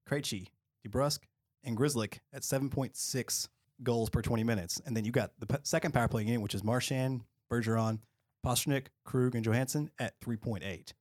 Krejci, 0.09 0.49
DeBrusk, 0.87 1.21
and 1.63 1.77
Grzelcyk 1.77 2.19
at 2.33 2.43
7.6 2.43 3.49
goals 3.83 4.11
per 4.11 4.23
20 4.23 4.45
minutes. 4.45 4.81
And 4.85 4.97
then 4.97 5.05
you 5.05 5.13
got 5.13 5.33
the 5.39 5.61
second 5.63 5.93
power 5.93 6.09
play 6.09 6.25
unit, 6.25 6.41
which 6.41 6.55
is 6.55 6.65
Marchand, 6.65 7.23
Bergeron, 7.63 8.01
Pastrnak, 8.45 8.87
Krug, 9.05 9.35
and 9.35 9.45
Johansson 9.45 9.91
at 9.99 10.21
3.8. 10.21 10.93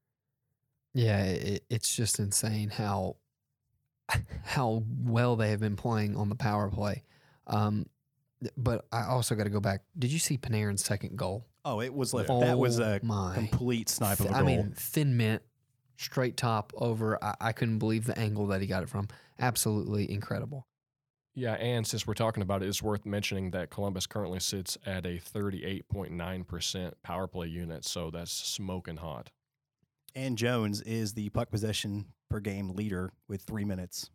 Yeah, 0.93 1.23
it, 1.23 1.65
it's 1.69 1.95
just 1.95 2.19
insane 2.19 2.69
how 2.69 3.17
how 4.43 4.83
well 5.03 5.35
they 5.35 5.49
have 5.49 5.59
been 5.59 5.75
playing 5.75 6.15
on 6.15 6.29
the 6.29 6.35
power 6.35 6.69
play. 6.69 7.03
Um, 7.47 7.87
but 8.57 8.85
I 8.91 9.05
also 9.05 9.35
got 9.35 9.45
to 9.45 9.49
go 9.49 9.59
back. 9.59 9.81
Did 9.97 10.11
you 10.11 10.19
see 10.19 10.37
Panarin's 10.37 10.83
second 10.83 11.17
goal? 11.17 11.47
Oh, 11.65 11.81
it 11.81 11.93
was 11.93 12.13
like 12.13 12.27
Oh 12.29 12.41
that 12.41 12.59
was 12.59 12.79
a 12.79 12.99
my! 13.01 13.33
complete 13.33 13.89
snipe 13.89 14.19
of 14.19 14.27
a 14.27 14.29
goal. 14.29 14.37
I 14.37 14.43
mean, 14.43 14.73
thin 14.75 15.17
mint, 15.17 15.41
straight 15.97 16.37
top 16.37 16.73
over. 16.75 17.21
I, 17.23 17.35
I 17.39 17.51
couldn't 17.53 17.79
believe 17.79 18.05
the 18.05 18.17
angle 18.19 18.47
that 18.47 18.61
he 18.61 18.67
got 18.67 18.83
it 18.83 18.89
from. 18.89 19.07
Absolutely 19.39 20.11
incredible. 20.11 20.67
Yeah, 21.35 21.53
and 21.53 21.85
since 21.87 22.05
we're 22.05 22.13
talking 22.13 22.43
about 22.43 22.61
it, 22.61 22.67
it's 22.69 22.83
worth 22.83 23.05
mentioning 23.05 23.51
that 23.51 23.71
Columbus 23.71 24.05
currently 24.05 24.39
sits 24.39 24.77
at 24.85 25.05
a 25.05 25.17
38.9% 25.19 26.91
power 27.03 27.27
play 27.27 27.47
unit, 27.47 27.85
so 27.85 28.09
that's 28.11 28.31
smoking 28.31 28.97
hot. 28.97 29.31
and 30.15 30.37
Jones 30.37 30.81
is 30.81 31.13
the 31.13 31.29
puck 31.29 31.49
possession 31.49 32.05
per 32.29 32.39
game 32.39 32.69
leader 32.69 33.11
with 33.27 33.41
three 33.41 33.65
minutes. 33.65 34.09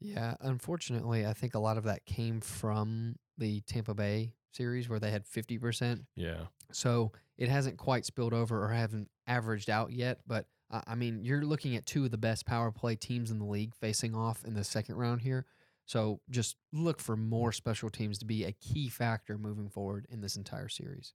Yeah, 0.00 0.34
unfortunately, 0.40 1.24
I 1.24 1.32
think 1.34 1.54
a 1.54 1.58
lot 1.60 1.78
of 1.78 1.84
that 1.84 2.04
came 2.04 2.40
from 2.40 3.16
the 3.38 3.60
Tampa 3.62 3.94
Bay 3.94 4.32
series 4.52 4.88
where 4.88 4.98
they 4.98 5.10
had 5.10 5.24
fifty 5.26 5.56
percent. 5.56 6.02
Yeah. 6.16 6.46
So 6.72 7.12
it 7.38 7.48
hasn't 7.48 7.78
quite 7.78 8.04
spilled 8.04 8.34
over 8.34 8.62
or 8.62 8.68
haven't 8.70 9.08
averaged 9.26 9.70
out 9.70 9.92
yet. 9.92 10.18
But 10.26 10.46
uh, 10.70 10.82
I 10.86 10.94
mean, 10.96 11.24
you're 11.24 11.42
looking 11.42 11.76
at 11.76 11.86
two 11.86 12.04
of 12.04 12.10
the 12.10 12.18
best 12.18 12.44
power 12.44 12.70
play 12.72 12.96
teams 12.96 13.30
in 13.30 13.38
the 13.38 13.44
league 13.44 13.74
facing 13.76 14.14
off 14.14 14.44
in 14.44 14.54
the 14.54 14.64
second 14.64 14.96
round 14.96 15.20
here. 15.22 15.46
So 15.86 16.20
just 16.30 16.56
look 16.72 17.00
for 17.00 17.16
more 17.16 17.50
mm. 17.50 17.54
special 17.54 17.90
teams 17.90 18.18
to 18.18 18.24
be 18.24 18.44
a 18.44 18.52
key 18.52 18.88
factor 18.88 19.38
moving 19.38 19.68
forward 19.68 20.06
in 20.10 20.20
this 20.20 20.36
entire 20.36 20.68
series. 20.68 21.14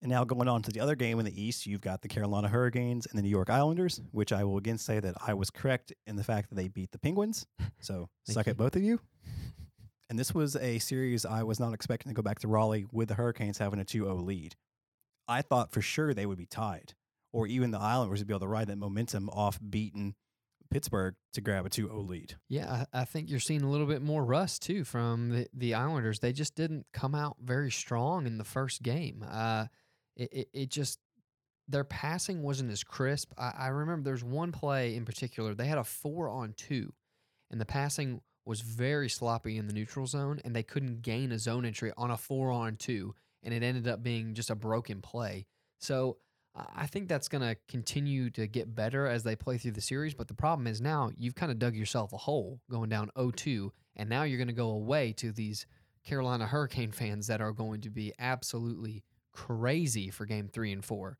And 0.00 0.10
now 0.10 0.24
going 0.24 0.48
on 0.48 0.62
to 0.62 0.70
the 0.70 0.80
other 0.80 0.94
game 0.94 1.18
in 1.18 1.24
the 1.24 1.42
East, 1.42 1.66
you've 1.66 1.80
got 1.80 2.02
the 2.02 2.08
Carolina 2.08 2.48
Hurricanes 2.48 3.06
and 3.06 3.18
the 3.18 3.22
New 3.22 3.28
York 3.28 3.50
Islanders, 3.50 4.00
which 4.12 4.32
I 4.32 4.44
will 4.44 4.56
again 4.56 4.78
say 4.78 5.00
that 5.00 5.16
I 5.26 5.34
was 5.34 5.50
correct 5.50 5.92
in 6.06 6.14
the 6.14 6.22
fact 6.22 6.50
that 6.50 6.54
they 6.54 6.68
beat 6.68 6.92
the 6.92 7.00
Penguins. 7.00 7.46
So 7.80 8.08
suck 8.24 8.46
you. 8.46 8.52
it, 8.52 8.56
both 8.56 8.76
of 8.76 8.82
you. 8.82 9.00
And 10.10 10.18
this 10.18 10.34
was 10.34 10.56
a 10.56 10.78
series 10.78 11.26
I 11.26 11.42
was 11.42 11.60
not 11.60 11.74
expecting 11.74 12.08
to 12.08 12.14
go 12.14 12.22
back 12.22 12.38
to 12.38 12.48
Raleigh 12.48 12.86
with 12.90 13.08
the 13.08 13.14
Hurricanes 13.14 13.58
having 13.58 13.78
a 13.78 13.84
2 13.84 14.04
0 14.04 14.16
lead. 14.16 14.56
I 15.28 15.42
thought 15.42 15.70
for 15.70 15.82
sure 15.82 16.14
they 16.14 16.24
would 16.24 16.38
be 16.38 16.46
tied, 16.46 16.94
or 17.30 17.46
even 17.46 17.72
the 17.72 17.78
Islanders 17.78 18.20
would 18.20 18.26
be 18.26 18.32
able 18.32 18.40
to 18.40 18.48
ride 18.48 18.68
that 18.68 18.78
momentum 18.78 19.28
off 19.28 19.60
beating 19.68 20.14
Pittsburgh 20.70 21.14
to 21.32 21.40
grab 21.40 21.66
a 21.66 21.70
2 21.70 21.86
0 21.86 22.00
lead. 22.00 22.36
Yeah, 22.48 22.84
I, 22.92 23.00
I 23.00 23.04
think 23.04 23.30
you're 23.30 23.40
seeing 23.40 23.62
a 23.62 23.70
little 23.70 23.86
bit 23.86 24.02
more 24.02 24.24
rust 24.24 24.62
too 24.62 24.84
from 24.84 25.30
the, 25.30 25.48
the 25.54 25.74
Islanders. 25.74 26.18
They 26.18 26.32
just 26.32 26.54
didn't 26.54 26.86
come 26.92 27.14
out 27.14 27.36
very 27.42 27.70
strong 27.70 28.26
in 28.26 28.38
the 28.38 28.44
first 28.44 28.82
game. 28.82 29.24
Uh, 29.28 29.66
it, 30.16 30.32
it, 30.32 30.48
it 30.52 30.70
just 30.70 30.98
their 31.68 31.84
passing 31.84 32.42
wasn't 32.42 32.70
as 32.70 32.82
crisp. 32.82 33.32
I, 33.38 33.52
I 33.58 33.66
remember 33.68 34.04
there's 34.04 34.24
one 34.24 34.52
play 34.52 34.94
in 34.94 35.04
particular. 35.04 35.54
They 35.54 35.66
had 35.66 35.78
a 35.78 35.84
four 35.84 36.28
on 36.28 36.54
two, 36.56 36.92
and 37.50 37.60
the 37.60 37.66
passing 37.66 38.20
was 38.44 38.60
very 38.62 39.08
sloppy 39.08 39.58
in 39.58 39.66
the 39.66 39.74
neutral 39.74 40.06
zone, 40.06 40.40
and 40.44 40.56
they 40.56 40.62
couldn't 40.62 41.02
gain 41.02 41.32
a 41.32 41.38
zone 41.38 41.66
entry 41.66 41.92
on 41.96 42.10
a 42.10 42.16
four 42.16 42.50
on 42.50 42.76
two, 42.76 43.14
and 43.42 43.52
it 43.52 43.62
ended 43.62 43.86
up 43.86 44.02
being 44.02 44.34
just 44.34 44.50
a 44.50 44.54
broken 44.54 45.02
play. 45.02 45.46
So 45.78 46.16
I 46.74 46.86
think 46.86 47.08
that's 47.08 47.28
going 47.28 47.42
to 47.42 47.56
continue 47.68 48.30
to 48.30 48.46
get 48.46 48.74
better 48.74 49.06
as 49.06 49.22
they 49.22 49.36
play 49.36 49.58
through 49.58 49.72
the 49.72 49.80
series. 49.80 50.14
But 50.14 50.28
the 50.28 50.34
problem 50.34 50.66
is 50.66 50.80
now 50.80 51.10
you've 51.16 51.34
kind 51.34 51.52
of 51.52 51.58
dug 51.58 51.74
yourself 51.74 52.12
a 52.12 52.16
hole 52.16 52.60
going 52.70 52.88
down 52.88 53.10
0 53.16 53.30
2, 53.32 53.72
and 53.96 54.08
now 54.08 54.22
you're 54.22 54.38
going 54.38 54.48
to 54.48 54.54
go 54.54 54.70
away 54.70 55.12
to 55.14 55.32
these 55.32 55.66
Carolina 56.04 56.46
Hurricane 56.46 56.92
fans 56.92 57.26
that 57.26 57.40
are 57.40 57.52
going 57.52 57.82
to 57.82 57.90
be 57.90 58.12
absolutely 58.18 59.04
crazy 59.32 60.10
for 60.10 60.26
game 60.26 60.48
three 60.48 60.72
and 60.72 60.84
four. 60.84 61.18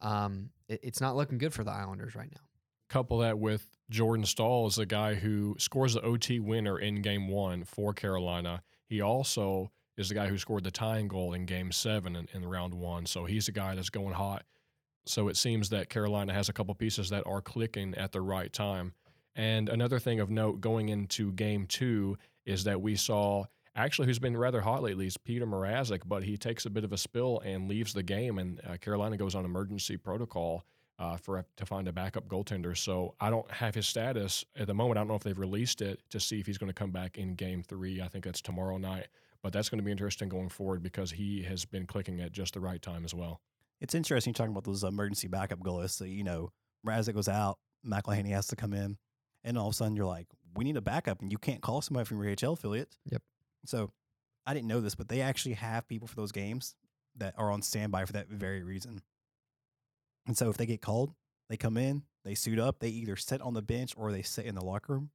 Um, 0.00 0.50
it, 0.68 0.80
it's 0.82 1.00
not 1.00 1.16
looking 1.16 1.38
good 1.38 1.52
for 1.52 1.64
the 1.64 1.72
Islanders 1.72 2.14
right 2.14 2.30
now. 2.30 2.40
Couple 2.88 3.18
that 3.18 3.38
with 3.38 3.66
Jordan 3.90 4.24
Staal 4.24 4.66
is 4.66 4.78
a 4.78 4.86
guy 4.86 5.14
who 5.14 5.56
scores 5.58 5.94
the 5.94 6.02
OT 6.02 6.40
winner 6.40 6.78
in 6.78 7.02
game 7.02 7.28
one 7.28 7.64
for 7.64 7.92
Carolina. 7.92 8.62
He 8.86 9.00
also 9.00 9.70
is 9.96 10.08
the 10.08 10.14
guy 10.14 10.28
who 10.28 10.38
scored 10.38 10.64
the 10.64 10.70
tying 10.70 11.08
goal 11.08 11.34
in 11.34 11.44
game 11.44 11.70
seven 11.72 12.16
in, 12.16 12.28
in 12.32 12.44
round 12.44 12.74
one. 12.74 13.06
So 13.06 13.26
he's 13.26 13.48
a 13.48 13.52
guy 13.52 13.74
that's 13.74 13.90
going 13.90 14.14
hot. 14.14 14.44
So 15.06 15.28
it 15.28 15.36
seems 15.36 15.70
that 15.70 15.88
Carolina 15.88 16.32
has 16.32 16.48
a 16.48 16.52
couple 16.52 16.74
pieces 16.74 17.10
that 17.10 17.26
are 17.26 17.40
clicking 17.40 17.94
at 17.94 18.12
the 18.12 18.20
right 18.20 18.52
time. 18.52 18.94
And 19.34 19.68
another 19.68 19.98
thing 19.98 20.20
of 20.20 20.30
note 20.30 20.60
going 20.60 20.88
into 20.88 21.32
game 21.32 21.66
two 21.66 22.18
is 22.44 22.64
that 22.64 22.80
we 22.80 22.96
saw 22.96 23.44
actually 23.74 24.06
who's 24.06 24.18
been 24.18 24.36
rather 24.36 24.60
hot 24.60 24.82
lately 24.82 25.06
is 25.06 25.16
Peter 25.16 25.46
Mrazek, 25.46 26.02
but 26.06 26.24
he 26.24 26.36
takes 26.36 26.66
a 26.66 26.70
bit 26.70 26.84
of 26.84 26.92
a 26.92 26.98
spill 26.98 27.40
and 27.44 27.68
leaves 27.68 27.92
the 27.92 28.02
game, 28.02 28.38
and 28.38 28.60
uh, 28.68 28.76
Carolina 28.76 29.16
goes 29.16 29.34
on 29.34 29.44
emergency 29.44 29.96
protocol 29.96 30.64
uh, 30.98 31.16
for 31.16 31.44
to 31.56 31.64
find 31.64 31.88
a 31.88 31.92
backup 31.92 32.28
goaltender. 32.28 32.76
So 32.76 33.14
I 33.20 33.30
don't 33.30 33.50
have 33.50 33.74
his 33.74 33.86
status 33.86 34.44
at 34.56 34.66
the 34.66 34.74
moment. 34.74 34.98
I 34.98 35.00
don't 35.00 35.08
know 35.08 35.14
if 35.14 35.22
they've 35.22 35.38
released 35.38 35.80
it 35.80 36.00
to 36.10 36.20
see 36.20 36.40
if 36.40 36.46
he's 36.46 36.58
going 36.58 36.68
to 36.68 36.74
come 36.74 36.90
back 36.90 37.16
in 37.16 37.34
game 37.34 37.62
three. 37.62 38.02
I 38.02 38.08
think 38.08 38.24
that's 38.24 38.42
tomorrow 38.42 38.76
night, 38.76 39.08
but 39.42 39.52
that's 39.52 39.70
going 39.70 39.78
to 39.78 39.84
be 39.84 39.90
interesting 39.90 40.28
going 40.28 40.50
forward 40.50 40.82
because 40.82 41.12
he 41.12 41.42
has 41.44 41.64
been 41.64 41.86
clicking 41.86 42.20
at 42.20 42.32
just 42.32 42.54
the 42.54 42.60
right 42.60 42.82
time 42.82 43.04
as 43.04 43.14
well. 43.14 43.40
It's 43.80 43.94
interesting 43.94 44.34
talking 44.34 44.52
about 44.52 44.64
those 44.64 44.84
emergency 44.84 45.28
backup 45.28 45.60
goalies. 45.60 45.90
So, 45.90 46.04
you 46.04 46.24
know, 46.24 46.50
Mrazek 46.86 47.14
goes 47.14 47.28
out, 47.28 47.58
McElhinney 47.86 48.30
has 48.30 48.46
to 48.48 48.56
come 48.56 48.72
in, 48.74 48.98
and 49.44 49.56
all 49.58 49.68
of 49.68 49.72
a 49.72 49.76
sudden 49.76 49.96
you're 49.96 50.06
like, 50.06 50.26
we 50.54 50.64
need 50.64 50.76
a 50.76 50.80
backup, 50.82 51.20
and 51.22 51.30
you 51.30 51.38
can't 51.38 51.60
call 51.62 51.80
somebody 51.80 52.04
from 52.04 52.22
your 52.22 52.34
AHL 52.42 52.52
affiliate. 52.54 52.96
Yep. 53.06 53.22
So 53.66 53.92
I 54.46 54.54
didn't 54.54 54.68
know 54.68 54.80
this, 54.80 54.94
but 54.94 55.08
they 55.08 55.20
actually 55.20 55.54
have 55.54 55.86
people 55.88 56.08
for 56.08 56.16
those 56.16 56.32
games 56.32 56.74
that 57.16 57.34
are 57.38 57.50
on 57.50 57.62
standby 57.62 58.04
for 58.04 58.12
that 58.14 58.28
very 58.28 58.62
reason. 58.62 59.00
And 60.26 60.36
so 60.36 60.50
if 60.50 60.56
they 60.56 60.66
get 60.66 60.82
called, 60.82 61.14
they 61.48 61.56
come 61.56 61.76
in, 61.76 62.02
they 62.24 62.34
suit 62.34 62.58
up, 62.58 62.78
they 62.80 62.88
either 62.88 63.16
sit 63.16 63.40
on 63.40 63.54
the 63.54 63.62
bench 63.62 63.94
or 63.96 64.12
they 64.12 64.22
sit 64.22 64.44
in 64.46 64.54
the 64.54 64.64
locker 64.64 64.92
room. 64.94 65.10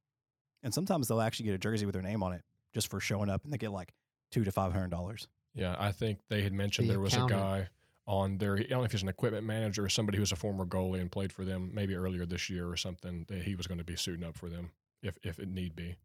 And 0.62 0.74
sometimes 0.74 1.08
they'll 1.08 1.20
actually 1.20 1.46
get 1.46 1.54
a 1.54 1.58
jersey 1.58 1.86
with 1.86 1.92
their 1.94 2.02
name 2.02 2.22
on 2.22 2.32
it 2.32 2.42
just 2.74 2.90
for 2.90 2.98
showing 3.00 3.30
up 3.30 3.44
and 3.44 3.52
they 3.52 3.58
get 3.58 3.70
like 3.72 3.92
two 4.30 4.44
to 4.44 4.50
five 4.52 4.72
hundred 4.72 4.90
dollars. 4.90 5.28
Yeah, 5.54 5.76
I 5.78 5.92
think 5.92 6.18
they 6.28 6.42
had 6.42 6.52
mentioned 6.52 6.88
The 6.88 6.94
there 6.94 7.00
was 7.00 7.14
accountant. 7.14 7.40
a 7.40 7.42
guy 7.42 7.68
on 8.06 8.38
there. 8.38 8.56
I 8.56 8.62
don't 8.62 8.78
know 8.78 8.84
if 8.84 8.92
he's 8.92 9.02
an 9.02 9.08
equipment 9.08 9.44
manager 9.44 9.84
or 9.84 9.88
somebody 9.88 10.18
who's 10.18 10.32
a 10.32 10.36
former 10.36 10.64
goalie 10.64 11.00
and 11.00 11.10
played 11.10 11.32
for 11.32 11.44
them 11.44 11.70
maybe 11.74 11.94
earlier 11.94 12.24
this 12.26 12.48
year 12.48 12.68
or 12.68 12.76
something. 12.76 13.26
That 13.28 13.42
he 13.42 13.54
was 13.54 13.66
going 13.66 13.78
to 13.78 13.84
be 13.84 13.96
suiting 13.96 14.24
up 14.24 14.36
for 14.36 14.48
them 14.48 14.70
if 15.02 15.16
if 15.22 15.38
it 15.38 15.48
need 15.48 15.74
be. 15.74 15.96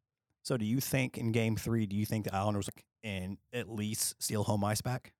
So 0.44 0.58
do 0.58 0.66
you 0.66 0.80
think 0.80 1.18
in 1.18 1.32
game 1.32 1.56
three, 1.56 1.86
do 1.86 1.96
you 1.96 2.06
think 2.06 2.26
the 2.26 2.36
Islanders 2.36 2.70
can 3.04 3.38
at 3.54 3.70
least 3.70 4.22
steal 4.22 4.44
home 4.44 4.64
ice 4.64 4.82
back? 4.82 5.14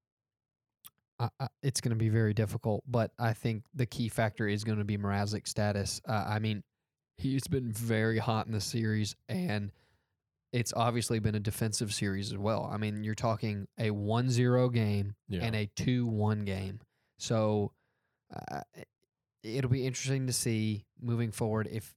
I, 1.20 1.30
I, 1.40 1.48
it's 1.62 1.80
going 1.80 1.92
to 1.92 1.96
be 1.98 2.10
very 2.10 2.34
difficult, 2.34 2.84
but 2.88 3.12
I 3.20 3.34
think 3.34 3.64
the 3.76 3.86
key 3.86 4.10
factor 4.10 4.48
is 4.48 4.64
going 4.64 4.80
to 4.80 4.84
be 4.84 4.98
Mrazek's 4.98 5.52
status. 5.52 6.02
Uh, 6.08 6.26
I 6.28 6.40
mean, 6.40 6.64
he's 7.18 7.48
been 7.48 7.72
very 7.72 8.18
hot 8.18 8.48
in 8.48 8.52
the 8.52 8.62
series, 8.62 9.16
and 9.30 9.72
it's 10.54 10.74
obviously 10.76 11.20
been 11.20 11.36
a 11.36 11.40
defensive 11.40 11.94
series 11.94 12.32
as 12.32 12.38
well. 12.38 12.70
I 12.72 12.78
mean, 12.78 13.04
you're 13.04 13.16
talking 13.16 13.68
a 13.80 13.92
1 13.92 14.30
0 14.30 14.70
game 14.70 15.16
Yeah. 15.30 15.44
and 15.44 15.56
a 15.56 15.70
2 15.76 16.06
1 16.06 16.46
game. 16.46 16.80
So 17.20 17.72
uh, 18.34 18.62
it'll 19.44 19.70
be 19.70 19.86
interesting 19.86 20.28
to 20.28 20.34
see 20.34 20.86
moving 21.02 21.32
forward 21.32 21.68
if 21.72 21.94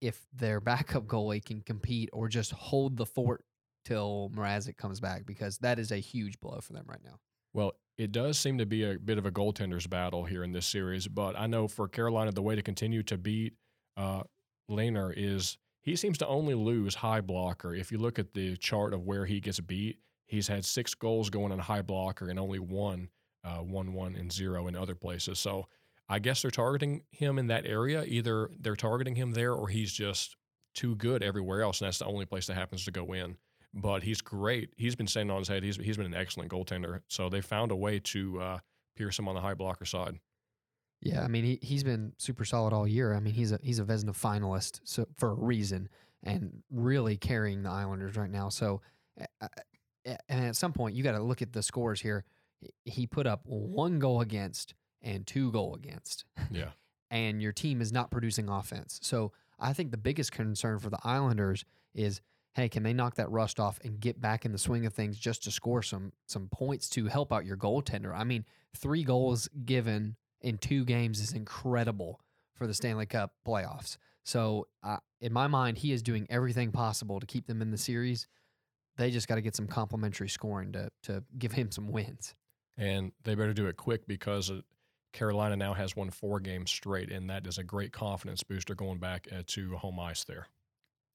if 0.00 0.20
their 0.34 0.60
backup 0.60 1.06
goalie 1.06 1.44
can 1.44 1.60
compete 1.62 2.10
or 2.12 2.28
just 2.28 2.52
hold 2.52 2.96
the 2.96 3.06
fort 3.06 3.44
till 3.84 4.30
Mrazek 4.34 4.76
comes 4.76 5.00
back 5.00 5.24
because 5.24 5.58
that 5.58 5.78
is 5.78 5.92
a 5.92 5.96
huge 5.96 6.38
blow 6.40 6.60
for 6.60 6.72
them 6.72 6.84
right 6.88 7.02
now. 7.04 7.18
Well, 7.54 7.72
it 7.96 8.12
does 8.12 8.36
seem 8.38 8.58
to 8.58 8.66
be 8.66 8.84
a 8.84 8.98
bit 8.98 9.16
of 9.16 9.24
a 9.24 9.30
goaltender's 9.30 9.86
battle 9.86 10.24
here 10.24 10.44
in 10.44 10.52
this 10.52 10.66
series, 10.66 11.08
but 11.08 11.38
I 11.38 11.46
know 11.46 11.66
for 11.68 11.88
Carolina, 11.88 12.32
the 12.32 12.42
way 12.42 12.54
to 12.56 12.62
continue 12.62 13.02
to 13.04 13.16
beat 13.16 13.54
uh, 13.96 14.24
Lehner 14.70 15.14
is 15.16 15.56
he 15.86 15.94
seems 15.94 16.18
to 16.18 16.26
only 16.26 16.54
lose 16.54 16.96
high 16.96 17.20
blocker. 17.20 17.72
If 17.72 17.92
you 17.92 17.98
look 17.98 18.18
at 18.18 18.34
the 18.34 18.56
chart 18.56 18.92
of 18.92 19.04
where 19.04 19.24
he 19.24 19.38
gets 19.38 19.60
beat, 19.60 20.00
he's 20.26 20.48
had 20.48 20.64
six 20.64 20.94
goals 20.94 21.30
going 21.30 21.52
on 21.52 21.60
high 21.60 21.82
blocker 21.82 22.28
and 22.28 22.40
only 22.40 22.58
one, 22.58 23.08
uh, 23.44 23.58
one, 23.58 23.92
one, 23.92 24.16
and 24.16 24.32
zero 24.32 24.66
in 24.66 24.74
other 24.74 24.96
places. 24.96 25.38
So 25.38 25.68
I 26.08 26.18
guess 26.18 26.42
they're 26.42 26.50
targeting 26.50 27.04
him 27.12 27.38
in 27.38 27.46
that 27.46 27.66
area. 27.66 28.02
Either 28.04 28.50
they're 28.58 28.74
targeting 28.74 29.14
him 29.14 29.30
there 29.30 29.52
or 29.52 29.68
he's 29.68 29.92
just 29.92 30.36
too 30.74 30.96
good 30.96 31.22
everywhere 31.22 31.62
else, 31.62 31.80
and 31.80 31.86
that's 31.86 32.00
the 32.00 32.06
only 32.06 32.26
place 32.26 32.48
that 32.48 32.54
happens 32.54 32.84
to 32.86 32.90
go 32.90 33.12
in 33.12 33.36
but 33.76 34.02
he's 34.02 34.22
great. 34.22 34.70
He's 34.76 34.96
been 34.96 35.06
standing 35.06 35.30
on 35.30 35.40
his 35.40 35.48
head. 35.48 35.62
He's 35.62 35.76
he's 35.76 35.98
been 35.98 36.06
an 36.06 36.14
excellent 36.14 36.50
goaltender. 36.50 37.02
So 37.08 37.28
they 37.28 37.42
found 37.42 37.70
a 37.70 37.76
way 37.76 37.98
to 38.00 38.40
uh, 38.40 38.58
pierce 38.96 39.18
him 39.18 39.28
on 39.28 39.34
the 39.34 39.42
high 39.42 39.52
blocker 39.52 39.84
side. 39.84 40.18
Yeah, 41.00 41.22
I 41.22 41.28
mean 41.28 41.44
he 41.44 41.58
he's 41.62 41.84
been 41.84 42.12
super 42.18 42.44
solid 42.44 42.72
all 42.72 42.86
year. 42.88 43.14
I 43.14 43.20
mean 43.20 43.34
he's 43.34 43.52
a 43.52 43.60
he's 43.62 43.78
a 43.78 43.84
Vezina 43.84 44.10
finalist 44.16 44.80
so 44.84 45.06
for 45.16 45.30
a 45.30 45.34
reason 45.34 45.88
and 46.22 46.62
really 46.70 47.16
carrying 47.16 47.62
the 47.62 47.70
Islanders 47.70 48.16
right 48.16 48.30
now. 48.30 48.48
So 48.48 48.80
uh, 49.40 49.48
and 50.04 50.44
at 50.46 50.56
some 50.56 50.72
point 50.72 50.94
you 50.96 51.02
got 51.02 51.12
to 51.12 51.22
look 51.22 51.42
at 51.42 51.52
the 51.52 51.62
scores 51.62 52.00
here. 52.00 52.24
He- 52.60 52.72
He 52.90 53.06
put 53.06 53.26
up 53.26 53.42
one 53.44 53.98
goal 53.98 54.20
against 54.20 54.74
and 55.02 55.26
two 55.26 55.52
goal 55.52 55.74
against. 55.74 56.24
Yeah. 56.50 56.70
and 57.10 57.40
your 57.42 57.52
team 57.52 57.80
is 57.80 57.92
not 57.92 58.10
producing 58.10 58.48
offense. 58.48 58.98
So 59.02 59.32
I 59.58 59.72
think 59.72 59.90
the 59.90 59.96
biggest 59.98 60.32
concern 60.32 60.78
for 60.78 60.90
the 60.90 60.98
Islanders 61.04 61.64
is 61.94 62.20
hey, 62.54 62.70
can 62.70 62.82
they 62.82 62.94
knock 62.94 63.16
that 63.16 63.30
rust 63.30 63.60
off 63.60 63.78
and 63.84 64.00
get 64.00 64.18
back 64.18 64.46
in 64.46 64.52
the 64.52 64.56
swing 64.58 64.86
of 64.86 64.94
things 64.94 65.18
just 65.18 65.44
to 65.44 65.50
score 65.50 65.82
some 65.82 66.12
some 66.26 66.48
points 66.48 66.88
to 66.90 67.06
help 67.06 67.32
out 67.32 67.44
your 67.44 67.56
goaltender? 67.58 68.14
I 68.16 68.24
mean, 68.24 68.44
three 68.74 69.04
goals 69.04 69.48
given 69.66 70.16
in 70.40 70.58
two 70.58 70.84
games 70.84 71.20
is 71.20 71.32
incredible 71.32 72.20
for 72.54 72.66
the 72.66 72.74
Stanley 72.74 73.06
Cup 73.06 73.32
playoffs. 73.46 73.96
So 74.24 74.66
uh, 74.82 74.98
in 75.20 75.32
my 75.32 75.46
mind, 75.46 75.78
he 75.78 75.92
is 75.92 76.02
doing 76.02 76.26
everything 76.30 76.72
possible 76.72 77.20
to 77.20 77.26
keep 77.26 77.46
them 77.46 77.62
in 77.62 77.70
the 77.70 77.78
series. 77.78 78.26
They 78.96 79.10
just 79.10 79.28
got 79.28 79.36
to 79.36 79.40
get 79.40 79.54
some 79.54 79.66
complimentary 79.66 80.28
scoring 80.28 80.72
to 80.72 80.90
to 81.04 81.22
give 81.38 81.52
him 81.52 81.70
some 81.70 81.88
wins. 81.88 82.34
And 82.78 83.12
they 83.24 83.34
better 83.34 83.54
do 83.54 83.66
it 83.66 83.76
quick 83.76 84.06
because 84.06 84.50
uh, 84.50 84.60
Carolina 85.12 85.56
now 85.56 85.74
has 85.74 85.96
won 85.96 86.10
four 86.10 86.40
games 86.40 86.70
straight, 86.70 87.10
and 87.10 87.30
that 87.30 87.46
is 87.46 87.58
a 87.58 87.64
great 87.64 87.92
confidence 87.92 88.42
booster 88.42 88.74
going 88.74 88.98
back 88.98 89.28
uh, 89.32 89.42
to 89.48 89.76
home 89.76 90.00
ice 90.00 90.24
there. 90.24 90.48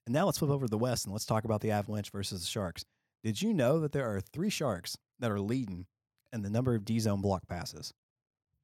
And 0.05 0.13
now 0.13 0.25
let's 0.25 0.39
flip 0.39 0.51
over 0.51 0.65
to 0.65 0.71
the 0.71 0.77
West 0.77 1.05
and 1.05 1.13
let's 1.13 1.25
talk 1.25 1.43
about 1.43 1.61
the 1.61 1.71
Avalanche 1.71 2.11
versus 2.11 2.41
the 2.41 2.47
Sharks. 2.47 2.83
Did 3.23 3.41
you 3.41 3.53
know 3.53 3.79
that 3.79 3.91
there 3.91 4.11
are 4.11 4.19
three 4.19 4.49
Sharks 4.49 4.97
that 5.19 5.29
are 5.29 5.39
leading 5.39 5.85
in 6.33 6.41
the 6.41 6.49
number 6.49 6.73
of 6.73 6.85
D 6.85 6.99
zone 6.99 7.21
block 7.21 7.47
passes? 7.47 7.93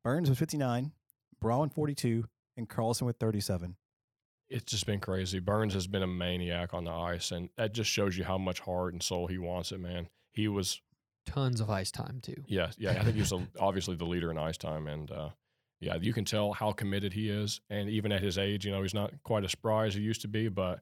Burns 0.07 0.29
with 0.29 0.39
59, 0.39 0.93
Braun 1.41 1.69
42, 1.69 2.23
and 2.55 2.69
Karlsson 2.69 3.01
with 3.01 3.17
37. 3.17 3.75
It's 4.49 4.63
just 4.63 4.85
been 4.85 5.01
crazy. 5.01 5.39
Burns 5.39 5.73
has 5.73 5.85
been 5.85 6.01
a 6.01 6.07
maniac 6.07 6.73
on 6.73 6.85
the 6.85 6.91
ice, 6.91 7.31
and 7.31 7.49
that 7.57 7.73
just 7.73 7.89
shows 7.89 8.17
you 8.17 8.23
how 8.23 8.37
much 8.37 8.61
heart 8.61 8.93
and 8.93 9.03
soul 9.03 9.27
he 9.27 9.37
wants 9.37 9.73
it, 9.73 9.81
man. 9.81 10.07
He 10.31 10.47
was 10.47 10.79
Tons 11.25 11.59
of 11.59 11.69
ice 11.69 11.91
time 11.91 12.19
too. 12.21 12.41
Yeah, 12.47 12.71
yeah. 12.77 12.91
I 12.91 13.03
think 13.03 13.17
he's 13.17 13.33
a, 13.33 13.45
obviously 13.59 13.97
the 13.97 14.05
leader 14.05 14.31
in 14.31 14.37
ice 14.37 14.57
time, 14.57 14.87
and 14.87 15.11
uh, 15.11 15.29
yeah, 15.81 15.97
you 15.97 16.13
can 16.13 16.23
tell 16.23 16.53
how 16.53 16.71
committed 16.71 17.11
he 17.11 17.29
is. 17.29 17.59
And 17.69 17.89
even 17.89 18.13
at 18.13 18.21
his 18.21 18.37
age, 18.37 18.65
you 18.65 18.71
know, 18.71 18.83
he's 18.83 18.93
not 18.93 19.11
quite 19.23 19.43
as 19.43 19.51
spry 19.51 19.87
as 19.87 19.95
he 19.95 19.99
used 19.99 20.21
to 20.21 20.29
be, 20.29 20.47
but 20.47 20.79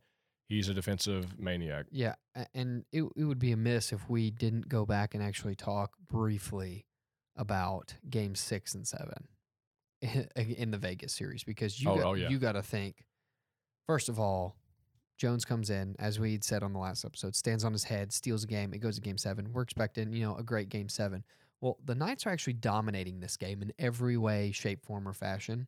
he's 0.49 0.69
a 0.69 0.73
defensive 0.75 1.39
maniac. 1.39 1.87
Yeah, 1.89 2.13
and 2.53 2.85
it 2.91 3.05
it 3.15 3.23
would 3.23 3.39
be 3.39 3.53
amiss 3.53 3.91
if 3.91 4.07
we 4.07 4.29
didn't 4.29 4.69
go 4.69 4.85
back 4.85 5.15
and 5.15 5.23
actually 5.23 5.55
talk 5.55 5.93
briefly 6.07 6.85
about 7.35 7.93
Game 8.09 8.35
Six 8.35 8.73
and 8.75 8.87
Seven 8.87 9.27
in 10.35 10.71
the 10.71 10.77
Vegas 10.77 11.13
series 11.13 11.43
because 11.43 11.81
you 11.81 11.89
Oh, 11.89 11.95
got, 11.97 12.05
oh, 12.05 12.13
yeah. 12.13 12.29
you 12.29 12.37
got 12.39 12.53
to 12.53 12.61
think 12.61 13.05
first 13.87 14.09
of 14.09 14.19
all, 14.19 14.55
Jones 15.17 15.45
comes 15.45 15.69
in 15.69 15.95
as 15.99 16.19
we 16.19 16.39
said 16.41 16.61
on 16.63 16.73
the 16.73 16.79
last 16.79 17.05
episode, 17.05 17.35
stands 17.35 17.63
on 17.63 17.71
his 17.71 17.85
head, 17.85 18.11
steals 18.11 18.43
a 18.43 18.47
game. 18.47 18.73
It 18.73 18.79
goes 18.79 18.95
to 18.95 19.01
Game 19.01 19.17
Seven. 19.17 19.51
We're 19.53 19.61
expecting 19.61 20.11
you 20.13 20.25
know 20.25 20.35
a 20.35 20.43
great 20.43 20.69
Game 20.69 20.89
Seven. 20.89 21.23
Well, 21.61 21.77
the 21.85 21.95
Knights 21.95 22.25
are 22.25 22.29
actually 22.31 22.53
dominating 22.53 23.19
this 23.21 23.37
game 23.37 23.61
in 23.61 23.71
every 23.79 24.17
way, 24.17 24.51
shape, 24.51 24.83
form, 24.85 25.07
or 25.07 25.13
fashion 25.13 25.67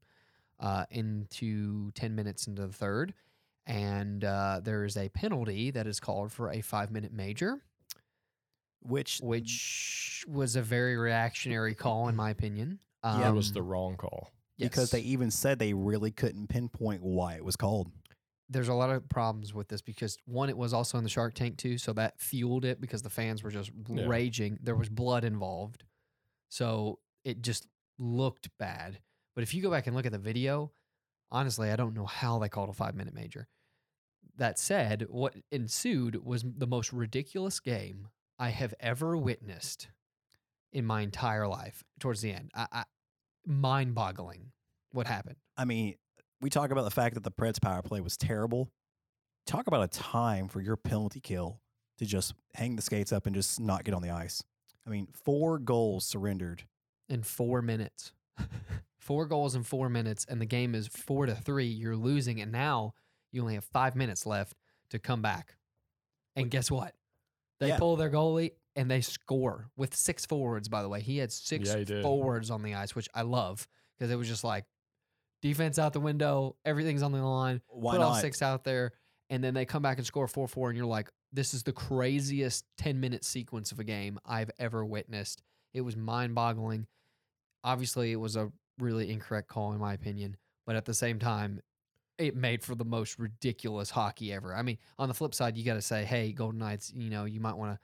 uh, 0.59 0.85
into 0.91 1.91
ten 1.91 2.13
minutes 2.13 2.47
into 2.47 2.67
the 2.67 2.73
third 2.73 3.13
and 3.65 4.23
uh, 4.23 4.61
there 4.63 4.85
is 4.85 4.95
a 4.95 5.09
penalty 5.09 5.71
that 5.71 5.87
is 5.87 5.99
called 5.99 6.31
for 6.31 6.51
a 6.51 6.61
five 6.61 6.89
minute 6.91 7.11
major, 7.11 7.61
Which 8.87 9.19
which 9.21 10.25
was 10.27 10.55
a 10.55 10.61
very 10.61 10.95
reactionary 10.97 11.75
call, 11.75 12.07
in 12.07 12.15
my 12.15 12.29
opinion. 12.29 12.79
Yeah, 13.03 13.29
it 13.29 13.33
was 13.33 13.49
Um, 13.49 13.53
the 13.53 13.61
wrong 13.63 13.95
call. 13.97 14.31
because 14.57 14.89
they 14.91 15.01
even 15.01 15.29
said 15.31 15.59
they 15.59 15.73
really 15.73 16.11
couldn't 16.11 16.47
pinpoint 16.47 17.01
why 17.03 17.35
it 17.35 17.45
was 17.45 17.55
called. 17.55 17.91
there's 18.49 18.69
a 18.69 18.73
lot 18.73 18.89
of 18.89 19.09
problems 19.09 19.53
with 19.53 19.67
this 19.67 19.81
because 19.81 20.17
one, 20.25 20.47
it 20.49 20.57
was 20.57 20.71
also 20.73 20.97
in 20.97 21.03
the 21.03 21.09
Shark 21.09 21.33
Tank 21.33 21.57
too, 21.57 21.77
so 21.77 21.91
that 21.91 22.17
fueled 22.21 22.63
it 22.63 22.79
because 22.79 23.01
the 23.01 23.09
fans 23.09 23.43
were 23.43 23.51
just 23.51 23.71
Yeah. 23.89 24.07
raging. 24.07 24.57
There 24.63 24.75
was 24.77 24.87
blood 24.87 25.25
involved, 25.25 25.83
so 26.49 26.99
it 27.25 27.41
just 27.41 27.67
looked 27.99 28.49
bad. 28.57 28.99
But 29.35 29.41
if 29.43 29.53
you 29.53 29.61
go 29.61 29.69
back 29.69 29.85
and 29.85 29.95
look 29.97 30.05
at 30.05 30.13
the 30.13 30.17
video, 30.17 30.71
honestly, 31.29 31.69
I 31.71 31.75
don't 31.75 31.93
know 31.93 32.05
how 32.05 32.39
they 32.39 32.47
called 32.47 32.69
a 32.69 32.73
five 32.73 32.95
minute 32.95 33.13
major. 33.13 33.49
That 34.37 34.57
said, 34.57 35.07
what 35.09 35.35
ensued 35.51 36.23
was 36.23 36.43
the 36.43 36.67
most 36.67 36.93
ridiculous 36.93 37.59
game 37.59 38.07
I 38.39 38.49
have 38.49 38.73
ever 38.79 39.17
witnessed 39.17 39.87
in 40.71 40.85
my 40.85 41.01
entire 41.01 41.47
life. 41.47 41.83
Towards 41.99 42.21
the 42.21 42.31
end, 42.31 42.51
I, 42.55 42.67
I, 42.71 42.83
mind 43.45 43.95
boggling 43.95 44.51
what 44.91 45.07
happened. 45.07 45.37
I 45.57 45.65
mean, 45.65 45.95
we 46.41 46.49
talk 46.49 46.71
about 46.71 46.83
the 46.83 46.91
fact 46.91 47.15
that 47.15 47.23
the 47.23 47.31
Preds 47.31 47.61
power 47.61 47.81
play 47.81 48.01
was 48.01 48.17
terrible. 48.17 48.69
Talk 49.45 49.67
about 49.67 49.83
a 49.83 49.87
time 49.87 50.47
for 50.47 50.61
your 50.61 50.75
penalty 50.75 51.19
kill 51.19 51.61
to 51.97 52.05
just 52.05 52.33
hang 52.53 52.75
the 52.75 52.81
skates 52.81 53.11
up 53.11 53.25
and 53.25 53.35
just 53.35 53.59
not 53.59 53.83
get 53.83 53.93
on 53.93 54.01
the 54.01 54.11
ice. 54.11 54.43
I 54.85 54.89
mean, 54.89 55.07
four 55.13 55.57
goals 55.59 56.05
surrendered. 56.05 56.63
in 57.09 57.23
four 57.23 57.61
minutes. 57.61 58.11
four 58.99 59.25
goals 59.25 59.55
in 59.55 59.63
four 59.63 59.89
minutes, 59.89 60.25
and 60.29 60.39
the 60.39 60.45
game 60.45 60.75
is 60.75 60.87
four 60.87 61.25
to 61.25 61.35
three. 61.35 61.65
You're 61.65 61.95
losing, 61.95 62.39
and 62.39 62.51
now 62.51 62.93
you 63.31 63.41
only 63.41 63.55
have 63.55 63.63
five 63.65 63.95
minutes 63.95 64.25
left 64.25 64.53
to 64.89 64.99
come 64.99 65.21
back. 65.21 65.55
And 66.35 66.51
guess 66.51 66.69
what? 66.69 66.93
They 67.59 67.69
Yeah. 67.69 67.77
pull 67.77 67.95
their 67.95 68.09
goalie 68.09 68.51
and 68.75 68.89
they 68.89 69.01
score 69.01 69.69
with 69.75 69.95
six 69.95 70.25
forwards, 70.25 70.69
by 70.69 70.81
the 70.81 70.89
way. 70.89 71.01
He 71.01 71.17
had 71.17 71.31
six 71.31 71.67
Yeah, 71.69 71.77
he 71.77 72.01
forwards 72.01 72.51
on 72.51 72.61
the 72.61 72.75
ice, 72.75 72.95
which 72.95 73.09
I 73.13 73.23
love 73.23 73.67
because 73.97 74.11
it 74.11 74.15
was 74.15 74.27
just 74.27 74.43
like 74.43 74.65
defense 75.41 75.79
out 75.79 75.93
the 75.93 75.99
window, 75.99 76.55
everything's 76.65 77.01
on 77.03 77.11
the 77.11 77.23
line, 77.23 77.61
Why 77.67 77.93
put 77.95 78.01
all 78.01 78.13
six 78.15 78.41
out 78.41 78.63
there, 78.63 78.93
and 79.29 79.43
then 79.43 79.53
they 79.53 79.65
come 79.65 79.81
back 79.81 79.97
and 79.97 80.05
score 80.05 80.27
4 80.27 80.47
4, 80.47 80.69
and 80.69 80.77
you're 80.77 80.85
like, 80.85 81.09
this 81.31 81.53
is 81.53 81.63
the 81.63 81.73
craziest 81.73 82.65
10 82.77 82.99
minute 82.99 83.23
sequence 83.23 83.71
of 83.71 83.79
a 83.79 83.83
game 83.83 84.19
I've 84.25 84.51
ever 84.59 84.85
witnessed. 84.85 85.41
It 85.73 85.81
was 85.81 85.95
mind 85.95 86.33
boggling. 86.35 86.87
Obviously, 87.63 88.11
it 88.11 88.15
was 88.17 88.35
a 88.35 88.51
really 88.79 89.11
incorrect 89.11 89.47
call, 89.49 89.73
in 89.73 89.79
my 89.79 89.93
opinion, 89.93 90.37
but 90.65 90.75
at 90.75 90.85
the 90.85 90.93
same 90.93 91.19
time, 91.19 91.61
it 92.17 92.35
made 92.35 92.63
for 92.63 92.75
the 92.75 92.85
most 92.85 93.19
ridiculous 93.19 93.89
hockey 93.89 94.33
ever. 94.33 94.55
I 94.55 94.61
mean, 94.61 94.77
on 94.97 95.07
the 95.07 95.13
flip 95.13 95.33
side, 95.33 95.57
you 95.57 95.63
got 95.63 95.75
to 95.75 95.81
say, 95.81 96.03
hey, 96.03 96.31
Golden 96.31 96.59
Knights, 96.59 96.91
you 96.95 97.09
know, 97.09 97.25
you 97.25 97.39
might 97.39 97.55
want 97.55 97.77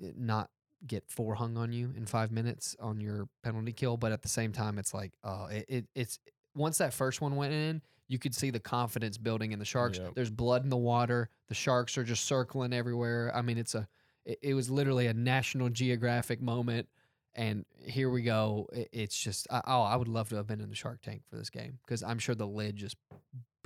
to 0.00 0.06
eh, 0.06 0.12
not 0.16 0.50
get 0.86 1.04
four 1.08 1.34
hung 1.34 1.56
on 1.56 1.72
you 1.72 1.92
in 1.96 2.06
five 2.06 2.30
minutes 2.30 2.76
on 2.80 3.00
your 3.00 3.28
penalty 3.42 3.72
kill, 3.72 3.96
but 3.96 4.12
at 4.12 4.22
the 4.22 4.28
same 4.28 4.52
time, 4.52 4.78
it's 4.78 4.94
like, 4.94 5.12
oh, 5.24 5.46
it, 5.46 5.64
it 5.68 5.84
it's 5.94 6.18
once 6.54 6.78
that 6.78 6.92
first 6.92 7.20
one 7.20 7.36
went 7.36 7.52
in, 7.52 7.82
you 8.08 8.18
could 8.18 8.34
see 8.34 8.50
the 8.50 8.60
confidence 8.60 9.18
building 9.18 9.52
in 9.52 9.58
the 9.58 9.64
Sharks. 9.64 9.98
Yep. 9.98 10.14
There's 10.14 10.30
blood 10.30 10.64
in 10.64 10.70
the 10.70 10.76
water. 10.76 11.28
The 11.48 11.54
Sharks 11.54 11.98
are 11.98 12.04
just 12.04 12.24
circling 12.24 12.72
everywhere. 12.72 13.32
I 13.34 13.42
mean, 13.42 13.58
it's 13.58 13.74
a, 13.74 13.86
it, 14.24 14.38
it 14.42 14.54
was 14.54 14.70
literally 14.70 15.06
a 15.06 15.14
National 15.14 15.68
Geographic 15.68 16.40
moment. 16.40 16.88
And 17.34 17.66
here 17.84 18.08
we 18.08 18.22
go. 18.22 18.68
It, 18.72 18.88
it's 18.92 19.18
just, 19.18 19.46
I, 19.50 19.60
oh, 19.66 19.82
I 19.82 19.96
would 19.96 20.08
love 20.08 20.28
to 20.30 20.36
have 20.36 20.46
been 20.46 20.60
in 20.60 20.70
the 20.70 20.76
Shark 20.76 21.02
Tank 21.02 21.22
for 21.28 21.36
this 21.36 21.50
game 21.50 21.78
because 21.84 22.02
I'm 22.02 22.18
sure 22.18 22.34
the 22.34 22.46
lid 22.46 22.76
just 22.76 22.96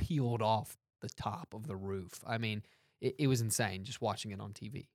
peeled 0.00 0.42
off 0.42 0.76
the 1.00 1.10
top 1.10 1.54
of 1.54 1.66
the 1.66 1.76
roof. 1.76 2.20
I 2.26 2.38
mean, 2.38 2.62
it, 3.00 3.14
it 3.18 3.26
was 3.26 3.40
insane 3.40 3.84
just 3.84 4.00
watching 4.00 4.32
it 4.32 4.40
on 4.40 4.52
TV. 4.52 4.86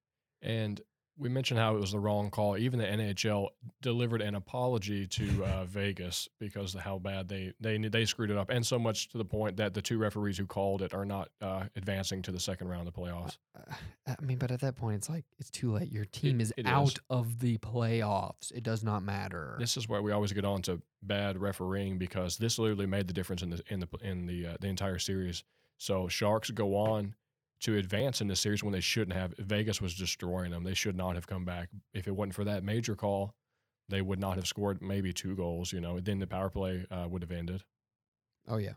And 0.42 0.82
we 1.18 1.30
mentioned 1.30 1.60
how 1.60 1.76
it 1.76 1.80
was 1.80 1.92
the 1.92 2.00
wrong 2.00 2.30
call. 2.30 2.58
Even 2.58 2.80
the 2.80 2.86
NHL 2.86 3.50
delivered 3.82 4.22
an 4.22 4.36
apology 4.36 5.08
to 5.08 5.46
uh, 5.46 5.66
Vegas 5.66 6.28
because 6.40 6.76
of 6.76 6.82
how 6.82 7.00
bad 7.00 7.28
they 7.28 7.54
they 7.60 7.78
they 7.78 8.06
screwed 8.06 8.32
it 8.32 8.38
up, 8.38 8.50
and 8.50 8.66
so 8.66 8.78
much 8.78 9.10
to 9.10 9.18
the 9.18 9.26
point 9.26 9.58
that 9.58 9.74
the 9.74 9.82
two 9.82 9.98
referees 9.98 10.38
who 10.38 10.46
called 10.46 10.82
it 10.82 10.94
are 10.94 11.06
not 11.06 11.30
uh, 11.42 11.64
advancing 11.76 12.22
to 12.24 12.32
the 12.32 12.40
second 12.40 12.68
round 12.68 12.88
of 12.88 12.94
the 12.94 13.00
playoffs. 13.00 13.38
Uh, 13.58 13.74
I 14.08 14.24
mean, 14.24 14.38
but 14.38 14.52
at 14.52 14.62
that 14.62 14.76
point, 14.76 14.98
it's 14.98 15.10
like 15.10 15.26
it's 15.40 15.50
too 15.50 15.72
late. 15.72 15.92
Your 15.92 16.06
team 16.06 16.42
is 16.42 16.54
it 16.58 16.66
out 16.66 16.88
is. 16.88 16.96
of 17.10 17.40
the 17.40 17.58
playoffs. 17.60 18.52
It 18.54 18.64
does 18.64 18.84
not 18.84 19.04
matter. 19.04 19.56
This 19.60 19.78
is 19.78 19.88
where 19.88 20.02
we 20.02 20.12
always 20.12 20.34
get 20.34 20.46
on 20.46 20.62
to 20.64 20.82
bad 21.02 21.38
refereeing 21.38 21.98
because 21.98 22.38
this 22.38 22.60
literally 22.60 22.88
made 22.88 23.08
the 23.08 23.14
difference 23.14 23.42
in 23.42 23.50
the 23.52 23.62
in 23.70 23.80
the 23.80 23.88
in 24.02 24.26
the 24.26 24.48
uh, 24.48 24.58
the 24.60 24.68
entire 24.68 25.00
series. 25.00 25.44
So 25.78 26.08
Sharks 26.08 26.52
go 26.52 26.76
on 26.76 27.16
to 27.62 27.78
advance 27.78 28.22
in 28.22 28.28
the 28.28 28.36
series 28.36 28.64
when 28.64 28.74
they 28.74 28.82
shouldn't 28.82 29.16
have. 29.16 29.34
Vegas 29.38 29.82
was 29.82 29.96
destroying 29.96 30.52
them. 30.52 30.64
They 30.64 30.74
should 30.74 30.96
not 30.96 31.16
have 31.16 31.28
come 31.28 31.46
back. 31.46 31.70
If 31.94 32.08
it 32.08 32.16
wasn't 32.16 32.36
for 32.36 32.44
that 32.44 32.64
major 32.64 32.96
call, 32.96 33.34
they 33.90 34.02
would 34.02 34.20
not 34.20 34.36
have 34.36 34.48
scored 34.48 34.82
maybe 34.82 35.14
two 35.14 35.36
goals. 35.36 35.72
You 35.72 35.82
know, 35.82 36.00
then 36.00 36.20
the 36.20 36.28
power 36.28 36.50
play 36.50 36.86
uh, 36.92 37.08
would 37.10 37.22
have 37.22 37.32
ended. 37.32 37.64
oh 38.48 38.58
yeah, 38.58 38.74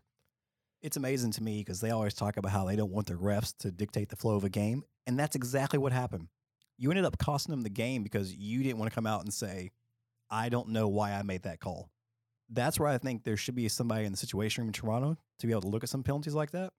It's 0.83 0.97
amazing 0.97 1.33
to 1.33 1.43
me 1.43 1.61
because 1.61 1.81
they 1.81 1.91
always 1.91 2.15
talk 2.15 2.37
about 2.37 2.53
how 2.53 2.65
they 2.65 2.77
don't 2.77 2.93
want 2.93 3.07
the 3.07 3.15
refs 3.15 3.55
to 3.59 3.71
dictate 3.71 4.09
the 4.09 4.17
flow 4.17 4.37
of 4.37 4.45
a 4.45 4.49
game. 4.49 4.85
And 5.07 5.19
that's 5.19 5.37
exactly 5.37 5.79
what 5.79 5.93
happened. 5.93 6.29
You 6.77 6.91
ended 6.91 7.05
up 7.05 7.19
costing 7.19 7.53
them 7.53 7.63
the 7.63 7.71
game 7.71 8.03
because 8.03 8.35
you 8.35 8.63
didn't 8.63 8.79
want 8.79 8.91
to 8.91 8.95
come 8.95 9.07
out 9.07 9.23
and 9.23 9.33
say, 9.35 9.71
I 10.31 10.49
don't 10.49 10.69
know 10.69 10.87
why 10.89 11.13
I 11.13 11.23
made 11.23 11.43
that 11.43 11.61
call. 11.61 11.91
That's 12.51 12.79
where 12.79 12.89
I 12.89 12.99
think 12.99 13.25
there 13.25 13.37
should 13.37 13.55
be 13.55 13.69
somebody 13.69 14.05
in 14.05 14.13
the 14.13 14.19
situation 14.19 14.63
room 14.63 14.69
in 14.69 14.73
Toronto 14.73 15.17
to 15.41 15.47
be 15.47 15.53
able 15.53 15.63
to 15.63 15.69
look 15.69 15.83
at 15.83 15.89
some 15.89 16.03
penalties 16.03 16.35
like 16.35 16.53
that. 16.53 16.73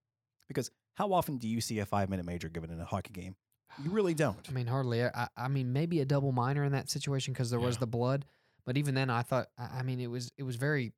Because 0.48 0.70
how 0.94 1.12
often 1.12 1.38
do 1.38 1.48
you 1.48 1.60
see 1.60 1.78
a 1.78 1.86
five 1.86 2.08
minute 2.08 2.26
major 2.26 2.48
given 2.48 2.70
in 2.70 2.80
a 2.80 2.84
hockey 2.84 3.12
game? 3.12 3.36
You 3.82 3.90
really 3.90 4.14
don't. 4.24 4.38
I 4.48 4.52
mean, 4.52 4.66
hardly. 4.66 5.04
I, 5.04 5.28
I 5.36 5.48
mean, 5.48 5.72
maybe 5.72 6.00
a 6.00 6.04
double 6.04 6.32
minor 6.32 6.64
in 6.64 6.72
that 6.72 6.90
situation 6.90 7.32
because 7.32 7.50
there 7.50 7.60
was 7.60 7.78
the 7.78 7.86
blood. 7.86 8.24
But 8.66 8.76
even 8.76 8.94
then, 8.94 9.10
I 9.10 9.22
thought. 9.22 9.48
I 9.58 9.78
I 9.78 9.82
mean, 9.82 10.00
it 10.00 10.10
was 10.10 10.30
it 10.36 10.42
was 10.42 10.56
very 10.56 10.92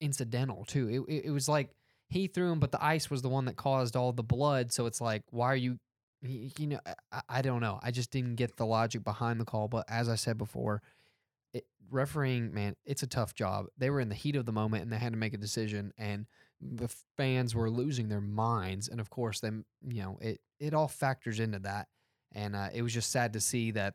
incidental 0.00 0.64
too. 0.64 0.88
It 0.88 1.14
it, 1.14 1.24
it 1.26 1.30
was 1.30 1.48
like 1.48 1.70
he 2.08 2.26
threw 2.26 2.50
him, 2.50 2.58
but 2.58 2.72
the 2.72 2.84
ice 2.84 3.08
was 3.10 3.22
the 3.22 3.28
one 3.28 3.44
that 3.46 3.56
caused 3.56 3.96
all 3.96 4.12
the 4.12 4.22
blood. 4.22 4.72
So 4.72 4.86
it's 4.86 5.00
like, 5.00 5.22
why 5.30 5.46
are 5.46 5.56
you? 5.56 5.78
You 6.22 6.66
know, 6.66 6.80
I, 7.12 7.20
I 7.28 7.42
don't 7.42 7.60
know. 7.60 7.78
I 7.82 7.92
just 7.92 8.10
didn't 8.10 8.34
get 8.34 8.56
the 8.56 8.66
logic 8.66 9.04
behind 9.04 9.40
the 9.40 9.46
call. 9.46 9.68
But 9.68 9.86
as 9.88 10.08
I 10.08 10.16
said 10.16 10.36
before, 10.36 10.82
it, 11.54 11.64
refereeing, 11.90 12.52
man, 12.52 12.76
it's 12.84 13.02
a 13.02 13.06
tough 13.06 13.34
job. 13.34 13.66
They 13.78 13.88
were 13.88 14.00
in 14.00 14.10
the 14.10 14.14
heat 14.14 14.36
of 14.36 14.44
the 14.44 14.52
moment 14.52 14.82
and 14.82 14.92
they 14.92 14.98
had 14.98 15.12
to 15.12 15.18
make 15.18 15.32
a 15.32 15.38
decision, 15.38 15.92
and 15.96 16.26
the 16.60 16.88
fans 17.16 17.54
were 17.54 17.70
losing 17.70 18.08
their 18.08 18.20
minds. 18.20 18.88
And 18.88 19.00
of 19.00 19.10
course, 19.10 19.40
them, 19.40 19.64
you 19.86 20.02
know, 20.02 20.18
it 20.20 20.40
it 20.58 20.74
all 20.74 20.88
factors 20.88 21.40
into 21.40 21.58
that. 21.60 21.88
And 22.32 22.54
uh, 22.54 22.68
it 22.72 22.82
was 22.82 22.94
just 22.94 23.10
sad 23.10 23.32
to 23.32 23.40
see 23.40 23.72
that 23.72 23.94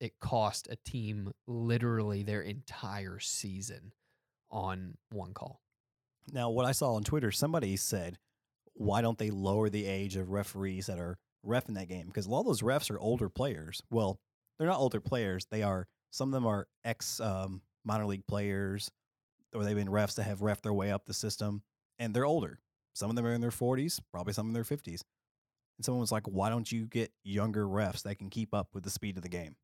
it 0.00 0.18
cost 0.20 0.68
a 0.70 0.76
team 0.84 1.32
literally 1.46 2.22
their 2.22 2.42
entire 2.42 3.18
season 3.18 3.92
on 4.50 4.96
one 5.10 5.32
call. 5.32 5.60
Now, 6.30 6.50
what 6.50 6.66
I 6.66 6.72
saw 6.72 6.94
on 6.94 7.04
Twitter, 7.04 7.30
somebody 7.30 7.76
said, 7.76 8.18
why 8.74 9.00
don't 9.00 9.18
they 9.18 9.30
lower 9.30 9.68
the 9.68 9.86
age 9.86 10.16
of 10.16 10.30
referees 10.30 10.86
that 10.86 10.98
are 10.98 11.18
ref 11.42 11.68
in 11.68 11.74
that 11.74 11.88
game? 11.88 12.06
Because 12.06 12.26
a 12.26 12.30
lot 12.30 12.40
of 12.40 12.46
those 12.46 12.62
refs 12.62 12.90
are 12.90 12.98
older 12.98 13.28
players. 13.28 13.82
Well, 13.90 14.18
they're 14.58 14.68
not 14.68 14.78
older 14.78 15.00
players. 15.00 15.46
They 15.50 15.62
are, 15.62 15.86
some 16.10 16.28
of 16.28 16.32
them 16.32 16.46
are 16.46 16.66
ex 16.84 17.20
um, 17.20 17.62
minor 17.84 18.06
league 18.06 18.26
players, 18.26 18.90
or 19.54 19.64
they've 19.64 19.76
been 19.76 19.88
refs 19.88 20.16
that 20.16 20.24
have 20.24 20.42
ref 20.42 20.62
their 20.62 20.72
way 20.72 20.90
up 20.90 21.06
the 21.06 21.14
system, 21.14 21.62
and 21.98 22.14
they're 22.14 22.26
older. 22.26 22.58
Some 22.94 23.10
of 23.10 23.16
them 23.16 23.26
are 23.26 23.32
in 23.32 23.40
their 23.40 23.50
40s, 23.50 24.00
probably 24.12 24.32
some 24.32 24.48
in 24.48 24.52
their 24.52 24.64
50s. 24.64 25.02
And 25.78 25.84
someone 25.84 26.00
was 26.00 26.12
like, 26.12 26.26
why 26.26 26.50
don't 26.50 26.70
you 26.70 26.86
get 26.86 27.12
younger 27.24 27.66
refs 27.66 28.02
that 28.02 28.18
can 28.18 28.30
keep 28.30 28.52
up 28.54 28.68
with 28.74 28.84
the 28.84 28.90
speed 28.90 29.16
of 29.16 29.22
the 29.22 29.28
game? 29.28 29.56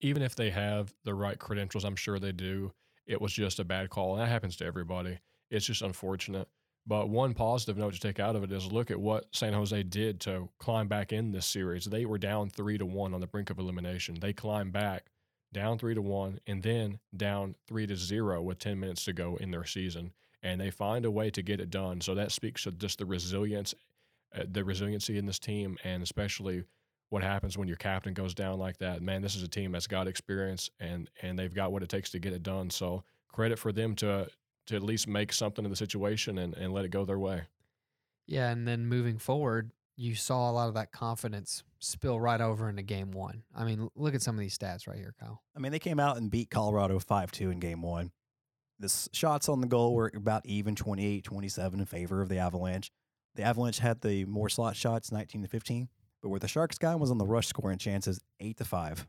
Even 0.00 0.22
if 0.22 0.36
they 0.36 0.50
have 0.50 0.94
the 1.04 1.14
right 1.14 1.38
credentials, 1.38 1.84
I'm 1.84 1.96
sure 1.96 2.18
they 2.18 2.32
do. 2.32 2.72
It 3.06 3.20
was 3.20 3.32
just 3.32 3.58
a 3.58 3.64
bad 3.64 3.90
call, 3.90 4.12
and 4.12 4.22
that 4.22 4.28
happens 4.28 4.56
to 4.56 4.64
everybody. 4.66 5.18
It's 5.50 5.66
just 5.66 5.82
unfortunate. 5.82 6.48
But 6.86 7.08
one 7.08 7.34
positive 7.34 7.76
note 7.76 7.94
to 7.94 8.00
take 8.00 8.20
out 8.20 8.36
of 8.36 8.44
it 8.44 8.52
is 8.52 8.70
look 8.70 8.90
at 8.90 9.00
what 9.00 9.26
San 9.32 9.52
Jose 9.52 9.82
did 9.84 10.20
to 10.20 10.48
climb 10.58 10.86
back 10.86 11.12
in 11.12 11.32
this 11.32 11.46
series. 11.46 11.84
They 11.84 12.04
were 12.04 12.18
down 12.18 12.48
three 12.48 12.78
to 12.78 12.86
one 12.86 13.12
on 13.12 13.20
the 13.20 13.26
brink 13.26 13.50
of 13.50 13.58
elimination. 13.58 14.18
They 14.20 14.32
climbed 14.32 14.72
back 14.72 15.06
down 15.52 15.78
three 15.78 15.94
to 15.94 16.02
one 16.02 16.38
and 16.46 16.62
then 16.62 17.00
down 17.16 17.56
three 17.66 17.86
to 17.88 17.96
zero 17.96 18.40
with 18.40 18.58
10 18.58 18.78
minutes 18.78 19.04
to 19.06 19.12
go 19.12 19.36
in 19.36 19.50
their 19.50 19.64
season. 19.64 20.12
And 20.46 20.60
they 20.60 20.70
find 20.70 21.04
a 21.04 21.10
way 21.10 21.30
to 21.30 21.42
get 21.42 21.60
it 21.60 21.70
done. 21.70 22.00
So 22.00 22.14
that 22.14 22.30
speaks 22.30 22.62
to 22.62 22.70
just 22.70 22.98
the 22.98 23.06
resilience, 23.06 23.74
uh, 24.34 24.44
the 24.48 24.64
resiliency 24.64 25.18
in 25.18 25.26
this 25.26 25.40
team, 25.40 25.76
and 25.82 26.02
especially 26.02 26.62
what 27.08 27.22
happens 27.22 27.56
when 27.58 27.68
your 27.68 27.76
captain 27.76 28.14
goes 28.14 28.34
down 28.34 28.58
like 28.58 28.78
that. 28.78 29.02
Man, 29.02 29.22
this 29.22 29.34
is 29.34 29.42
a 29.42 29.48
team 29.48 29.72
that's 29.72 29.86
got 29.86 30.06
experience 30.08 30.70
and 30.80 31.10
and 31.22 31.38
they've 31.38 31.54
got 31.54 31.72
what 31.72 31.82
it 31.82 31.88
takes 31.88 32.10
to 32.10 32.18
get 32.18 32.32
it 32.32 32.42
done. 32.42 32.70
So 32.70 33.02
credit 33.28 33.58
for 33.58 33.72
them 33.72 33.94
to 33.96 34.28
to 34.66 34.76
at 34.76 34.82
least 34.82 35.06
make 35.08 35.32
something 35.32 35.64
of 35.64 35.70
the 35.70 35.76
situation 35.76 36.38
and, 36.38 36.54
and 36.54 36.72
let 36.72 36.84
it 36.84 36.88
go 36.88 37.04
their 37.04 37.18
way. 37.18 37.42
Yeah, 38.26 38.50
and 38.50 38.66
then 38.66 38.86
moving 38.86 39.18
forward, 39.18 39.70
you 39.96 40.14
saw 40.14 40.50
a 40.50 40.52
lot 40.52 40.68
of 40.68 40.74
that 40.74 40.90
confidence 40.90 41.62
spill 41.78 42.18
right 42.18 42.40
over 42.40 42.68
into 42.68 42.82
game 42.82 43.12
one. 43.12 43.44
I 43.54 43.64
mean, 43.64 43.88
look 43.94 44.14
at 44.14 44.22
some 44.22 44.34
of 44.34 44.40
these 44.40 44.58
stats 44.58 44.88
right 44.88 44.96
here, 44.96 45.14
Kyle. 45.20 45.42
I 45.56 45.60
mean, 45.60 45.72
they 45.72 45.78
came 45.78 46.00
out 46.00 46.16
and 46.16 46.30
beat 46.30 46.50
Colorado 46.50 46.98
5 46.98 47.30
2 47.30 47.50
in 47.50 47.60
game 47.60 47.82
one. 47.82 48.10
The 48.78 49.08
shots 49.12 49.48
on 49.48 49.60
the 49.60 49.66
goal 49.66 49.94
were 49.94 50.10
about 50.14 50.44
even 50.44 50.74
28 50.74 51.24
27 51.24 51.80
in 51.80 51.86
favor 51.86 52.20
of 52.20 52.28
the 52.28 52.38
Avalanche. 52.38 52.90
the 53.34 53.42
Avalanche 53.42 53.78
had 53.78 54.00
the 54.00 54.24
more 54.26 54.48
slot 54.48 54.76
shots, 54.76 55.12
19 55.12 55.42
to 55.42 55.48
15, 55.48 55.88
but 56.22 56.28
where 56.28 56.40
the 56.40 56.48
Sharks 56.48 56.78
got 56.78 56.98
was 57.00 57.10
on 57.10 57.18
the 57.18 57.26
rush 57.26 57.46
scoring 57.46 57.78
chances, 57.78 58.20
8 58.40 58.56
to 58.58 58.64
5. 58.64 59.06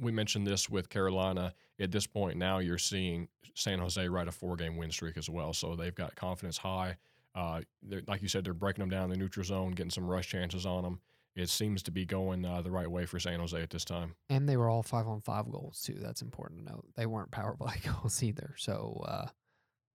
We 0.00 0.12
mentioned 0.12 0.46
this 0.46 0.70
with 0.70 0.88
Carolina. 0.88 1.52
At 1.78 1.90
this 1.90 2.06
point 2.06 2.38
now, 2.38 2.58
you're 2.58 2.78
seeing 2.78 3.28
San 3.54 3.78
Jose 3.78 4.06
ride 4.08 4.28
a 4.28 4.32
four-game 4.32 4.76
win 4.76 4.90
streak 4.90 5.16
as 5.16 5.28
well. 5.28 5.52
So 5.52 5.74
they've 5.76 5.94
got 5.94 6.14
confidence 6.14 6.58
high. 6.58 6.96
Uh, 7.34 7.62
like 8.06 8.22
you 8.22 8.28
said, 8.28 8.44
they're 8.44 8.54
breaking 8.54 8.82
them 8.82 8.90
down 8.90 9.04
in 9.04 9.10
the 9.10 9.16
neutral 9.16 9.44
zone, 9.44 9.72
getting 9.72 9.90
some 9.90 10.06
rush 10.06 10.28
chances 10.28 10.64
on 10.66 10.82
them. 10.82 11.00
It 11.40 11.48
seems 11.48 11.82
to 11.84 11.90
be 11.90 12.04
going 12.04 12.44
uh, 12.44 12.62
the 12.62 12.70
right 12.70 12.90
way 12.90 13.06
for 13.06 13.18
San 13.18 13.40
Jose 13.40 13.60
at 13.60 13.70
this 13.70 13.84
time. 13.84 14.14
And 14.28 14.48
they 14.48 14.56
were 14.56 14.68
all 14.68 14.82
five 14.82 15.08
on 15.08 15.20
five 15.20 15.50
goals 15.50 15.80
too. 15.80 15.96
That's 15.98 16.22
important 16.22 16.66
to 16.66 16.72
note. 16.72 16.86
They 16.96 17.06
weren't 17.06 17.30
power 17.30 17.56
play 17.56 17.76
goals 17.84 18.22
either. 18.22 18.54
So, 18.58 19.02
uh, 19.06 19.26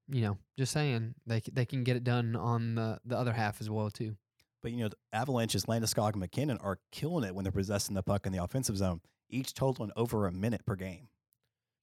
you 0.07 0.21
know, 0.21 0.37
just 0.57 0.71
saying 0.71 1.15
they 1.25 1.41
c- 1.41 1.51
they 1.53 1.65
can 1.65 1.83
get 1.83 1.95
it 1.95 2.03
done 2.03 2.35
on 2.35 2.75
the 2.75 2.99
the 3.05 3.17
other 3.17 3.33
half 3.33 3.61
as 3.61 3.69
well 3.69 3.89
too. 3.89 4.15
But, 4.61 4.71
you 4.71 4.83
know, 4.83 4.89
Avalanche's 5.13 5.65
Landeskog 5.65 6.13
and 6.13 6.21
MacKinnon 6.21 6.57
are 6.57 6.79
killing 6.91 7.23
it 7.23 7.35
when 7.35 7.43
they're 7.43 7.51
possessing 7.51 7.93
the 7.93 8.01
puck 8.01 8.25
in 8.25 8.31
the 8.31 8.43
offensive 8.43 8.77
zone, 8.77 8.99
each 9.29 9.53
totaling 9.53 9.91
over 9.95 10.25
a 10.25 10.31
minute 10.31 10.65
per 10.65 10.75
game. 10.75 11.09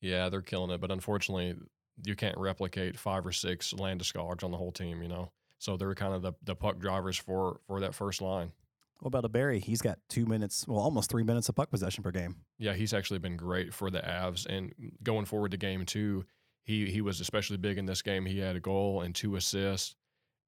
Yeah, 0.00 0.28
they're 0.28 0.42
killing 0.42 0.72
it, 0.72 0.80
but 0.80 0.90
unfortunately, 0.90 1.54
you 2.04 2.16
can't 2.16 2.36
replicate 2.36 2.98
five 2.98 3.24
or 3.24 3.30
six 3.30 3.72
Landeskog's 3.72 4.42
on 4.42 4.50
the 4.50 4.56
whole 4.56 4.72
team. 4.72 5.00
You 5.00 5.08
know, 5.08 5.30
so 5.58 5.76
they're 5.76 5.94
kind 5.94 6.12
of 6.12 6.22
the, 6.22 6.32
the 6.42 6.56
puck 6.56 6.80
drivers 6.80 7.16
for 7.16 7.60
for 7.68 7.78
that 7.80 7.94
first 7.94 8.20
line. 8.20 8.50
What 9.02 9.08
about 9.08 9.24
a 9.24 9.28
Barrie? 9.28 9.58
He's 9.58 9.82
got 9.82 9.98
two 10.08 10.26
minutes, 10.26 10.64
well, 10.68 10.78
almost 10.78 11.10
three 11.10 11.24
minutes 11.24 11.48
of 11.48 11.56
puck 11.56 11.70
possession 11.70 12.04
per 12.04 12.12
game. 12.12 12.36
Yeah, 12.60 12.74
he's 12.74 12.94
actually 12.94 13.18
been 13.18 13.36
great 13.36 13.74
for 13.74 13.90
the 13.90 13.98
Avs, 13.98 14.46
and 14.46 14.72
going 15.02 15.24
forward 15.24 15.50
to 15.50 15.56
game 15.56 15.84
two, 15.84 16.24
he 16.62 16.88
he 16.88 17.00
was 17.00 17.18
especially 17.20 17.56
big 17.56 17.78
in 17.78 17.86
this 17.86 18.00
game. 18.00 18.26
He 18.26 18.38
had 18.38 18.54
a 18.54 18.60
goal 18.60 19.00
and 19.00 19.12
two 19.12 19.34
assists, 19.34 19.96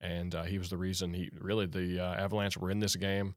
and 0.00 0.32
uh, 0.36 0.44
he 0.44 0.58
was 0.58 0.70
the 0.70 0.76
reason 0.76 1.12
he 1.12 1.30
really 1.36 1.66
the 1.66 1.98
uh, 1.98 2.14
Avalanche 2.14 2.56
were 2.56 2.70
in 2.70 2.78
this 2.78 2.94
game. 2.94 3.34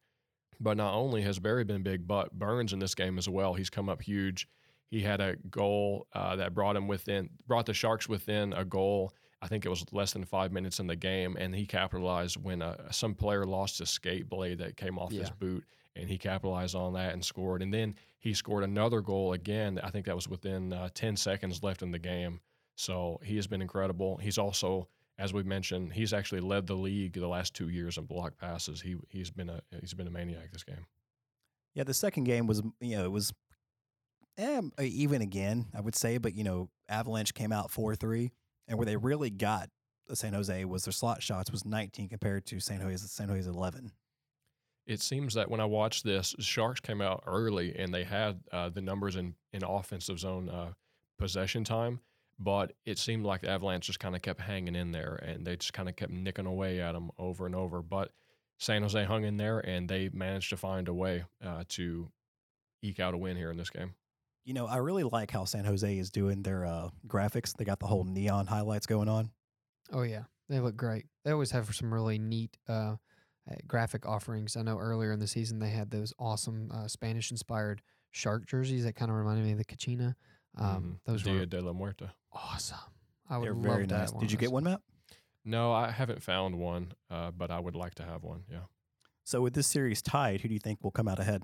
But 0.60 0.78
not 0.78 0.94
only 0.94 1.24
has 1.24 1.40
Barrie 1.40 1.64
been 1.64 1.82
big, 1.82 2.08
but 2.08 2.32
Burns 2.32 2.72
in 2.72 2.78
this 2.78 2.94
game 2.94 3.18
as 3.18 3.28
well. 3.28 3.56
He's 3.56 3.72
come 3.72 3.90
up 3.90 4.04
huge. 4.04 4.48
He 4.92 5.02
had 5.02 5.20
a 5.20 5.36
goal 5.50 6.06
uh, 6.14 6.36
that 6.36 6.54
brought 6.54 6.76
him 6.76 6.88
within, 6.88 7.32
brought 7.48 7.66
the 7.66 7.74
Sharks 7.74 8.08
within 8.08 8.54
a 8.54 8.64
goal. 8.64 9.14
I 9.42 9.48
think 9.48 9.66
it 9.66 9.70
was 9.70 9.86
less 9.92 10.14
than 10.14 10.26
five 10.26 10.52
minutes 10.52 10.80
in 10.80 10.88
the 10.88 10.96
game, 10.96 11.38
and 11.38 11.54
he 11.54 11.66
capitalized 11.66 12.38
when 12.42 12.62
uh, 12.62 12.92
some 12.92 13.14
player 13.14 13.46
lost 13.46 13.82
a 13.82 13.86
skate 13.86 14.28
blade 14.30 14.60
that 14.60 14.78
came 14.78 14.98
off 14.98 15.12
his 15.12 15.30
boot, 15.30 15.64
and 15.96 16.10
he 16.10 16.18
capitalized 16.18 16.76
on 16.76 16.94
that 16.94 17.14
and 17.14 17.24
scored. 17.24 17.62
And 17.62 17.74
then 17.74 17.96
he 18.20 18.34
scored 18.34 18.64
another 18.64 19.02
goal 19.02 19.34
again. 19.34 19.80
I 19.84 19.90
think 19.90 20.06
that 20.06 20.16
was 20.16 20.28
within 20.28 20.74
uh, 20.74 20.90
10 20.94 21.16
seconds 21.18 21.62
left 21.62 21.82
in 21.82 21.92
the 21.92 22.00
game. 22.00 22.40
So 22.76 23.20
he 23.24 23.36
has 23.36 23.48
been 23.48 23.62
incredible. 23.62 24.18
He's 24.18 24.38
also, 24.38 24.88
as 25.18 25.34
we 25.34 25.44
mentioned, 25.44 25.94
he's 25.94 26.14
actually 26.14 26.42
led 26.42 26.68
the 26.68 26.76
league 26.76 27.14
the 27.14 27.28
last 27.28 27.54
two 27.54 27.70
years 27.70 27.98
in 27.98 28.06
block 28.06 28.38
passes. 28.38 28.82
He 28.82 28.96
he's 29.10 29.32
been 29.32 29.50
a 29.50 29.62
he's 29.80 29.94
been 29.94 30.08
a 30.08 30.12
maniac 30.12 30.52
this 30.52 30.64
game. 30.64 30.86
Yeah, 31.74 31.84
the 31.84 31.94
second 31.94 32.24
game 32.24 32.48
was, 32.48 32.62
you 32.80 32.98
know, 32.98 33.06
it 33.06 33.12
was 33.12 33.34
eh, 34.38 34.62
even 34.80 35.22
again, 35.22 35.68
I 35.76 35.82
would 35.82 35.96
say, 35.96 36.18
but, 36.18 36.34
you 36.36 36.44
know, 36.44 36.70
Avalanche 36.90 37.34
came 37.34 37.52
out 37.52 37.72
4 37.72 37.96
3, 37.96 38.32
and 38.68 38.78
where 38.78 38.86
they 38.86 38.98
really 38.98 39.30
got 39.30 39.70
the 40.08 40.16
San 40.16 40.34
Jose 40.34 40.66
was 40.66 40.86
their 40.86 40.92
slot 40.92 41.22
shots 41.22 41.52
was 41.52 41.66
19 41.66 42.10
compared 42.10 42.46
to 42.48 42.60
San 42.60 42.80
Jose's, 42.80 43.12
San 43.12 43.30
Jose's 43.30 43.48
11. 43.48 43.92
It 44.86 45.02
seems 45.02 45.34
that 45.34 45.52
when 45.52 45.60
I 45.60 45.66
watched 45.66 46.06
this, 46.06 46.34
Sharks 46.40 46.80
came 46.80 47.02
out 47.02 47.24
early 47.28 47.76
and 47.78 47.94
they 47.94 48.06
had 48.06 48.40
uh, 48.52 48.70
the 48.70 48.82
numbers 48.82 49.18
in 49.18 49.36
in 49.52 49.64
offensive 49.64 50.20
zone 50.20 50.50
uh, 50.50 50.72
possession 51.20 51.66
time, 51.66 52.00
but 52.40 52.72
it 52.86 52.98
seemed 52.98 53.26
like 53.26 53.42
the 53.42 53.50
Avalanche 53.50 53.88
just 53.88 54.00
kind 54.00 54.16
of 54.16 54.22
kept 54.22 54.40
hanging 54.40 54.76
in 54.76 54.92
there 54.92 55.16
and 55.16 55.46
they 55.46 55.58
just 55.58 55.74
kind 55.74 55.90
of 55.90 55.96
kept 55.98 56.12
nicking 56.12 56.46
away 56.46 56.80
at 56.80 56.94
them 56.94 57.12
over 57.18 57.46
and 57.46 57.56
over. 57.56 57.82
But 57.82 58.12
San 58.60 58.82
Jose 58.82 59.04
hung 59.04 59.26
in 59.26 59.36
there 59.38 59.60
and 59.60 59.90
they 59.90 60.10
managed 60.14 60.50
to 60.52 60.58
find 60.58 60.88
a 60.88 60.94
way 60.94 61.26
uh, 61.46 61.64
to 61.70 62.10
eke 62.82 63.00
out 63.02 63.14
a 63.14 63.18
win 63.18 63.36
here 63.36 63.52
in 63.52 63.58
this 63.58 63.70
game. 63.70 63.94
You 64.48 64.54
know, 64.54 64.66
I 64.66 64.78
really 64.78 65.04
like 65.04 65.30
how 65.30 65.44
San 65.44 65.66
Jose 65.66 65.98
is 65.98 66.10
doing 66.10 66.42
their 66.42 66.66
uh, 66.66 66.88
graphics. 67.06 67.54
They 67.54 67.66
got 67.66 67.82
the 67.82 67.86
whole 67.86 68.06
neon 68.06 68.48
highlights 68.48 68.86
going 68.86 69.10
on. 69.10 69.30
Oh 69.92 70.04
yeah, 70.04 70.24
they 70.48 70.62
look 70.62 70.78
great. 70.78 71.06
They 71.26 71.32
always 71.32 71.52
have 71.52 71.76
some 71.76 71.94
really 71.94 72.18
neat 72.18 72.56
uh, 72.70 72.96
uh, 73.52 73.56
graphic 73.68 74.06
offerings. 74.06 74.56
I 74.56 74.62
know 74.62 74.80
earlier 74.80 75.12
in 75.12 75.20
the 75.20 75.28
season 75.28 75.60
they 75.60 75.68
had 75.72 75.92
those 75.92 76.14
awesome 76.18 76.72
uh, 76.74 76.88
Spanish 76.88 77.30
inspired 77.30 77.82
shark 78.12 78.46
jerseys 78.46 78.86
that 78.86 78.96
kind 78.96 79.12
of 79.12 79.18
reminded 79.18 79.44
me 79.44 79.52
of 79.52 79.58
the 79.58 79.66
Kachina. 79.66 80.16
Um, 80.58 80.66
Mhm. 80.66 81.00
Those 81.04 81.24
Dia 81.24 81.34
were 81.34 81.46
de 81.46 81.62
la 81.62 81.74
Muerta. 81.74 82.12
awesome. 82.32 82.78
I 83.30 83.38
would 83.40 83.48
They're 83.48 83.54
love 83.54 83.64
very 83.64 83.88
to 83.88 83.98
nice. 83.98 84.12
have 84.12 84.22
Did 84.22 84.32
you 84.32 84.38
get 84.38 84.54
one, 84.54 84.64
Matt? 84.64 84.80
No, 85.44 85.74
I 85.74 85.92
haven't 85.92 86.24
found 86.24 86.58
one, 86.58 86.94
uh, 87.10 87.32
but 87.32 87.52
I 87.52 87.60
would 87.60 87.76
like 87.76 87.96
to 87.96 88.04
have 88.04 88.24
one. 88.24 88.46
Yeah, 88.50 88.64
So 89.26 89.42
with 89.42 89.56
this 89.56 89.68
series 89.68 90.02
tied, 90.02 90.40
who 90.40 90.48
do 90.48 90.54
you 90.54 90.60
think 90.62 90.82
will 90.86 90.92
come 90.92 91.10
out 91.10 91.20
ahead? 91.20 91.44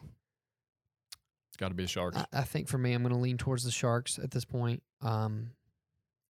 It's 1.54 1.58
got 1.60 1.68
to 1.68 1.76
be 1.76 1.84
the 1.84 1.90
Sharks. 1.90 2.18
I, 2.18 2.26
I 2.34 2.42
think 2.42 2.68
for 2.68 2.80
me, 2.80 2.94
I'm 2.94 3.04
going 3.04 3.14
to 3.14 3.22
lean 3.22 3.38
towards 3.38 3.64
the 3.64 3.70
Sharks 3.70 4.18
at 4.18 4.32
this 4.32 4.44
point. 4.44 4.82
Um, 5.02 5.52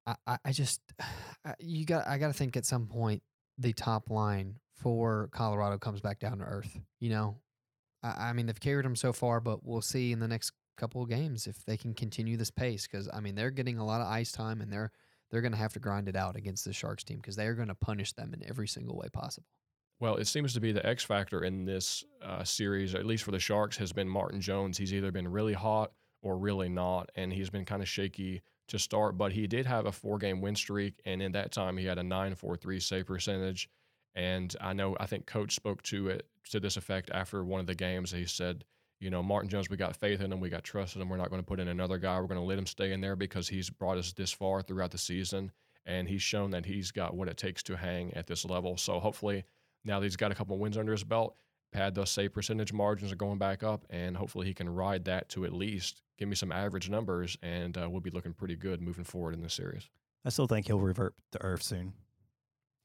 I, 0.08 0.38
I, 0.46 0.52
just 0.54 0.80
I- 1.46 1.56
you 1.60 1.84
got 1.86 2.08
I 2.08 2.18
got 2.18 2.28
to 2.28 2.34
think 2.34 2.56
at 2.56 2.66
some 2.66 2.88
point 2.88 3.22
the 3.58 3.74
top 3.74 4.10
line 4.10 4.56
for 4.82 5.28
Colorado 5.34 5.78
comes 5.78 6.00
back 6.00 6.20
down 6.20 6.38
to 6.38 6.46
earth. 6.46 6.80
You 7.02 7.10
know, 7.10 7.38
I, 8.02 8.30
I 8.30 8.34
mean 8.34 8.46
they've 8.46 8.58
carried 8.58 8.86
them 8.86 8.96
so 8.96 9.12
far, 9.12 9.42
but 9.42 9.60
we'll 9.62 9.82
see 9.82 10.14
in 10.14 10.20
the 10.20 10.28
next 10.30 10.54
couple 10.78 11.04
of 11.04 11.10
games 11.10 11.48
if 11.48 11.66
they 11.66 11.76
can 11.76 11.94
continue 11.94 12.38
this 12.38 12.52
pace. 12.52 12.88
Because 12.88 13.10
I 13.12 13.20
mean 13.20 13.36
they're 13.36 13.52
getting 13.52 13.78
a 13.78 13.86
lot 13.86 14.00
of 14.00 14.08
ice 14.08 14.32
time, 14.32 14.62
and 14.62 14.72
they're 14.72 14.94
they're 15.32 15.42
going 15.42 15.52
to 15.52 15.58
have 15.58 15.74
to 15.74 15.80
grind 15.80 16.08
it 16.08 16.16
out 16.16 16.38
against 16.38 16.64
the 16.64 16.72
Sharks 16.72 17.04
team 17.04 17.18
because 17.18 17.36
they 17.36 17.46
are 17.46 17.56
going 17.56 17.68
to 17.68 17.76
punish 17.76 18.14
them 18.14 18.34
in 18.34 18.42
every 18.48 18.70
single 18.70 18.96
way 18.98 19.10
possible. 19.12 19.48
Well, 20.00 20.16
it 20.16 20.28
seems 20.28 20.54
to 20.54 20.62
be 20.62 20.72
the 20.72 20.86
X 20.86 21.04
factor 21.04 21.44
in 21.44 21.66
this 21.66 22.06
uh, 22.24 22.44
series, 22.46 22.96
at 22.96 23.06
least 23.06 23.24
for 23.24 23.32
the 23.32 23.40
Sharks, 23.40 23.78
has 23.78 23.92
been 23.92 24.08
Martin 24.08 24.40
Jones. 24.40 24.78
He's 24.78 24.94
either 24.94 25.12
been 25.12 25.28
really 25.28 25.54
hot 25.54 25.92
or 26.22 26.38
really 26.38 26.70
not, 26.70 27.10
and 27.16 27.34
he's 27.34 27.50
been 27.50 27.66
kind 27.66 27.82
of 27.82 27.90
shaky 27.90 28.42
to 28.70 28.80
start. 28.80 29.18
But 29.18 29.34
he 29.34 29.46
did 29.46 29.66
have 29.66 29.86
a 29.86 29.92
four-game 29.92 30.40
win 30.40 30.56
streak, 30.56 31.02
and 31.04 31.22
in 31.22 31.34
that 31.34 31.52
time, 31.52 31.76
he 31.76 31.86
had 31.86 31.98
a 31.98 32.04
9.43 32.04 32.82
save 32.82 33.08
percentage. 33.08 33.70
And 34.16 34.56
I 34.62 34.72
know, 34.72 34.96
I 35.00 35.06
think 35.06 35.26
Coach 35.26 35.54
spoke 35.54 35.84
to 35.84 36.08
it 36.08 36.26
to 36.52 36.62
this 36.62 36.78
effect 36.78 37.12
after 37.14 37.44
one 37.44 37.60
of 37.60 37.68
the 37.68 37.76
games. 37.76 38.12
He 38.12 38.26
said, 38.26 38.64
"You 39.02 39.10
know, 39.10 39.22
Martin 39.22 39.50
Jones, 39.50 39.70
we 39.70 39.76
got 39.76 39.98
faith 39.98 40.22
in 40.22 40.32
him, 40.32 40.40
we 40.40 40.50
got 40.50 40.64
trust 40.64 40.96
in 40.96 41.02
him. 41.02 41.10
We're 41.10 41.18
not 41.18 41.30
going 41.30 41.42
to 41.42 41.48
put 41.48 41.60
in 41.60 41.68
another 41.68 41.98
guy. 41.98 42.20
We're 42.20 42.28
going 42.28 42.40
to 42.40 42.46
let 42.46 42.58
him 42.58 42.66
stay 42.66 42.94
in 42.94 43.02
there 43.02 43.18
because 43.18 43.50
he's 43.50 43.70
brought 43.70 43.98
us 43.98 44.14
this 44.14 44.32
far 44.32 44.62
throughout 44.62 44.92
the 44.92 44.98
season." 44.98 45.52
And 45.86 46.08
he's 46.08 46.22
shown 46.22 46.52
that 46.52 46.66
he's 46.66 46.92
got 46.92 47.16
what 47.16 47.28
it 47.28 47.38
takes 47.38 47.64
to 47.64 47.76
hang 47.76 48.14
at 48.14 48.28
this 48.28 48.46
level. 48.46 48.78
So 48.78 49.00
hopefully, 49.00 49.44
now 49.86 50.00
that 50.00 50.06
he's 50.06 50.16
got 50.16 50.32
a 50.32 50.36
couple 50.36 50.56
of 50.56 50.60
wins 50.62 50.78
under 50.78 50.92
his 50.92 51.04
belt, 51.04 51.36
pad 51.72 51.94
those 51.96 52.10
save 52.10 52.34
percentage 52.34 52.74
margins 52.74 53.12
are 53.12 53.16
going 53.16 53.38
back 53.38 53.64
up, 53.64 53.86
and 53.90 54.18
hopefully 54.18 54.48
he 54.48 54.54
can 54.54 54.70
ride 54.70 55.06
that 55.06 55.30
to 55.30 55.46
at 55.46 55.54
least 55.54 56.02
give 56.18 56.28
me 56.28 56.36
some 56.36 56.52
average 56.52 56.90
numbers, 56.90 57.38
and 57.42 57.78
uh, 57.78 57.88
we'll 57.90 58.02
be 58.02 58.10
looking 58.10 58.34
pretty 58.34 58.56
good 58.56 58.82
moving 58.82 59.04
forward 59.06 59.34
in 59.34 59.42
this 59.42 59.54
series. 59.54 59.90
I 60.26 60.30
still 60.30 60.48
think 60.48 60.68
he'll 60.68 60.80
revert 60.80 61.14
to 61.32 61.42
earth 61.42 61.64
soon. 61.64 61.94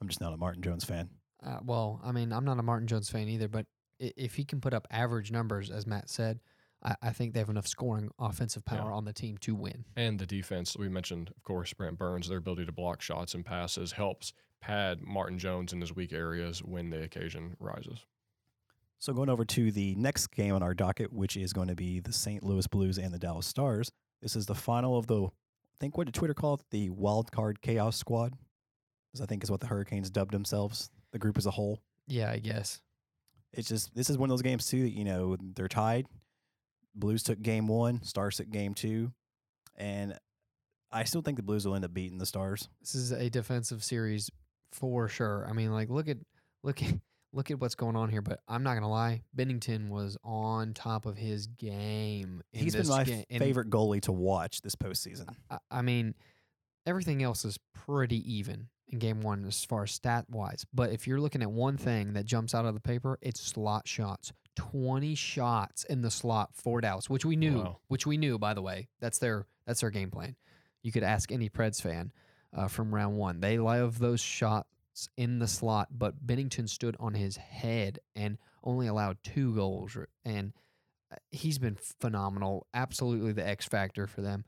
I'm 0.00 0.08
just 0.08 0.20
not 0.20 0.32
a 0.32 0.36
Martin 0.36 0.62
Jones 0.62 0.84
fan. 0.84 1.08
Uh, 1.44 1.58
well, 1.64 2.00
I 2.04 2.12
mean, 2.12 2.32
I'm 2.32 2.44
not 2.44 2.58
a 2.58 2.62
Martin 2.62 2.86
Jones 2.86 3.10
fan 3.10 3.28
either, 3.28 3.48
but 3.48 3.66
i- 4.00 4.12
if 4.16 4.34
he 4.34 4.44
can 4.44 4.60
put 4.60 4.72
up 4.74 4.86
average 4.90 5.30
numbers, 5.32 5.70
as 5.70 5.86
Matt 5.86 6.08
said, 6.08 6.40
I, 6.84 6.96
I 7.02 7.10
think 7.12 7.32
they 7.32 7.40
have 7.40 7.48
enough 7.48 7.66
scoring 7.66 8.10
offensive 8.18 8.62
Yeah. 8.70 8.78
power 8.78 8.92
on 8.92 9.04
the 9.04 9.12
team 9.12 9.38
to 9.38 9.54
win. 9.54 9.84
And 9.96 10.18
the 10.18 10.26
defense, 10.26 10.76
we 10.76 10.88
mentioned, 10.88 11.30
of 11.36 11.42
course, 11.42 11.72
Brent 11.72 11.98
Burns, 11.98 12.28
their 12.28 12.38
ability 12.38 12.66
to 12.66 12.72
block 12.72 13.00
shots 13.02 13.34
and 13.34 13.44
passes 13.44 13.92
helps 13.92 14.32
pad 14.60 15.00
Martin 15.02 15.38
Jones 15.38 15.72
in 15.72 15.80
his 15.80 15.94
weak 15.94 16.12
areas 16.12 16.62
when 16.62 16.90
the 16.90 17.02
occasion 17.02 17.56
rises. 17.60 18.04
So 18.98 19.12
going 19.12 19.28
over 19.28 19.44
to 19.44 19.70
the 19.70 19.94
next 19.96 20.28
game 20.28 20.54
on 20.54 20.62
our 20.62 20.72
docket, 20.74 21.12
which 21.12 21.36
is 21.36 21.52
going 21.52 21.68
to 21.68 21.74
be 21.74 22.00
the 22.00 22.12
St. 22.12 22.42
Louis 22.42 22.66
Blues 22.66 22.96
and 22.98 23.12
the 23.12 23.18
Dallas 23.18 23.46
Stars. 23.46 23.92
This 24.22 24.34
is 24.36 24.46
the 24.46 24.54
final 24.54 24.96
of 24.96 25.06
the, 25.06 25.24
I 25.26 25.76
think 25.78 25.98
what 25.98 26.06
did 26.06 26.14
Twitter 26.14 26.32
call 26.32 26.54
it? 26.54 26.60
The 26.70 26.88
wild 26.90 27.30
card 27.30 27.60
chaos 27.60 27.96
squad. 27.96 28.32
This 29.12 29.20
I 29.20 29.26
think 29.26 29.44
is 29.44 29.50
what 29.50 29.60
the 29.60 29.66
Hurricanes 29.66 30.08
dubbed 30.10 30.32
themselves, 30.32 30.90
the 31.12 31.18
group 31.18 31.36
as 31.36 31.44
a 31.46 31.50
whole. 31.50 31.80
Yeah, 32.06 32.30
I 32.30 32.38
guess. 32.38 32.80
It's 33.52 33.68
just 33.68 33.94
this 33.94 34.08
is 34.10 34.16
one 34.18 34.30
of 34.30 34.32
those 34.32 34.42
games 34.42 34.66
too. 34.66 34.82
that, 34.82 34.92
You 34.92 35.04
know, 35.04 35.36
they're 35.54 35.68
tied. 35.68 36.06
Blues 36.94 37.22
took 37.22 37.40
game 37.42 37.66
one, 37.66 38.02
Stars 38.02 38.36
took 38.36 38.50
game 38.50 38.74
two, 38.74 39.12
and 39.76 40.16
I 40.92 41.04
still 41.04 41.22
think 41.22 41.36
the 41.36 41.42
Blues 41.42 41.66
will 41.66 41.74
end 41.74 41.84
up 41.84 41.92
beating 41.92 42.18
the 42.18 42.26
Stars. 42.26 42.68
This 42.80 42.94
is 42.94 43.10
a 43.10 43.28
defensive 43.28 43.82
series 43.82 44.30
for 44.72 45.08
sure. 45.08 45.46
I 45.48 45.52
mean, 45.52 45.72
like 45.72 45.90
look 45.90 46.08
at 46.08 46.18
look 46.62 46.82
at 46.82 46.94
look 47.32 47.50
at 47.50 47.60
what's 47.60 47.74
going 47.74 47.96
on 47.96 48.10
here. 48.10 48.22
But 48.22 48.40
I'm 48.46 48.62
not 48.62 48.74
gonna 48.74 48.90
lie, 48.90 49.22
Binnington 49.36 49.88
was 49.88 50.16
on 50.22 50.72
top 50.74 51.06
of 51.06 51.16
his 51.16 51.46
game. 51.48 52.42
In 52.52 52.60
He's 52.62 52.76
been 52.76 52.86
my 52.88 53.04
ga- 53.04 53.24
in- 53.28 53.38
favorite 53.40 53.70
goalie 53.70 54.02
to 54.02 54.12
watch 54.12 54.62
this 54.62 54.76
postseason. 54.76 55.34
I, 55.50 55.58
I 55.70 55.82
mean, 55.82 56.14
everything 56.86 57.22
else 57.22 57.44
is 57.44 57.58
pretty 57.74 58.18
even 58.32 58.68
in 58.88 58.98
game 58.98 59.20
one 59.20 59.44
as 59.46 59.64
far 59.64 59.82
as 59.84 59.90
stat 59.92 60.26
wise. 60.28 60.64
But 60.72 60.90
if 60.90 61.06
you're 61.08 61.20
looking 61.20 61.42
at 61.42 61.50
one 61.50 61.76
thing 61.76 62.12
that 62.12 62.24
jumps 62.24 62.54
out 62.54 62.66
of 62.66 62.74
the 62.74 62.80
paper, 62.80 63.18
it's 63.20 63.40
slot 63.40 63.88
shots. 63.88 64.32
20 64.56 65.14
shots 65.14 65.84
in 65.84 66.02
the 66.02 66.10
slot 66.10 66.50
for 66.54 66.80
Dallas, 66.80 67.08
which 67.10 67.24
we 67.24 67.36
knew, 67.36 67.58
Wow. 67.58 67.78
which 67.88 68.06
we 68.06 68.16
knew, 68.16 68.38
by 68.38 68.54
the 68.54 68.62
way. 68.62 68.88
That's 69.00 69.18
their 69.18 69.46
that's 69.66 69.80
their 69.80 69.90
game 69.90 70.10
plan. 70.10 70.36
You 70.82 70.92
could 70.92 71.02
ask 71.02 71.32
any 71.32 71.48
Preds 71.48 71.80
fan 71.80 72.12
uh, 72.54 72.68
from 72.68 72.94
round 72.94 73.16
one. 73.16 73.40
They 73.40 73.58
love 73.58 73.98
those 73.98 74.20
shots 74.20 75.08
in 75.16 75.38
the 75.38 75.48
slot, 75.48 75.88
but 75.90 76.26
Binnington 76.26 76.68
stood 76.68 76.96
on 77.00 77.14
his 77.14 77.36
head 77.36 77.98
and 78.14 78.36
only 78.62 78.86
allowed 78.86 79.16
two 79.24 79.54
goals. 79.54 79.96
And 80.24 80.52
uh, 81.10 81.16
he's 81.30 81.58
been 81.58 81.76
phenomenal. 82.00 82.66
Absolutely 82.74 83.32
the 83.32 83.46
X 83.46 83.66
factor 83.66 84.06
for 84.06 84.20
them. 84.20 84.44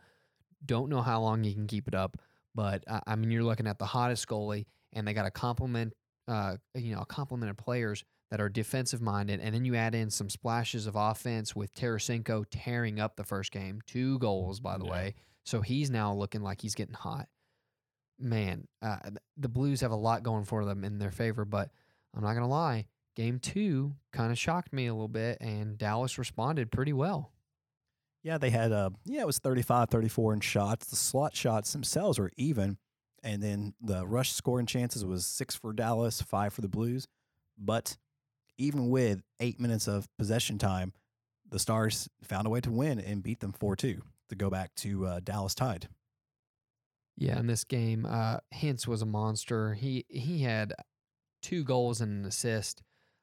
Don't 0.64 0.90
know 0.90 1.00
how 1.02 1.20
long 1.22 1.42
he 1.42 1.54
can 1.54 1.66
keep 1.66 1.88
it 1.88 1.94
up, 1.94 2.18
but 2.54 2.84
uh, 2.86 3.00
I 3.06 3.16
mean, 3.16 3.30
you're 3.30 3.42
looking 3.44 3.66
at 3.66 3.78
the 3.78 3.86
hottest 3.86 4.26
goalie, 4.28 4.66
and 4.92 5.06
they 5.08 5.14
got 5.14 5.26
a 5.26 5.30
complement, 5.30 5.94
uh, 6.28 6.56
you 6.74 6.94
know, 6.94 7.00
a 7.02 7.06
complement 7.06 7.50
of 7.50 7.56
players 7.56 8.04
that 8.30 8.40
are 8.40 8.48
defensive 8.48 9.00
minded, 9.00 9.40
and 9.40 9.54
then 9.54 9.64
you 9.64 9.76
add 9.76 9.94
in 9.94 10.10
some 10.10 10.28
splashes 10.28 10.86
of 10.86 10.96
offense 10.96 11.54
with 11.54 11.74
Tarasenko 11.74 12.44
tearing 12.50 12.98
up 12.98 13.16
the 13.16 13.24
first 13.24 13.52
game, 13.52 13.80
two 13.86 14.18
goals 14.18 14.58
by 14.60 14.76
the 14.78 14.84
Yeah. 14.84 14.90
way. 14.90 15.14
So 15.44 15.60
he's 15.60 15.90
now 15.90 16.12
looking 16.12 16.42
like 16.42 16.60
he's 16.60 16.74
getting 16.74 16.94
hot. 16.94 17.28
Man, 18.18 18.66
uh, 18.82 18.98
the 19.36 19.48
Blues 19.48 19.80
have 19.82 19.90
a 19.90 19.96
lot 19.96 20.22
going 20.22 20.44
for 20.44 20.64
them 20.64 20.82
in 20.84 20.98
their 20.98 21.10
favor, 21.10 21.44
but 21.44 21.70
I'm 22.14 22.22
not 22.22 22.32
gonna 22.34 22.48
lie, 22.48 22.86
game 23.14 23.38
two 23.38 23.94
kind 24.12 24.32
of 24.32 24.38
shocked 24.38 24.72
me 24.72 24.86
a 24.86 24.94
little 24.94 25.06
bit, 25.08 25.38
and 25.40 25.76
Dallas 25.76 26.18
responded 26.18 26.72
pretty 26.72 26.92
well. 26.94 27.32
Yeah, 28.22 28.38
they 28.38 28.50
had 28.50 28.72
uh 28.72 28.90
yeah, 29.04 29.20
it 29.20 29.26
was 29.26 29.38
35 29.38 29.88
34 29.90 30.32
in 30.34 30.40
shots. 30.40 30.86
The 30.88 30.96
slot 30.96 31.36
shots 31.36 31.72
themselves 31.72 32.18
were 32.18 32.32
even. 32.36 32.78
And 33.22 33.42
then 33.42 33.74
the 33.80 34.06
rush 34.06 34.32
scoring 34.32 34.66
chances 34.66 35.04
was 35.04 35.26
6 35.26 35.54
for 35.56 35.72
Dallas, 35.72 36.22
5 36.22 36.52
for 36.52 36.60
the 36.60 36.68
Blues. 36.68 37.06
But 37.58 37.96
even 38.58 38.90
with 38.90 39.22
8 39.40 39.60
minutes 39.60 39.86
of 39.88 40.08
possession 40.18 40.58
time, 40.58 40.92
the 41.48 41.58
Stars 41.58 42.08
found 42.22 42.46
a 42.46 42.50
way 42.50 42.60
to 42.60 42.70
win 42.70 42.98
and 42.98 43.22
beat 43.22 43.40
them 43.40 43.52
4-2 43.52 44.00
to 44.28 44.34
go 44.36 44.50
back 44.50 44.74
to 44.76 45.06
uh, 45.06 45.20
Dallas 45.20 45.54
tied. 45.54 45.88
Yeah, 47.16 47.38
in 47.38 47.46
this 47.46 47.64
game, 47.64 48.04
uh, 48.04 48.38
Hintz 48.54 48.86
was 48.86 49.00
a 49.02 49.06
monster. 49.06 49.72
He 49.74 50.04
he 50.08 50.42
had 50.42 50.74
two 51.40 51.64
goals 51.64 52.00
and 52.00 52.20
an 52.20 52.24
assist. 52.26 52.82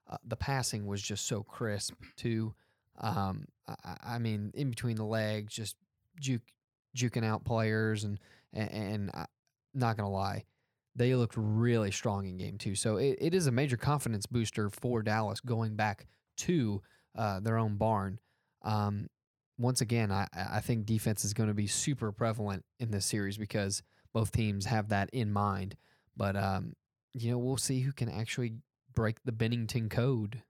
Uh, 0.09 0.17
the 0.25 0.35
passing 0.35 0.85
was 0.87 1.01
just 1.01 1.27
so 1.27 1.43
crisp 1.43 1.93
too. 2.15 2.53
Um, 2.99 3.45
I, 3.67 3.75
I- 3.83 3.97
I 4.15 4.19
mean, 4.19 4.51
in 4.55 4.69
between 4.71 4.95
the 4.95 5.05
legs, 5.05 5.53
just 5.53 5.75
juke, 6.19 6.41
juking 6.97 7.23
out 7.23 7.43
players, 7.45 8.03
and 8.03 8.19
and, 8.51 8.71
and 8.71 9.11
uh, 9.13 9.25
not 9.75 9.95
gonna 9.97 10.09
lie, 10.09 10.45
they 10.95 11.15
looked 11.15 11.35
really 11.37 11.91
strong 11.91 12.25
in 12.25 12.37
game 12.37 12.57
two. 12.57 12.75
So 12.75 12.97
it, 12.97 13.17
it 13.19 13.33
is 13.33 13.47
a 13.47 13.51
major 13.51 13.77
confidence 13.77 14.25
booster 14.25 14.69
for 14.69 15.01
Dallas 15.01 15.39
going 15.39 15.75
back 15.75 16.05
to 16.37 16.81
uh, 17.17 17.39
their 17.39 17.57
own 17.57 17.77
barn. 17.77 18.19
Um, 18.63 19.07
once 19.57 19.81
again, 19.81 20.11
I, 20.11 20.27
I 20.33 20.59
think 20.61 20.85
defense 20.85 21.25
is 21.25 21.33
going 21.33 21.49
to 21.49 21.53
be 21.53 21.67
super 21.67 22.11
prevalent 22.11 22.63
in 22.79 22.91
this 22.91 23.05
series 23.05 23.37
because 23.37 23.83
both 24.13 24.31
teams 24.31 24.65
have 24.65 24.89
that 24.89 25.09
in 25.11 25.31
mind. 25.31 25.75
But 26.15 26.35
um, 26.35 26.73
you 27.13 27.31
know, 27.31 27.37
we'll 27.37 27.57
see 27.57 27.81
who 27.81 27.91
can 27.91 28.09
actually 28.09 28.53
break 28.93 29.17
the 29.23 29.31
Binnington 29.31 29.89
code. 29.89 30.41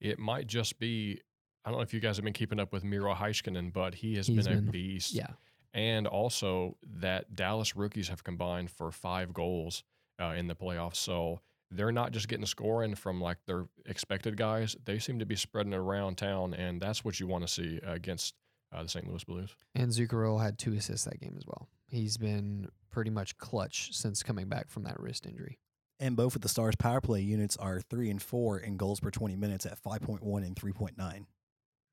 It 0.00 0.18
might 0.18 0.46
just 0.46 0.78
be. 0.78 1.20
I 1.64 1.70
don't 1.70 1.78
know 1.78 1.82
if 1.82 1.92
you 1.92 2.00
guys 2.00 2.16
have 2.16 2.24
been 2.24 2.32
keeping 2.32 2.58
up 2.58 2.72
with 2.72 2.84
Miro 2.84 3.14
Heiskanen, 3.14 3.70
but 3.72 3.94
he 3.94 4.16
has 4.16 4.26
He's 4.26 4.46
been 4.46 4.58
a 4.58 4.62
beast. 4.62 5.12
Yeah, 5.12 5.32
and 5.74 6.06
also 6.06 6.76
that 7.00 7.34
Dallas 7.34 7.76
rookies 7.76 8.08
have 8.08 8.24
combined 8.24 8.70
for 8.70 8.90
five 8.90 9.32
goals 9.32 9.84
uh, 10.20 10.34
in 10.36 10.46
the 10.46 10.54
playoffs. 10.54 10.96
So 10.96 11.40
they're 11.70 11.92
not 11.92 12.12
just 12.12 12.28
getting 12.28 12.46
scoring 12.46 12.94
from 12.94 13.20
like 13.20 13.38
their 13.46 13.66
expected 13.86 14.36
guys; 14.36 14.76
they 14.84 14.98
seem 14.98 15.18
to 15.18 15.26
be 15.26 15.36
spreading 15.36 15.72
it 15.72 15.76
around 15.76 16.16
town, 16.16 16.54
and 16.54 16.80
that's 16.80 17.04
what 17.04 17.20
you 17.20 17.26
want 17.26 17.46
to 17.46 17.52
see 17.52 17.80
uh, 17.86 17.92
against 17.92 18.34
uh, 18.72 18.82
the 18.82 18.88
St. 18.88 19.08
Louis 19.08 19.24
Blues. 19.24 19.54
and 19.74 19.90
Zuccarello 19.90 20.40
had 20.42 20.58
two 20.58 20.72
assists 20.74 21.04
that 21.06 21.20
game 21.20 21.34
as 21.36 21.46
well. 21.46 21.68
He's 21.88 22.16
been 22.16 22.68
pretty 22.90 23.10
much 23.10 23.36
clutch 23.38 23.90
since 23.92 24.22
coming 24.22 24.48
back 24.48 24.68
from 24.68 24.84
that 24.84 24.98
wrist 25.00 25.26
injury. 25.26 25.58
And 25.98 26.16
both 26.16 26.34
of 26.34 26.40
the 26.40 26.48
Stars 26.48 26.76
power 26.76 27.00
play 27.00 27.20
units 27.20 27.56
are 27.58 27.80
3 27.80 28.10
and 28.10 28.22
4 28.22 28.58
in 28.58 28.76
goals 28.76 29.00
per 29.00 29.10
20 29.10 29.36
minutes 29.36 29.66
at 29.66 29.82
5.1 29.82 30.20
and 30.46 30.56
3.9. 30.56 31.26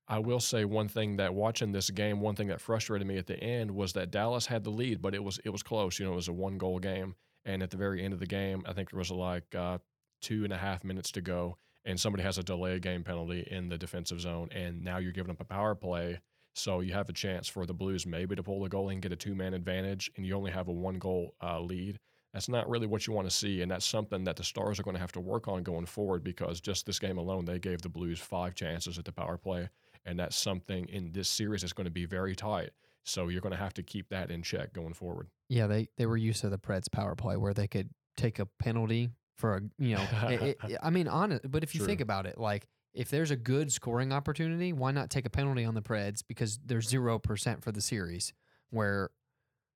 I 0.10 0.20
will 0.20 0.40
say 0.40 0.64
one 0.64 0.88
thing 0.88 1.18
that 1.18 1.34
watching 1.34 1.74
this 1.74 1.90
game, 1.90 2.22
one 2.22 2.36
thing 2.36 2.48
that 2.48 2.62
frustrated 2.62 3.06
me 3.06 3.18
at 3.18 3.28
the 3.28 3.38
end 3.38 3.72
was 3.72 3.92
that 3.94 4.10
Dallas 4.10 4.46
had 4.46 4.64
the 4.64 4.70
lead, 4.70 5.02
but 5.02 5.14
it 5.14 5.24
was 5.24 5.40
it 5.44 5.50
was 5.50 5.64
close. 5.64 6.00
You 6.00 6.06
know, 6.06 6.14
it 6.14 6.16
was 6.16 6.30
a 6.30 6.34
one 6.34 6.58
goal 6.58 6.80
game, 6.80 7.16
and 7.44 7.62
at 7.62 7.72
the 7.72 7.78
very 7.78 8.04
end 8.04 8.14
of 8.14 8.20
the 8.20 8.26
game, 8.26 8.64
I 8.66 8.74
think 8.74 8.92
there 8.92 8.98
was 8.98 9.12
like 9.12 9.54
uh, 9.54 9.80
two 10.22 10.46
and 10.46 10.54
a 10.54 10.58
half 10.58 10.86
minutes 10.86 11.12
to 11.14 11.22
go, 11.22 11.58
and 11.84 12.00
somebody 12.00 12.24
has 12.24 12.38
a 12.38 12.44
delay 12.44 12.80
game 12.80 13.04
penalty 13.04 13.46
in 13.52 13.68
the 13.68 13.78
defensive 13.78 14.22
zone, 14.22 14.48
and 14.52 14.82
now 14.82 14.98
you're 14.98 15.12
giving 15.12 15.32
up 15.32 15.42
a 15.42 15.46
power 15.46 15.76
play, 15.76 16.22
so 16.56 16.80
you 16.80 16.94
have 16.94 17.10
a 17.10 17.14
chance 17.14 17.50
for 17.50 17.66
the 17.66 17.74
Blues 17.74 18.06
maybe 18.06 18.34
to 18.36 18.44
pull 18.44 18.64
the 18.64 18.70
goal 18.70 18.90
and 18.90 19.02
get 19.02 19.12
a 19.12 19.18
two 19.18 19.36
man 19.36 19.54
advantage, 19.54 20.10
and 20.16 20.26
you 20.26 20.36
only 20.36 20.52
have 20.52 20.70
a 20.70 20.74
one 20.74 21.00
goal 21.00 21.36
uh, 21.44 21.60
lead. 21.60 22.00
That's 22.34 22.50
not 22.50 22.70
really 22.70 22.88
what 22.88 23.08
you 23.08 23.14
want 23.14 23.28
to 23.28 23.36
see, 23.36 23.62
and 23.62 23.70
that's 23.70 23.86
something 23.86 24.24
that 24.24 24.38
the 24.38 24.44
Stars 24.44 24.80
are 24.80 24.84
going 24.84 24.96
to 24.96 25.02
have 25.02 25.12
to 25.14 25.20
work 25.20 25.50
on 25.50 25.64
going 25.64 25.86
forward 25.86 26.24
because 26.24 26.62
just 26.62 26.86
this 26.86 27.00
game 27.00 27.18
alone, 27.18 27.44
they 27.44 27.60
gave 27.60 27.82
the 27.82 27.90
Blues 27.90 28.20
five 28.20 28.56
chances 28.56 28.98
at 28.98 29.04
the 29.04 29.12
power 29.12 29.38
play 29.38 29.70
and 30.08 30.18
that's 30.18 30.38
something 30.38 30.88
in 30.90 31.12
this 31.12 31.30
series 31.30 31.62
that's 31.62 31.74
going 31.74 31.86
to 31.86 31.92
be 31.92 32.06
very 32.06 32.36
tight. 32.36 32.72
So 33.04 33.28
you're 33.28 33.42
going 33.42 33.54
to 33.54 33.60
have 33.60 33.74
to 33.76 33.84
keep 33.84 34.10
that 34.10 34.32
in 34.32 34.42
check 34.42 34.74
going 34.74 34.94
forward. 34.94 35.28
Yeah, 35.50 35.68
they 35.68 35.90
they 35.98 36.06
were 36.06 36.18
used 36.18 36.42
to 36.42 36.50
the 36.50 36.58
Preds 36.58 36.92
power 36.92 37.16
play 37.16 37.38
where 37.38 37.54
they 37.54 37.68
could 37.68 37.90
take 38.16 38.40
a 38.40 38.46
penalty 38.46 39.10
for 39.36 39.58
a 39.58 39.62
you 39.78 39.96
know. 39.96 40.08
it, 40.24 40.58
it, 40.68 40.78
I 40.84 40.90
mean, 40.90 41.08
honest, 41.08 41.50
but 41.50 41.64
if 41.64 41.76
you 41.76 41.86
think 41.86 42.02
about 42.02 42.26
it, 42.26 42.38
like 42.38 42.68
if 42.94 43.10
there's 43.10 43.32
a 43.32 43.36
good 43.36 43.72
scoring 43.72 44.12
opportunity, 44.12 44.74
why 44.74 44.92
not 44.92 45.10
take 45.10 45.26
a 45.26 45.30
penalty 45.30 45.64
on 45.64 45.76
the 45.76 45.82
Preds 45.82 46.22
because 46.28 46.60
there's 46.66 46.90
zero 46.90 47.20
percent 47.20 47.64
for 47.64 47.72
the 47.72 47.82
series? 47.82 48.34
Where, 48.72 49.12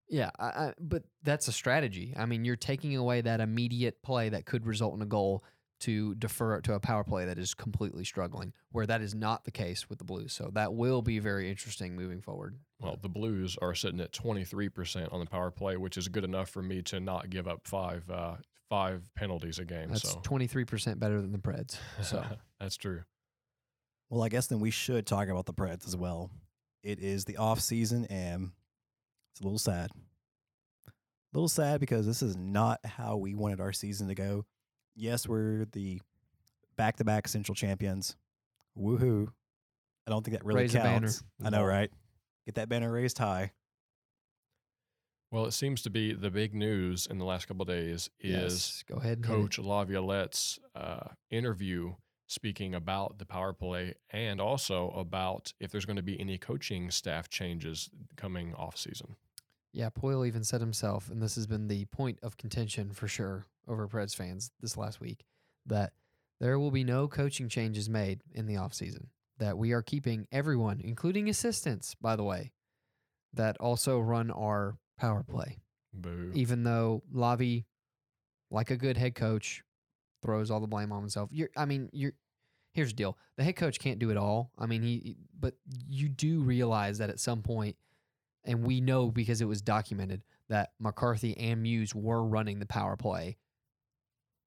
yeah, 0.10 0.32
I, 0.38 0.46
I, 0.46 0.74
but 0.80 1.04
that's 1.24 1.48
a 1.48 1.54
strategy. 1.54 2.14
I 2.18 2.26
mean, 2.26 2.44
you're 2.44 2.58
taking 2.58 2.98
away 2.98 3.22
that 3.22 3.40
immediate 3.40 4.02
play 4.02 4.30
that 4.30 4.46
could 4.46 4.66
result 4.66 4.96
in 4.96 5.02
a 5.02 5.06
goal 5.06 5.44
to 5.82 6.16
defer 6.16 6.56
it 6.56 6.64
to 6.64 6.74
a 6.74 6.80
power 6.80 7.04
play 7.04 7.26
that 7.26 7.38
is 7.38 7.54
completely 7.54 8.04
struggling, 8.04 8.54
where 8.72 8.86
that 8.86 9.02
is 9.02 9.14
not 9.14 9.46
the 9.46 9.52
case 9.52 9.90
with 9.90 10.00
the 10.00 10.06
Blues. 10.06 10.34
So 10.34 10.50
that 10.54 10.74
will 10.74 11.02
be 11.02 11.20
very 11.20 11.50
interesting 11.50 11.96
moving 11.96 12.22
forward. 12.22 12.56
Well, 12.80 12.98
the 13.02 13.10
Blues 13.10 13.58
are 13.62 13.76
sitting 13.76 14.00
at 14.00 14.12
23% 14.12 15.14
on 15.14 15.20
the 15.20 15.26
power 15.26 15.52
play, 15.52 15.78
which 15.78 15.98
is 15.98 16.08
good 16.08 16.24
enough 16.24 16.50
for 16.50 16.62
me 16.62 16.82
to 16.84 17.00
not 17.00 17.30
give 17.30 17.48
up 17.48 17.68
five 17.68 18.10
uh, 18.10 18.36
five 18.70 19.02
penalties 19.16 19.60
a 19.60 19.66
game. 19.66 19.90
That's 19.90 20.10
so 20.10 20.22
twenty 20.24 20.48
three 20.48 20.66
percent 20.66 21.00
better 21.00 21.22
than 21.22 21.32
the 21.32 21.38
Preds. 21.38 21.78
So. 22.02 22.24
that's 22.60 22.78
true. 22.78 23.02
Well, 24.10 24.24
I 24.24 24.30
guess 24.30 24.48
then 24.48 24.60
we 24.60 24.72
should 24.72 25.06
talk 25.06 25.28
about 25.30 25.46
the 25.46 25.54
Preds 25.54 25.88
as 25.88 25.96
well. 25.96 26.32
It 26.84 27.00
is 27.00 27.26
the 27.26 27.38
off 27.38 27.60
season 27.60 28.06
and 28.06 28.52
it's 29.32 29.42
a 29.42 29.44
little 29.44 29.60
sad. 29.60 29.92
A 30.88 30.92
little 31.34 31.48
sad 31.48 31.80
because 31.80 32.06
this 32.06 32.22
is 32.22 32.36
not 32.36 32.80
how 32.86 33.18
we 33.18 33.36
wanted 33.36 33.62
our 33.62 33.72
season 33.72 34.10
to 34.10 34.16
go. 34.16 34.46
Yes, 35.02 35.28
we're 35.28 35.66
the 35.72 36.00
back 36.78 36.98
to 36.98 37.04
back 37.04 37.28
central 37.28 37.56
champions. 37.56 38.16
Woohoo. 38.78 39.30
I 40.06 40.12
don't 40.12 40.24
think 40.24 40.38
that 40.38 40.46
really 40.46 40.62
Raise 40.62 40.74
counts. 40.74 41.24
I 41.44 41.50
know, 41.50 41.64
right? 41.64 41.90
Get 42.46 42.54
that 42.56 42.70
banner 42.70 42.92
raised 42.92 43.18
high. 43.18 43.52
Well, 45.32 45.46
it 45.48 45.54
seems 45.54 45.82
to 45.84 45.90
be 45.90 46.14
the 46.14 46.30
big 46.30 46.54
news 46.54 47.08
in 47.10 47.18
the 47.18 47.26
last 47.26 47.48
couple 47.48 47.64
of 47.64 47.68
days 47.68 48.12
is 48.20 48.44
Yes, 48.44 48.84
go 48.88 48.98
ahead. 48.98 49.18
and 49.18 49.26
hit 49.26 49.34
it. 49.34 49.36
Coach 49.36 49.58
Laviolette's 49.58 50.60
uh, 50.76 51.08
interview 51.32 51.96
speaking 52.28 52.76
about 52.76 53.18
the 53.18 53.26
power 53.26 53.54
play 53.54 53.96
and 54.12 54.40
also 54.40 54.92
about 54.92 55.52
if 55.60 55.72
there's 55.72 55.86
going 55.86 55.96
to 55.96 56.04
be 56.04 56.20
any 56.20 56.38
coaching 56.38 56.92
staff 56.92 57.28
changes 57.28 57.90
coming 58.18 58.54
off 58.54 58.78
season. 58.78 59.16
Yeah, 59.74 59.90
Poile 59.90 60.28
even 60.28 60.44
said 60.44 60.62
himself, 60.62 61.10
and 61.10 61.22
this 61.22 61.36
has 61.36 61.48
been 61.48 61.68
the 61.68 61.86
point 61.86 62.20
of 62.22 62.38
contention 62.38 62.92
for 62.92 63.08
sure 63.08 63.48
over 63.68 63.88
Preds 63.88 64.16
fans 64.16 64.52
this 64.60 64.76
last 64.76 65.00
week, 65.00 65.24
that 65.66 65.94
there 66.40 66.60
will 66.60 66.72
be 66.72 66.84
no 66.84 67.08
coaching 67.08 67.48
changes 67.48 67.90
made 67.90 68.22
in 68.34 68.48
the 68.48 68.56
offseason. 68.56 69.06
That 69.38 69.58
we 69.58 69.72
are 69.72 69.82
keeping 69.82 70.28
everyone, 70.32 70.82
including 70.84 71.30
assistants, 71.30 71.96
by 71.96 72.16
the 72.16 72.24
way, 72.24 72.52
that 73.34 73.58
also 73.58 74.00
run 74.00 74.30
our 74.30 74.78
power 74.98 75.24
play. 75.24 75.58
Boo. 75.94 76.32
Even 76.36 76.64
though 76.64 77.04
Lavi, 77.14 77.66
like 78.50 78.72
a 78.72 78.78
good 78.78 78.98
head 78.98 79.16
coach, 79.16 79.64
throws 80.22 80.52
all 80.52 80.60
the 80.60 80.68
blame 80.68 80.92
on 80.92 81.02
himself. 81.02 81.30
You're, 81.32 81.50
I 81.56 81.66
mean, 81.66 81.90
you're. 81.94 82.14
Here's 82.74 82.90
the 82.90 82.96
deal: 82.96 83.18
the 83.36 83.44
head 83.44 83.56
coach 83.56 83.80
can't 83.80 84.00
do 84.00 84.12
it 84.12 84.18
all. 84.18 84.52
I 84.58 84.66
mean, 84.66 84.82
he, 84.82 85.18
but 85.38 85.56
you 85.90 86.08
do 86.08 86.42
realize 86.42 87.00
that 87.00 87.10
at 87.10 87.20
some 87.20 87.42
point, 87.42 87.76
and 88.46 88.64
we 88.64 88.82
know 88.82 89.10
because 89.10 89.42
it 89.42 89.48
was 89.48 89.62
documented 89.62 90.24
that 90.50 90.72
McCarthy 90.80 91.38
and 91.38 91.62
Muse 91.62 91.96
were 91.96 92.24
running 92.24 92.60
the 92.60 92.66
power 92.66 92.98
play 92.98 93.38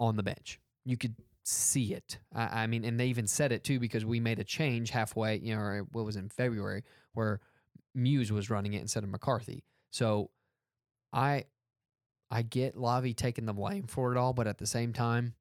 on 0.00 0.16
the 0.16 0.22
bench. 0.22 0.60
You 0.84 0.96
could 0.96 1.14
see 1.44 1.94
it. 1.94 2.18
I, 2.34 2.62
I 2.62 2.66
mean, 2.66 2.84
and 2.84 2.98
they 2.98 3.06
even 3.06 3.26
said 3.26 3.52
it 3.52 3.64
too 3.64 3.78
because 3.78 4.04
we 4.04 4.20
made 4.20 4.38
a 4.38 4.44
change 4.44 4.90
halfway. 4.90 5.38
You 5.38 5.54
know, 5.54 5.86
what 5.92 6.04
was 6.04 6.16
in 6.16 6.28
February 6.28 6.84
where 7.12 7.40
Muse 7.94 8.32
was 8.32 8.50
running 8.50 8.74
it 8.74 8.82
instead 8.82 9.04
of 9.04 9.10
McCarthy. 9.10 9.64
So, 9.90 10.30
I, 11.12 11.44
I 12.30 12.42
get 12.42 12.74
Lavi 12.74 13.14
taking 13.14 13.46
the 13.46 13.52
blame 13.52 13.86
for 13.86 14.10
it 14.10 14.18
all, 14.18 14.32
but 14.32 14.48
at 14.48 14.58
the 14.58 14.66
same 14.66 14.92
time, 14.92 15.34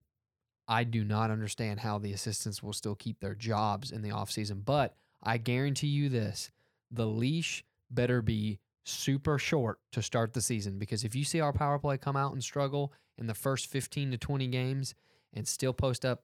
I 0.68 0.84
do 0.84 1.04
not 1.04 1.32
understand 1.32 1.80
how 1.80 1.98
the 1.98 2.14
assistants 2.14 2.62
will 2.62 2.74
still 2.74 2.96
keep 2.96 3.20
their 3.20 3.34
jobs 3.34 3.92
in 3.92 4.04
the 4.04 4.12
offseason. 4.12 4.64
But 4.64 4.96
I 5.22 5.38
guarantee 5.38 5.88
you 5.88 6.10
this 6.10 6.52
the 6.92 7.08
leash 7.08 7.66
better 7.94 8.22
be 8.22 8.60
super 8.86 9.40
short 9.40 9.80
to 9.92 10.02
start 10.02 10.34
the 10.34 10.42
season 10.42 10.78
because 10.78 11.04
if 11.04 11.16
you 11.16 11.24
see 11.24 11.40
our 11.40 11.54
power 11.54 11.80
play 11.80 11.98
come 11.98 12.16
out 12.16 12.34
and 12.34 12.44
struggle 12.44 12.94
in 13.18 13.28
the 13.28 13.34
first 13.34 13.68
15 13.68 14.12
to 14.12 14.18
20 14.18 14.48
games 14.48 14.94
and 15.34 15.48
still 15.48 15.74
post 15.74 16.06
up, 16.06 16.24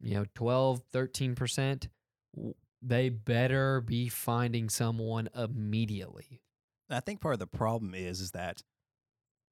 you 0.00 0.14
know, 0.14 0.24
12, 0.34 0.82
13%, 0.92 1.88
they 2.82 3.08
better 3.08 3.80
be 3.80 4.08
finding 4.08 4.68
someone 4.68 5.28
immediately. 5.34 6.40
I 6.88 7.00
think 7.00 7.20
part 7.20 7.34
of 7.34 7.38
the 7.40 7.46
problem 7.46 7.94
is 7.94 8.20
is 8.20 8.32
that 8.32 8.62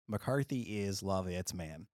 McCarthy 0.08 0.62
is 0.62 1.02
Laviolette's 1.02 1.54
man. 1.54 1.86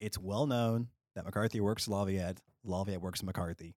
It's 0.00 0.18
well 0.18 0.46
known 0.46 0.88
that 1.14 1.24
McCarthy 1.24 1.60
works 1.60 1.88
Laviolette, 1.88 2.40
Laviolette 2.64 3.02
works 3.02 3.22
McCarthy. 3.22 3.76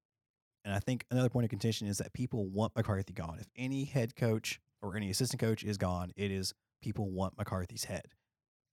And 0.66 0.74
I 0.74 0.80
think 0.80 1.06
another 1.12 1.30
point 1.30 1.44
of 1.44 1.50
contention 1.50 1.88
is 1.88 1.98
that 1.98 2.14
people 2.14 2.48
want 2.48 2.76
McCarthy 2.76 3.14
gone. 3.14 3.38
If 3.40 3.48
any 3.56 3.84
head 3.84 4.16
coach 4.16 4.62
or 4.84 4.96
any 4.96 5.10
assistant 5.10 5.40
coach 5.40 5.64
is 5.64 5.78
gone, 5.78 6.12
it 6.16 6.30
is 6.30 6.54
people 6.82 7.10
want 7.10 7.38
McCarthy's 7.38 7.86
head. 7.86 8.06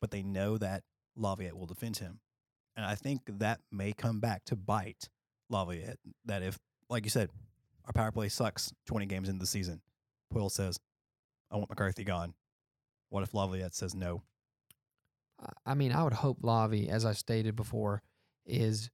But 0.00 0.10
they 0.10 0.22
know 0.22 0.58
that 0.58 0.82
Laviolette 1.16 1.56
will 1.56 1.66
defend 1.66 1.98
him. 1.98 2.20
And 2.76 2.84
I 2.84 2.94
think 2.96 3.22
that 3.38 3.60
may 3.70 3.92
come 3.92 4.20
back 4.20 4.44
to 4.46 4.56
bite 4.56 5.08
Laviolette. 5.48 5.98
That 6.24 6.42
if, 6.42 6.58
like 6.88 7.04
you 7.04 7.10
said, 7.10 7.30
our 7.86 7.92
power 7.92 8.10
play 8.10 8.28
sucks 8.28 8.72
20 8.86 9.06
games 9.06 9.28
into 9.28 9.40
the 9.40 9.46
season, 9.46 9.80
Poile 10.32 10.50
says, 10.50 10.78
I 11.50 11.56
want 11.56 11.70
McCarthy 11.70 12.04
gone. 12.04 12.34
What 13.08 13.22
if 13.22 13.34
Laviolette 13.34 13.74
says 13.74 13.94
no? 13.94 14.22
I- 15.66 15.74
mean, 15.74 15.92
I 15.92 16.02
would 16.02 16.12
hope 16.12 16.42
Lavi, 16.42 16.88
as 16.88 17.04
I 17.04 17.12
stated 17.12 17.56
before, 17.56 18.02
is 18.46 18.90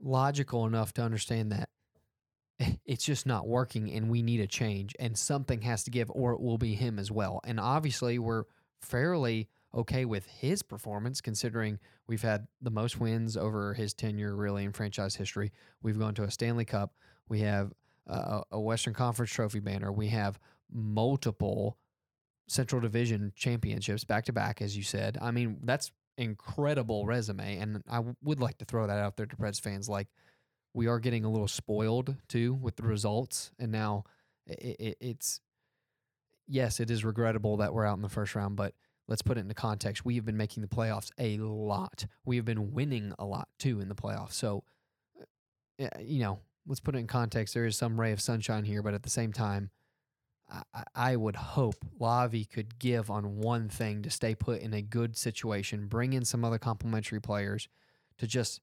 logical 0.00 0.66
enough 0.66 0.92
to 0.94 1.02
understand 1.02 1.52
that 1.52 1.68
it's 2.86 3.04
just 3.04 3.26
not 3.26 3.46
working 3.46 3.90
and 3.92 4.08
we 4.08 4.22
need 4.22 4.40
a 4.40 4.46
change 4.46 4.94
and 4.98 5.16
something 5.16 5.62
has 5.62 5.84
to 5.84 5.90
give 5.90 6.10
or 6.10 6.32
it 6.32 6.40
will 6.40 6.58
be 6.58 6.74
him 6.74 6.98
as 6.98 7.10
well. 7.10 7.40
And 7.44 7.58
obviously, 7.58 8.18
we're 8.18 8.44
fairly 8.80 9.48
okay 9.74 10.04
with 10.04 10.26
his 10.26 10.62
performance 10.62 11.20
considering 11.20 11.78
we've 12.06 12.22
had 12.22 12.46
the 12.62 12.70
most 12.70 13.00
wins 13.00 13.36
over 13.36 13.74
his 13.74 13.92
tenure 13.92 14.36
really 14.36 14.64
in 14.64 14.72
franchise 14.72 15.16
history. 15.16 15.52
We've 15.82 15.98
gone 15.98 16.14
to 16.14 16.22
a 16.22 16.30
Stanley 16.30 16.64
Cup. 16.64 16.94
We 17.28 17.40
have 17.40 17.72
a 18.06 18.60
Western 18.60 18.94
Conference 18.94 19.32
trophy 19.32 19.60
banner. 19.60 19.90
We 19.90 20.08
have 20.08 20.38
multiple 20.70 21.78
Central 22.46 22.80
Division 22.80 23.32
championships 23.34 24.04
back 24.04 24.26
to 24.26 24.32
back, 24.32 24.60
as 24.60 24.76
you 24.76 24.82
said. 24.82 25.16
I 25.20 25.30
mean, 25.30 25.58
that's 25.62 25.90
incredible 26.18 27.06
resume, 27.06 27.56
and 27.58 27.82
I 27.88 28.02
would 28.22 28.40
like 28.40 28.58
to 28.58 28.64
throw 28.64 28.86
that 28.86 28.98
out 28.98 29.16
there 29.16 29.26
to 29.26 29.36
Preds 29.36 29.60
fans. 29.60 29.88
Like, 29.88 30.08
we 30.74 30.86
are 30.88 30.98
getting 30.98 31.24
a 31.24 31.30
little 31.30 31.48
spoiled 31.48 32.16
too 32.28 32.52
with 32.52 32.76
the 32.76 32.82
results, 32.82 33.52
and 33.58 33.72
now 33.72 34.04
it, 34.46 34.76
it, 34.78 34.96
it's 35.00 35.40
yes, 36.46 36.80
it 36.80 36.90
is 36.90 37.04
regrettable 37.04 37.56
that 37.58 37.72
we're 37.72 37.86
out 37.86 37.96
in 37.96 38.02
the 38.02 38.08
first 38.08 38.34
round, 38.34 38.56
but 38.56 38.74
let's 39.08 39.22
put 39.22 39.38
it 39.38 39.40
into 39.40 39.54
context. 39.54 40.04
We 40.04 40.16
have 40.16 40.24
been 40.24 40.36
making 40.36 40.62
the 40.62 40.68
playoffs 40.68 41.10
a 41.18 41.38
lot. 41.38 42.06
We 42.24 42.36
have 42.36 42.44
been 42.44 42.72
winning 42.72 43.14
a 43.18 43.24
lot 43.24 43.48
too 43.58 43.80
in 43.80 43.88
the 43.88 43.94
playoffs. 43.94 44.32
So, 44.32 44.64
uh, 45.80 45.88
you 46.00 46.20
know, 46.20 46.40
let's 46.66 46.80
put 46.80 46.94
it 46.96 46.98
in 46.98 47.06
context. 47.06 47.54
There 47.54 47.66
is 47.66 47.76
some 47.76 47.98
ray 48.00 48.12
of 48.12 48.20
sunshine 48.20 48.64
here, 48.64 48.82
but 48.82 48.94
at 48.94 49.02
the 49.02 49.10
same 49.10 49.32
time, 49.32 49.70
I, 50.50 50.84
I- 50.94 51.16
would 51.16 51.36
hope 51.36 51.76
Lavi 51.98 52.48
could 52.48 52.78
give 52.78 53.10
on 53.10 53.38
one 53.38 53.68
thing 53.68 54.02
to 54.02 54.10
stay 54.10 54.34
put 54.34 54.60
in 54.60 54.74
a 54.74 54.82
good 54.82 55.16
situation, 55.16 55.86
bring 55.86 56.12
in 56.12 56.24
some 56.24 56.44
other 56.44 56.58
complementary 56.58 57.20
players 57.20 57.68
to 58.18 58.26
just 58.26 58.60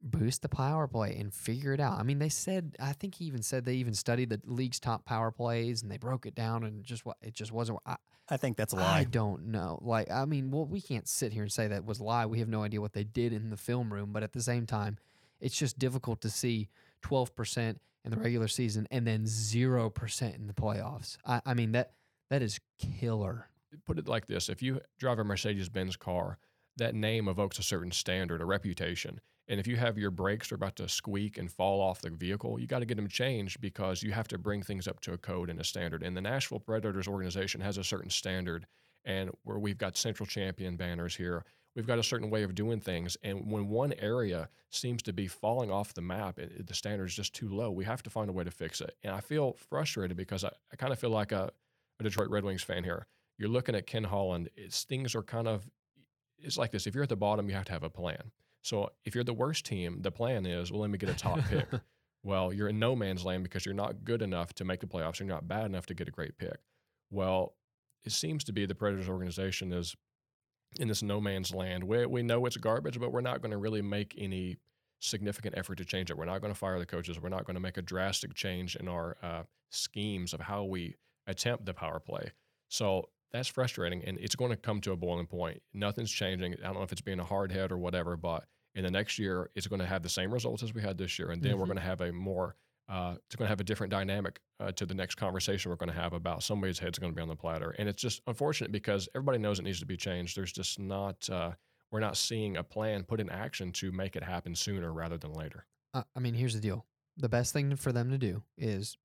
boost 0.00 0.42
the 0.42 0.48
power 0.48 0.86
play 0.86 1.16
and 1.16 1.32
figure 1.32 1.72
it 1.72 1.80
out. 1.80 1.98
I 1.98 2.02
mean, 2.02 2.18
they 2.18 2.28
said 2.28 2.76
I 2.80 2.92
think 2.92 3.16
he 3.16 3.24
even 3.24 3.42
said 3.42 3.64
they 3.64 3.74
even 3.74 3.94
studied 3.94 4.30
the 4.30 4.40
league's 4.44 4.80
top 4.80 5.04
power 5.04 5.30
plays 5.30 5.82
and 5.82 5.90
they 5.90 5.98
broke 5.98 6.26
it 6.26 6.34
down 6.34 6.64
and 6.64 6.84
just 6.84 7.04
what 7.04 7.16
it 7.22 7.34
just 7.34 7.52
wasn't. 7.52 7.78
I, 7.84 7.96
I 8.28 8.36
think 8.36 8.56
that's 8.56 8.72
a 8.72 8.76
lie. 8.76 8.98
I 8.98 9.04
don't 9.04 9.46
know. 9.46 9.78
Like, 9.82 10.10
I 10.10 10.24
mean, 10.24 10.50
well, 10.50 10.66
we 10.66 10.80
can't 10.80 11.08
sit 11.08 11.32
here 11.32 11.42
and 11.42 11.52
say 11.52 11.68
that 11.68 11.84
was 11.84 11.98
a 11.98 12.04
lie. 12.04 12.26
We 12.26 12.40
have 12.40 12.48
no 12.48 12.62
idea 12.62 12.80
what 12.80 12.92
they 12.92 13.04
did 13.04 13.32
in 13.32 13.50
the 13.50 13.56
film 13.56 13.92
room, 13.92 14.12
but 14.12 14.22
at 14.22 14.32
the 14.32 14.42
same 14.42 14.66
time, 14.66 14.98
it's 15.40 15.56
just 15.56 15.78
difficult 15.78 16.20
to 16.22 16.30
see 16.30 16.68
12% 17.02 17.76
in 18.04 18.10
the 18.10 18.16
regular 18.16 18.48
season 18.48 18.86
and 18.90 19.06
then 19.06 19.24
0% 19.24 20.34
in 20.34 20.46
the 20.46 20.52
playoffs. 20.52 21.16
I, 21.26 21.40
I 21.46 21.54
mean, 21.54 21.72
that 21.72 21.92
that 22.30 22.42
is 22.42 22.60
killer. 22.78 23.48
put 23.86 23.98
it 23.98 24.06
like 24.06 24.26
this 24.26 24.48
if 24.48 24.62
you 24.62 24.80
drive 24.98 25.18
a 25.18 25.24
Mercedes 25.24 25.68
Benz 25.68 25.96
car, 25.96 26.38
that 26.76 26.94
name 26.94 27.28
evokes 27.28 27.58
a 27.58 27.62
certain 27.62 27.90
standard, 27.90 28.40
a 28.40 28.44
reputation. 28.44 29.20
And 29.48 29.58
if 29.58 29.66
you 29.66 29.76
have 29.76 29.96
your 29.96 30.10
brakes 30.10 30.52
are 30.52 30.56
about 30.56 30.76
to 30.76 30.88
squeak 30.88 31.38
and 31.38 31.50
fall 31.50 31.80
off 31.80 32.02
the 32.02 32.10
vehicle, 32.10 32.60
you 32.60 32.66
got 32.66 32.80
to 32.80 32.86
get 32.86 32.96
them 32.96 33.08
changed 33.08 33.60
because 33.60 34.02
you 34.02 34.12
have 34.12 34.28
to 34.28 34.38
bring 34.38 34.62
things 34.62 34.86
up 34.86 35.00
to 35.00 35.12
a 35.14 35.18
code 35.18 35.48
and 35.48 35.60
a 35.60 35.64
standard. 35.64 36.02
And 36.02 36.16
the 36.16 36.20
Nashville 36.20 36.60
Predators 36.60 37.08
organization 37.08 37.60
has 37.62 37.78
a 37.78 37.84
certain 37.84 38.10
standard, 38.10 38.66
and 39.04 39.30
where 39.44 39.58
we've 39.58 39.78
got 39.78 39.96
central 39.96 40.26
champion 40.26 40.76
banners 40.76 41.16
here, 41.16 41.44
we've 41.74 41.86
got 41.86 41.98
a 41.98 42.02
certain 42.02 42.28
way 42.28 42.42
of 42.42 42.54
doing 42.54 42.78
things. 42.78 43.16
And 43.22 43.50
when 43.50 43.68
one 43.68 43.94
area 43.98 44.50
seems 44.70 45.02
to 45.04 45.12
be 45.12 45.26
falling 45.26 45.70
off 45.70 45.94
the 45.94 46.02
map, 46.02 46.38
it, 46.38 46.66
the 46.66 46.74
standard 46.74 47.06
is 47.06 47.14
just 47.14 47.34
too 47.34 47.48
low. 47.48 47.70
We 47.70 47.84
have 47.84 48.02
to 48.02 48.10
find 48.10 48.28
a 48.28 48.32
way 48.34 48.44
to 48.44 48.50
fix 48.50 48.80
it. 48.82 48.96
And 49.02 49.14
I 49.14 49.20
feel 49.20 49.56
frustrated 49.70 50.16
because 50.16 50.44
I, 50.44 50.50
I 50.72 50.76
kind 50.76 50.92
of 50.92 50.98
feel 50.98 51.10
like 51.10 51.32
a, 51.32 51.50
a 51.98 52.02
Detroit 52.02 52.28
Red 52.28 52.44
Wings 52.44 52.62
fan 52.62 52.84
here 52.84 53.06
you're 53.38 53.48
looking 53.48 53.74
at 53.74 53.86
Ken 53.86 54.04
Holland. 54.04 54.50
It's 54.56 54.84
things 54.84 55.14
are 55.14 55.22
kind 55.22 55.48
of 55.48 55.70
it's 56.40 56.58
like 56.58 56.70
this. 56.70 56.86
If 56.86 56.94
you're 56.94 57.02
at 57.02 57.08
the 57.08 57.16
bottom, 57.16 57.48
you 57.48 57.54
have 57.54 57.64
to 57.66 57.72
have 57.72 57.82
a 57.82 57.90
plan. 57.90 58.30
So 58.68 58.90
if 59.06 59.14
you're 59.14 59.24
the 59.24 59.32
worst 59.32 59.64
team, 59.64 60.02
the 60.02 60.10
plan 60.10 60.44
is, 60.44 60.70
well, 60.70 60.82
let 60.82 60.90
me 60.90 60.98
get 60.98 61.08
a 61.08 61.14
top 61.14 61.40
pick. 61.48 61.68
Well, 62.24 62.52
you're 62.52 62.68
in 62.68 62.80
no 62.80 62.96
man's 62.96 63.24
land 63.24 63.44
because 63.44 63.64
you're 63.64 63.76
not 63.76 64.04
good 64.04 64.22
enough 64.22 64.52
to 64.54 64.64
make 64.64 64.80
the 64.80 64.88
playoffs. 64.88 65.20
You're 65.20 65.28
not 65.28 65.46
bad 65.46 65.66
enough 65.66 65.86
to 65.86 65.94
get 65.94 66.08
a 66.08 66.10
great 66.10 66.36
pick. 66.36 66.58
Well, 67.10 67.54
it 68.04 68.10
seems 68.10 68.42
to 68.44 68.52
be 68.52 68.66
the 68.66 68.74
Predators 68.74 69.08
organization 69.08 69.72
is 69.72 69.94
in 70.80 70.88
this 70.88 71.00
no 71.00 71.20
man's 71.20 71.54
land. 71.54 71.84
We, 71.84 72.04
we 72.06 72.22
know 72.24 72.44
it's 72.44 72.56
garbage, 72.56 72.98
but 72.98 73.12
we're 73.12 73.20
not 73.20 73.40
going 73.40 73.52
to 73.52 73.56
really 73.56 73.82
make 73.82 74.16
any 74.18 74.56
significant 74.98 75.56
effort 75.56 75.76
to 75.76 75.84
change 75.84 76.10
it. 76.10 76.18
We're 76.18 76.24
not 76.24 76.40
going 76.40 76.52
to 76.52 76.58
fire 76.58 76.78
the 76.80 76.86
coaches. 76.86 77.20
We're 77.20 77.28
not 77.28 77.46
going 77.46 77.54
to 77.54 77.60
make 77.60 77.76
a 77.76 77.82
drastic 77.82 78.34
change 78.34 78.74
in 78.74 78.88
our 78.88 79.16
uh, 79.22 79.44
schemes 79.70 80.34
of 80.34 80.40
how 80.40 80.64
we 80.64 80.96
attempt 81.28 81.66
the 81.66 81.72
power 81.72 82.00
play. 82.00 82.32
So 82.68 83.08
that's 83.32 83.48
frustrating, 83.48 84.02
and 84.04 84.18
it's 84.18 84.34
going 84.34 84.50
to 84.50 84.56
come 84.56 84.80
to 84.82 84.92
a 84.92 84.96
boiling 84.96 85.26
point. 85.26 85.62
Nothing's 85.72 86.10
changing. 86.10 86.54
I 86.54 86.66
don't 86.66 86.74
know 86.74 86.82
if 86.82 86.92
it's 86.92 87.00
being 87.00 87.20
a 87.20 87.24
hard 87.24 87.52
head 87.52 87.70
or 87.70 87.78
whatever, 87.78 88.16
but 88.16 88.44
in 88.78 88.84
the 88.84 88.90
next 88.90 89.18
year, 89.18 89.50
it's 89.54 89.66
going 89.66 89.80
to 89.80 89.86
have 89.86 90.02
the 90.02 90.08
same 90.08 90.32
results 90.32 90.62
as 90.62 90.72
we 90.72 90.80
had 90.80 90.96
this 90.96 91.18
year, 91.18 91.30
and 91.32 91.42
then 91.42 91.58
we're 91.58 91.64
Mhm. 91.64 91.68
going 91.68 91.76
to 91.78 91.82
have 91.82 92.00
a 92.00 92.12
more 92.12 92.56
uh, 92.88 93.16
it's 93.26 93.36
going 93.36 93.44
to 93.44 93.50
have 93.50 93.60
a 93.60 93.64
different 93.64 93.90
dynamic 93.90 94.40
uh, 94.60 94.72
to 94.72 94.86
the 94.86 94.94
next 94.94 95.16
conversation 95.16 95.68
we're 95.70 95.76
going 95.76 95.90
to 95.90 95.94
have 95.94 96.14
about 96.14 96.42
somebody's 96.42 96.78
head's 96.78 96.98
going 96.98 97.12
to 97.12 97.14
be 97.14 97.20
on 97.20 97.28
the 97.28 97.36
platter, 97.36 97.72
and 97.78 97.86
it's 97.86 98.00
just 98.00 98.22
unfortunate 98.26 98.72
because 98.72 99.06
everybody 99.14 99.36
knows 99.36 99.58
it 99.58 99.62
needs 99.64 99.78
to 99.80 99.84
be 99.84 99.96
changed. 99.98 100.34
There's 100.34 100.52
just 100.54 100.78
not 100.78 101.28
uh, 101.28 101.52
we're 101.90 102.00
not 102.00 102.16
seeing 102.16 102.56
a 102.56 102.64
plan 102.64 103.04
put 103.04 103.20
in 103.20 103.28
action 103.28 103.72
to 103.72 103.92
make 103.92 104.16
it 104.16 104.22
happen 104.22 104.54
sooner 104.54 104.90
rather 104.90 105.18
than 105.18 105.34
later. 105.34 105.66
Uh, 105.92 106.04
I 106.16 106.20
mean, 106.20 106.32
here's 106.32 106.54
the 106.54 106.60
deal. 106.60 106.86
The 107.18 107.28
best 107.28 107.52
thing 107.52 107.76
for 107.76 107.92
them 107.92 108.10
to 108.10 108.16
do 108.16 108.44
is 108.56 108.96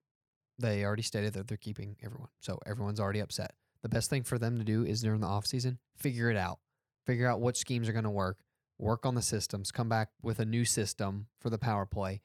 they 0.59 0.86
already 0.86 1.01
stated 1.03 1.34
that 1.34 1.47
they're 1.49 1.57
keeping 1.57 1.97
everyone. 2.01 2.30
So 2.39 2.59
everyone's 2.65 2.99
already 3.01 3.19
upset. 3.19 3.53
The 3.82 3.89
best 3.89 4.09
thing 4.09 4.24
for 4.24 4.38
them 4.38 4.57
to 4.59 4.63
do 4.63 4.86
is 4.86 5.01
during 5.01 5.19
the 5.19 5.28
off 5.28 5.45
season, 5.45 5.80
figure 5.97 6.30
it 6.30 6.38
out. 6.38 6.59
Figure 7.05 7.28
out 7.28 7.41
what 7.41 7.57
schemes 7.57 7.89
are 7.89 7.93
going 7.93 8.03
to 8.05 8.09
work, 8.09 8.38
work 8.78 9.05
on 9.05 9.15
the 9.15 9.21
systems, 9.21 9.71
come 9.71 9.89
back 9.89 10.09
with 10.21 10.39
a 10.39 10.45
new 10.45 10.65
system 10.65 11.28
for 11.39 11.49
the 11.49 11.57
power 11.57 11.86
play 11.86 12.21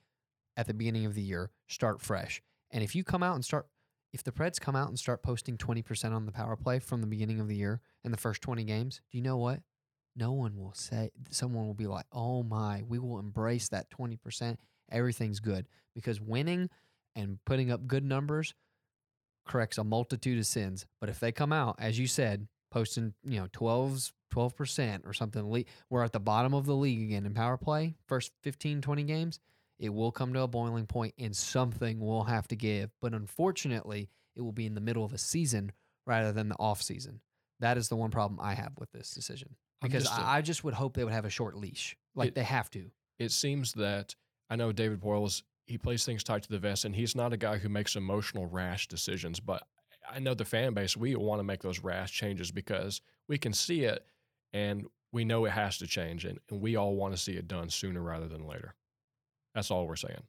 at 0.56 0.66
the 0.66 0.74
beginning 0.74 1.06
of 1.06 1.14
the 1.14 1.22
year, 1.22 1.50
start 1.68 2.00
fresh. 2.00 2.42
And 2.70 2.82
if 2.82 2.94
you 2.94 3.04
come 3.04 3.22
out 3.22 3.34
and 3.34 3.44
start 3.44 3.66
if 4.12 4.22
the 4.22 4.32
Preds 4.32 4.58
come 4.58 4.74
out 4.74 4.88
and 4.88 4.98
start 4.98 5.22
posting 5.22 5.58
20% 5.58 6.12
on 6.12 6.24
the 6.24 6.32
power 6.32 6.56
play 6.56 6.78
from 6.78 7.00
the 7.00 7.06
beginning 7.06 7.40
of 7.40 7.48
the 7.48 7.56
year 7.56 7.80
in 8.04 8.10
the 8.10 8.16
first 8.16 8.40
20 8.40 8.64
games, 8.64 9.02
do 9.10 9.18
you 9.18 9.22
know 9.22 9.36
what? 9.36 9.60
No 10.16 10.32
one 10.32 10.56
will 10.56 10.72
say, 10.72 11.10
someone 11.30 11.66
will 11.66 11.74
be 11.74 11.86
like, 11.86 12.06
oh 12.12 12.42
my, 12.42 12.82
we 12.88 12.98
will 12.98 13.18
embrace 13.18 13.68
that 13.68 13.90
20%. 13.90 14.56
Everything's 14.90 15.40
good 15.40 15.68
because 15.94 16.20
winning 16.20 16.70
and 17.14 17.38
putting 17.44 17.70
up 17.70 17.86
good 17.86 18.04
numbers 18.04 18.54
corrects 19.46 19.78
a 19.78 19.84
multitude 19.84 20.38
of 20.38 20.46
sins. 20.46 20.86
But 21.00 21.10
if 21.10 21.20
they 21.20 21.30
come 21.30 21.52
out, 21.52 21.76
as 21.78 21.98
you 21.98 22.06
said, 22.06 22.48
posting, 22.70 23.14
you 23.24 23.40
know, 23.40 23.46
12s, 23.48 24.12
12% 24.30 25.06
or 25.06 25.12
something, 25.12 25.64
we're 25.90 26.02
at 26.04 26.12
the 26.12 26.20
bottom 26.20 26.54
of 26.54 26.66
the 26.66 26.74
league 26.76 27.02
again 27.02 27.26
in 27.26 27.34
power 27.34 27.56
play, 27.56 27.94
first 28.06 28.32
15, 28.42 28.80
20 28.80 29.02
games, 29.04 29.40
it 29.78 29.90
will 29.90 30.10
come 30.12 30.32
to 30.32 30.40
a 30.42 30.48
boiling 30.48 30.86
point 30.86 31.14
and 31.18 31.34
something 31.36 32.00
will 32.00 32.24
have 32.24 32.48
to 32.48 32.56
give. 32.56 32.90
But 33.00 33.12
unfortunately, 33.14 34.08
it 34.36 34.40
will 34.42 34.52
be 34.52 34.66
in 34.66 34.74
the 34.74 34.80
middle 34.80 35.04
of 35.04 35.12
a 35.12 35.18
season 35.18 35.72
rather 36.06 36.32
than 36.32 36.48
the 36.48 36.56
off 36.58 36.82
season. 36.82 37.20
That 37.60 37.76
is 37.78 37.88
the 37.88 37.96
one 37.96 38.10
problem 38.10 38.38
I 38.40 38.54
have 38.54 38.72
with 38.78 38.90
this 38.92 39.10
decision. 39.12 39.56
Because 39.80 40.04
just 40.04 40.18
a- 40.18 40.22
I 40.22 40.36
I 40.38 40.42
just 40.42 40.64
would 40.64 40.74
hope 40.74 40.94
they 40.94 41.04
would 41.04 41.12
have 41.12 41.24
a 41.24 41.30
short 41.30 41.56
leash. 41.56 41.96
Like 42.14 42.28
It- 42.28 42.34
they 42.34 42.44
have 42.44 42.70
to. 42.70 42.90
it 43.18 43.30
seems 43.32 43.72
that 43.74 44.14
I 44.50 44.56
know 44.56 44.72
David 44.72 45.00
Boyles, 45.00 45.42
he 45.66 45.76
plays 45.78 46.04
things 46.04 46.24
tight 46.24 46.42
to 46.44 46.48
the 46.48 46.58
vest, 46.58 46.84
and 46.84 46.94
he's 46.96 47.14
not 47.14 47.32
a 47.32 47.36
guy 47.36 47.58
who 47.58 47.68
makes 47.68 47.94
emotional, 47.94 48.46
rash 48.46 48.88
decisions. 48.88 49.38
But 49.40 49.66
I 50.08 50.18
know 50.20 50.34
the 50.34 50.44
fan 50.44 50.72
base, 50.72 50.96
we 50.96 51.14
want 51.16 51.38
to 51.40 51.44
make 51.44 51.60
those 51.62 51.80
rash 51.80 52.12
changes 52.12 52.50
because 52.50 53.00
we 53.28 53.38
can 53.38 53.52
see 53.52 53.84
it 53.84 54.06
and 54.52 54.86
we 55.12 55.24
know 55.24 55.44
it 55.46 55.50
has 55.52 55.78
to 55.78 55.86
change, 55.86 56.24
and, 56.24 56.38
and 56.50 56.60
we 56.60 56.76
all 56.76 56.94
want 56.96 57.14
to 57.14 57.20
see 57.20 57.32
it 57.32 57.48
done 57.48 57.70
sooner 57.70 58.00
rather 58.00 58.28
than 58.28 58.46
later. 58.46 58.74
That's 59.54 59.70
all 59.70 59.86
we're 59.86 59.96
saying. 59.96 60.22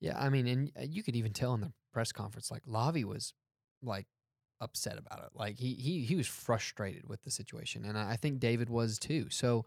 Yeah, 0.00 0.18
I 0.18 0.28
mean, 0.28 0.46
and 0.46 0.72
uh, 0.78 0.82
you 0.88 1.02
could 1.02 1.16
even 1.16 1.32
tell 1.32 1.54
in 1.54 1.60
the 1.60 1.72
press 1.92 2.12
conference, 2.12 2.50
like 2.50 2.64
Lavi 2.64 3.04
was 3.04 3.32
like 3.82 4.06
upset 4.60 4.98
about 4.98 5.20
it. 5.20 5.30
Like 5.34 5.58
he 5.58 5.74
he 5.74 6.00
he 6.00 6.16
was 6.16 6.26
frustrated 6.26 7.08
with 7.08 7.22
the 7.22 7.30
situation, 7.30 7.84
and 7.84 7.96
I 7.96 8.16
think 8.16 8.40
David 8.40 8.68
was 8.68 8.98
too. 8.98 9.28
So, 9.30 9.64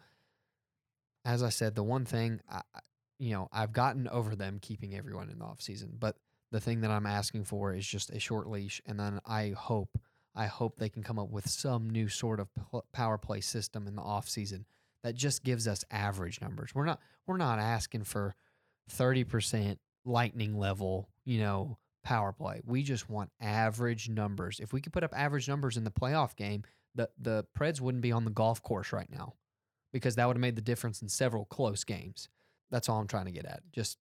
as 1.25 1.41
I 1.43 1.49
said, 1.49 1.75
the 1.75 1.83
one 1.83 2.05
thing 2.05 2.41
I- 2.49 2.61
you 3.17 3.31
know 3.31 3.49
I've 3.51 3.73
gotten 3.73 4.07
over 4.07 4.35
them 4.35 4.59
keeping 4.61 4.95
everyone 4.95 5.29
in 5.29 5.39
the 5.39 5.45
off 5.45 5.61
season, 5.61 5.95
but 5.97 6.17
the 6.51 6.59
thing 6.59 6.81
that 6.81 6.91
I'm 6.91 7.05
asking 7.05 7.43
for 7.45 7.73
is 7.73 7.85
just 7.85 8.09
a 8.11 8.19
short 8.19 8.47
leash, 8.47 8.81
and 8.85 8.99
then 8.99 9.19
I 9.25 9.49
hope 9.49 9.97
I 10.39 10.45
hope 10.45 10.77
they 10.77 10.87
can 10.87 11.03
come 11.03 11.19
up 11.19 11.29
with 11.29 11.49
some 11.49 11.89
new 11.89 12.07
sort 12.07 12.39
of 12.39 12.47
power 12.93 13.17
play 13.17 13.41
system 13.41 13.87
in 13.87 13.97
the 13.97 14.01
off 14.01 14.29
season 14.29 14.65
that 15.03 15.15
just 15.15 15.43
gives 15.43 15.67
us 15.67 15.83
average 15.91 16.39
numbers. 16.39 16.73
We're 16.73 16.85
not 16.85 17.01
we're 17.27 17.35
not 17.35 17.59
asking 17.59 18.05
for 18.05 18.35
thirty 18.89 19.25
percent 19.25 19.79
lightning 20.05 20.57
level, 20.57 21.09
you 21.25 21.41
know, 21.41 21.77
power 22.05 22.31
play. 22.31 22.61
We 22.65 22.83
just 22.83 23.09
want 23.09 23.31
average 23.41 24.07
numbers. 24.07 24.61
If 24.61 24.71
we 24.71 24.79
could 24.79 24.93
put 24.93 25.03
up 25.03 25.13
average 25.13 25.49
numbers 25.49 25.75
in 25.75 25.83
the 25.83 25.91
playoff 25.91 26.37
game, 26.37 26.63
the 26.95 27.09
the 27.19 27.43
Preds 27.57 27.81
wouldn't 27.81 28.01
be 28.01 28.13
on 28.13 28.23
the 28.23 28.31
golf 28.31 28.63
course 28.63 28.93
right 28.93 29.11
now 29.11 29.33
because 29.91 30.15
that 30.15 30.25
would 30.25 30.37
have 30.37 30.41
made 30.41 30.55
the 30.55 30.61
difference 30.61 31.01
in 31.01 31.09
several 31.09 31.43
close 31.43 31.83
games. 31.83 32.29
That's 32.71 32.87
all 32.87 32.99
I'm 32.99 33.07
trying 33.07 33.25
to 33.25 33.31
get 33.31 33.43
at. 33.43 33.59
Just 33.73 33.97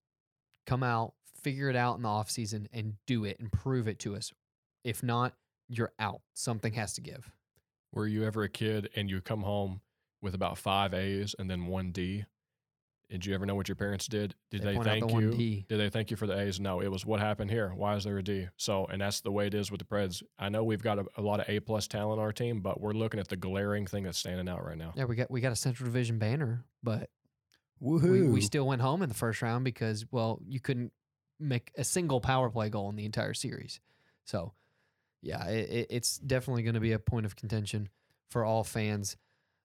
come 0.67 0.85
out, 0.85 1.15
figure 1.43 1.69
it 1.69 1.75
out 1.75 1.97
in 1.97 2.03
the 2.03 2.09
offseason 2.09 2.67
and 2.73 2.95
do 3.09 3.25
it 3.25 3.41
and 3.41 3.51
prove 3.51 3.89
it 3.89 3.99
to 4.01 4.15
us. 4.15 4.33
If 4.85 5.03
not, 5.03 5.35
you're 5.69 5.93
out. 5.99 6.21
Something 6.35 6.73
has 6.75 6.95
to 6.95 7.01
give. 7.01 7.31
Were 7.93 8.07
you 8.07 8.25
ever 8.25 8.43
a 8.43 8.49
kid 8.49 8.91
and 8.97 9.09
you 9.09 9.21
come 9.21 9.43
home 9.43 9.81
with 10.21 10.35
about 10.35 10.59
five 10.59 10.95
A's 10.95 11.35
and 11.39 11.51
then 11.51 11.67
one 11.67 11.93
D? 11.93 12.25
Did 13.11 13.25
you 13.25 13.35
ever 13.35 13.47
know 13.47 13.55
what 13.55 13.69
your 13.69 13.75
parents 13.75 14.07
did? 14.07 14.35
Did 14.51 14.61
They 14.61 14.77
they, 14.77 14.85
thank 14.85 15.09
the 15.09 15.17
you? 15.19 15.31
D. 15.31 15.65
Did 15.67 15.79
they 15.79 15.89
thank 15.89 16.11
you 16.11 16.17
for 16.19 16.27
the 16.27 16.39
A's? 16.39 16.61
No, 16.61 16.81
it 16.81 16.89
was 16.89 17.07
what 17.07 17.21
happened 17.21 17.51
here. 17.51 17.73
Why 17.75 17.97
is 17.97 18.05
there 18.05 18.19
a 18.19 18.23
D? 18.23 18.49
So, 18.59 18.85
and 18.85 19.01
that's 19.01 19.23
the 19.23 19.33
way 19.33 19.47
it 19.47 19.55
is 19.55 19.71
with 19.71 19.79
the 19.79 19.87
Preds. 19.87 20.23
I 20.39 20.51
know 20.51 20.63
we've 20.63 20.83
got 20.83 20.99
a, 20.99 21.07
a 21.17 21.23
lot 21.23 21.41
of 21.41 21.49
A 21.49 21.61
plus 21.61 21.89
talent 21.89 22.21
on 22.21 22.25
our 22.27 22.33
team, 22.33 22.61
but 22.61 22.81
we're 22.81 22.93
looking 22.93 23.19
at 23.19 23.29
the 23.29 23.37
glaring 23.37 23.87
thing 23.87 24.05
that's 24.05 24.19
standing 24.19 24.47
out 24.47 24.63
right 24.63 24.77
now. 24.77 24.93
Yeah, 24.95 25.05
we 25.05 25.17
got 25.17 25.31
we 25.31 25.41
got 25.41 25.53
a 25.53 25.57
Central 25.57 25.87
Division 25.87 26.19
banner, 26.19 26.67
but 26.83 27.09
Woohoo! 27.83 28.11
we, 28.11 28.23
we 28.29 28.41
still 28.43 28.67
went 28.67 28.83
home 28.83 29.01
in 29.01 29.09
the 29.09 29.15
first 29.15 29.41
round 29.41 29.65
because 29.65 30.05
well, 30.11 30.41
you 30.47 30.61
couldn't 30.61 30.93
make 31.41 31.73
a 31.79 31.85
single 31.85 32.21
power 32.21 32.51
play 32.51 32.69
goal 32.69 32.91
in 32.91 32.97
the 32.97 33.07
entire 33.07 33.35
series. 33.35 33.81
So, 34.27 34.53
yeah, 35.23 35.47
it, 35.49 35.71
it, 35.71 35.87
it's 35.91 36.19
definitely 36.19 36.63
going 36.63 36.75
to 36.75 36.81
be 36.81 36.93
a 36.93 36.99
point 36.99 37.27
of 37.27 37.37
contention 37.37 37.89
for 38.31 38.45
all 38.45 38.65
fans 38.65 39.17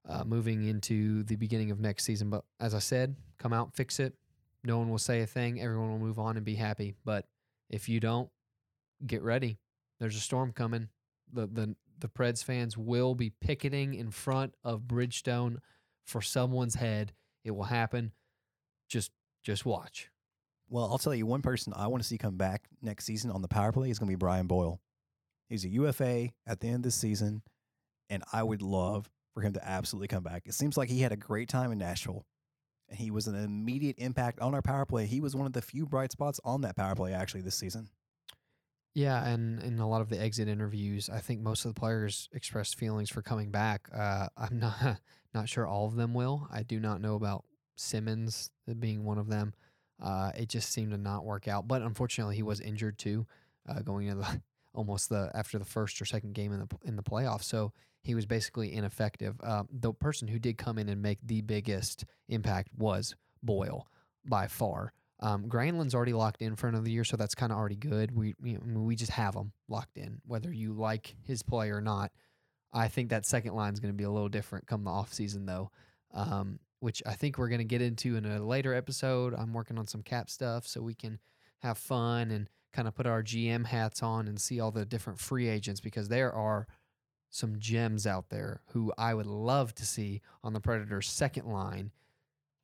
uh, 0.08 0.24
moving 0.24 0.68
into 0.68 1.24
the 1.24 1.36
beginning 1.36 1.72
of 1.72 1.80
next 1.80 2.04
season. 2.04 2.30
But 2.30 2.44
as 2.60 2.74
I 2.74 2.80
said, 2.80 3.16
come 3.38 3.54
out, 3.54 3.74
fix 3.74 4.00
it. 4.00 4.14
No 4.64 4.78
one 4.78 4.90
will 4.90 4.98
say 4.98 5.22
a 5.22 5.26
thing. 5.26 5.62
Everyone 5.62 5.92
will 5.92 6.00
move 6.00 6.20
on 6.20 6.38
and 6.38 6.46
be 6.46 6.56
happy. 6.56 6.96
But 7.04 7.26
if 7.70 7.90
you 7.90 8.00
don't, 8.00 8.30
get 9.06 9.22
ready. 9.22 9.58
There's 10.00 10.16
a 10.16 10.22
storm 10.22 10.52
coming. 10.54 10.90
The 11.32 11.48
the 11.48 11.76
the 12.00 12.08
Preds 12.08 12.44
fans 12.44 12.78
will 12.78 13.16
be 13.16 13.30
picketing 13.30 13.94
in 13.94 14.12
front 14.12 14.54
of 14.64 14.82
Bridgestone 14.82 15.58
for 16.06 16.22
someone's 16.22 16.76
head. 16.76 17.14
It 17.44 17.52
will 17.52 17.64
happen. 17.64 18.12
Just 18.90 19.12
just 19.44 19.66
watch. 19.66 20.10
Well, 20.70 20.86
I'll 20.86 20.98
tell 20.98 21.14
you 21.14 21.26
one 21.26 21.42
person 21.42 21.74
I 21.76 21.88
want 21.88 22.02
to 22.02 22.08
see 22.08 22.18
come 22.18 22.38
back 22.38 22.64
next 22.82 23.06
season 23.06 23.32
on 23.32 23.42
the 23.42 23.48
power 23.48 23.72
play 23.72 23.90
is 23.90 24.00
going 24.00 24.08
to 24.08 24.12
be 24.12 24.16
Brian 24.16 24.48
Boyle. 24.48 24.80
He's 25.54 25.66
a 25.66 25.70
UFA 25.70 26.30
at 26.48 26.62
the 26.62 26.68
end 26.68 26.78
of 26.78 26.82
this 26.82 26.96
season, 26.96 27.44
and 28.10 28.24
I 28.34 28.42
would 28.42 28.64
love 28.64 29.08
for 29.36 29.42
him 29.42 29.54
to 29.54 29.64
absolutely 29.64 30.08
come 30.08 30.24
back. 30.24 30.48
It 30.48 30.56
seems 30.56 30.78
like 30.78 30.90
he 30.90 31.02
had 31.02 31.12
a 31.12 31.16
great 31.16 31.48
time 31.48 31.72
in 31.72 31.78
Nashville, 31.78 32.26
and 32.90 32.98
he 32.98 33.12
was 33.12 33.28
an 33.28 33.36
immediate 33.36 33.98
impact 34.00 34.40
on 34.40 34.56
our 34.56 34.64
power 34.64 34.88
play. 34.88 35.06
He 35.06 35.22
was 35.22 35.36
one 35.36 35.46
of 35.46 35.54
the 35.54 35.62
few 35.62 35.86
bright 35.86 36.12
spots 36.12 36.40
on 36.44 36.62
that 36.62 36.76
power 36.76 36.96
play 36.96 37.14
actually 37.14 37.42
this 37.42 37.54
season. 37.54 37.90
Yeah, 38.96 39.24
and 39.28 39.62
in 39.62 39.78
a 39.78 39.88
lot 39.88 40.02
of 40.02 40.10
the 40.10 40.20
exit 40.20 40.48
interviews, 40.48 41.08
I 41.08 41.20
think 41.20 41.42
most 41.42 41.66
of 41.66 41.76
the 41.76 41.80
players 41.80 42.30
expressed 42.34 42.76
feelings 42.76 43.12
for 43.12 43.22
coming 43.22 43.52
back. 43.52 43.88
Uh, 43.94 44.30
I'm 44.36 44.58
not 44.58 45.02
not 45.36 45.50
sure 45.50 45.68
all 45.68 45.86
of 45.86 45.96
them 45.96 46.16
will. 46.16 46.48
I 46.52 46.64
do 46.64 46.80
not 46.80 47.00
know 47.00 47.14
about 47.14 47.46
Simmonds 47.76 48.50
being 48.80 49.04
one 49.04 49.20
of 49.20 49.28
them. 49.28 49.54
Uh, 50.02 50.32
it 50.36 50.50
just 50.50 50.72
seemed 50.72 50.94
to 50.94 50.98
not 50.98 51.26
work 51.26 51.48
out. 51.48 51.68
But 51.68 51.84
unfortunately, 51.84 52.38
he 52.38 52.42
was 52.42 52.60
injured 52.60 52.98
too, 52.98 53.28
uh, 53.70 53.82
going 53.82 54.08
into 54.08 54.24
the 54.24 54.42
almost 54.74 55.10
the 55.10 55.32
after 55.34 55.60
the 55.60 55.66
first 55.66 56.02
or 56.02 56.06
second 56.06 56.34
game 56.34 56.52
in 56.52 56.60
the 56.60 56.68
in 56.84 56.96
the 56.96 57.04
playoffs. 57.04 57.44
So 57.44 57.72
he 58.02 58.16
was 58.16 58.26
basically 58.26 58.74
ineffective. 58.74 59.40
Uh, 59.42 59.64
the 59.72 59.94
person 59.94 60.28
who 60.28 60.40
did 60.40 60.58
come 60.58 60.78
in 60.78 60.90
and 60.90 61.02
make 61.02 61.20
the 61.24 61.42
biggest 61.42 62.06
impact 62.28 62.70
was 62.78 63.16
Boyle 63.42 63.88
by 64.26 64.48
far. 64.48 64.94
Um, 65.20 65.48
Granlund's 65.48 65.96
already 65.96 66.14
locked 66.14 66.42
in 66.42 66.56
for 66.56 66.68
another 66.68 66.90
year, 66.90 67.06
so 67.06 67.16
that's 67.16 67.36
kind 67.36 67.52
of 67.52 67.58
already 67.58 67.76
good. 67.76 68.16
We 68.16 68.36
you 68.44 68.60
know, 68.66 68.82
we 68.82 68.96
just 68.96 69.12
have 69.12 69.36
him 69.36 69.54
locked 69.70 69.98
in, 69.98 70.20
whether 70.26 70.52
you 70.52 70.74
like 70.74 71.16
his 71.26 71.44
play 71.44 71.70
or 71.70 71.82
not. 71.82 72.12
I 72.74 72.88
think 72.88 73.10
that 73.10 73.26
second 73.26 73.54
line 73.54 73.74
is 73.74 73.80
going 73.80 73.94
to 73.94 73.98
be 73.98 74.04
a 74.04 74.10
little 74.10 74.30
different 74.30 74.68
come 74.68 74.84
the 74.84 74.90
off 74.90 75.14
season, 75.14 75.46
though, 75.46 75.70
um, 76.14 76.60
which 76.80 77.04
I 77.06 77.14
think 77.14 77.38
we're 77.38 77.50
going 77.50 77.60
to 77.60 77.66
get 77.66 77.82
into 77.82 78.18
in 78.18 78.26
a 78.26 78.44
later 78.44 78.74
episode. 78.74 79.34
I'm 79.34 79.54
working 79.54 79.78
on 79.78 79.88
some 79.88 80.02
cap 80.02 80.30
stuff 80.30 80.68
so 80.68 80.82
we 80.82 80.96
can 80.96 81.20
have 81.60 81.78
fun 81.78 82.32
and 82.32 82.50
kind 82.74 82.88
of 82.88 82.96
put 82.96 83.06
our 83.06 83.24
GM 83.24 83.68
hats 83.68 84.02
on 84.02 84.28
and 84.28 84.40
see 84.40 84.60
all 84.60 84.72
the 84.72 84.86
different 84.86 85.20
free 85.20 85.48
agents 85.48 85.80
because 85.80 86.10
there 86.10 86.34
are 86.34 86.68
some 87.30 87.58
gems 87.60 88.06
out 88.06 88.30
there 88.30 88.62
who 88.72 88.92
I 88.98 89.14
would 89.14 89.26
love 89.26 89.74
to 89.76 89.86
see 89.86 90.22
on 90.44 90.54
the 90.54 90.60
Predators' 90.60 91.10
second 91.10 91.48
line 91.48 91.92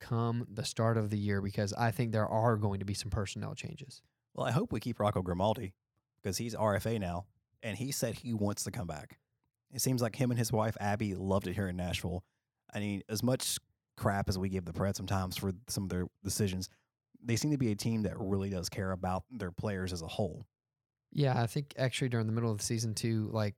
come 0.00 0.46
the 0.52 0.64
start 0.64 0.96
of 0.96 1.10
the 1.10 1.18
year 1.18 1.40
because 1.40 1.72
I 1.72 1.90
think 1.90 2.12
there 2.12 2.26
are 2.26 2.56
going 2.56 2.80
to 2.80 2.84
be 2.84 2.94
some 2.94 3.10
personnel 3.10 3.54
changes. 3.54 4.02
Well, 4.34 4.46
I 4.46 4.52
hope 4.52 4.72
we 4.72 4.80
keep 4.80 4.98
Rocco 5.00 5.22
Grimaldi 5.22 5.74
because 6.22 6.38
he's 6.38 6.54
RFA 6.54 7.00
now, 7.00 7.26
and 7.62 7.76
he 7.76 7.92
said 7.92 8.16
he 8.16 8.32
wants 8.32 8.64
to 8.64 8.70
come 8.70 8.86
back. 8.86 9.18
It 9.72 9.80
seems 9.80 10.02
like 10.02 10.16
him 10.16 10.30
and 10.30 10.38
his 10.38 10.52
wife 10.52 10.76
Abby 10.80 11.14
loved 11.14 11.46
it 11.46 11.54
here 11.54 11.68
in 11.68 11.76
Nashville. 11.76 12.24
I 12.72 12.80
mean, 12.80 13.02
as 13.08 13.22
much 13.22 13.58
crap 13.96 14.28
as 14.28 14.38
we 14.38 14.48
give 14.48 14.64
the 14.64 14.72
Preds 14.72 14.96
sometimes 14.96 15.36
for 15.36 15.52
some 15.68 15.84
of 15.84 15.90
their 15.90 16.06
decisions, 16.24 16.68
they 17.24 17.36
seem 17.36 17.50
to 17.50 17.58
be 17.58 17.70
a 17.70 17.76
team 17.76 18.02
that 18.02 18.18
really 18.18 18.50
does 18.50 18.68
care 18.68 18.92
about 18.92 19.24
their 19.30 19.50
players 19.50 19.92
as 19.92 20.02
a 20.02 20.06
whole. 20.08 20.46
Yeah, 21.12 21.40
I 21.40 21.46
think 21.46 21.74
actually 21.76 22.08
during 22.08 22.26
the 22.26 22.32
middle 22.32 22.50
of 22.52 22.58
the 22.58 22.64
season 22.64 22.94
too, 22.94 23.28
like 23.32 23.54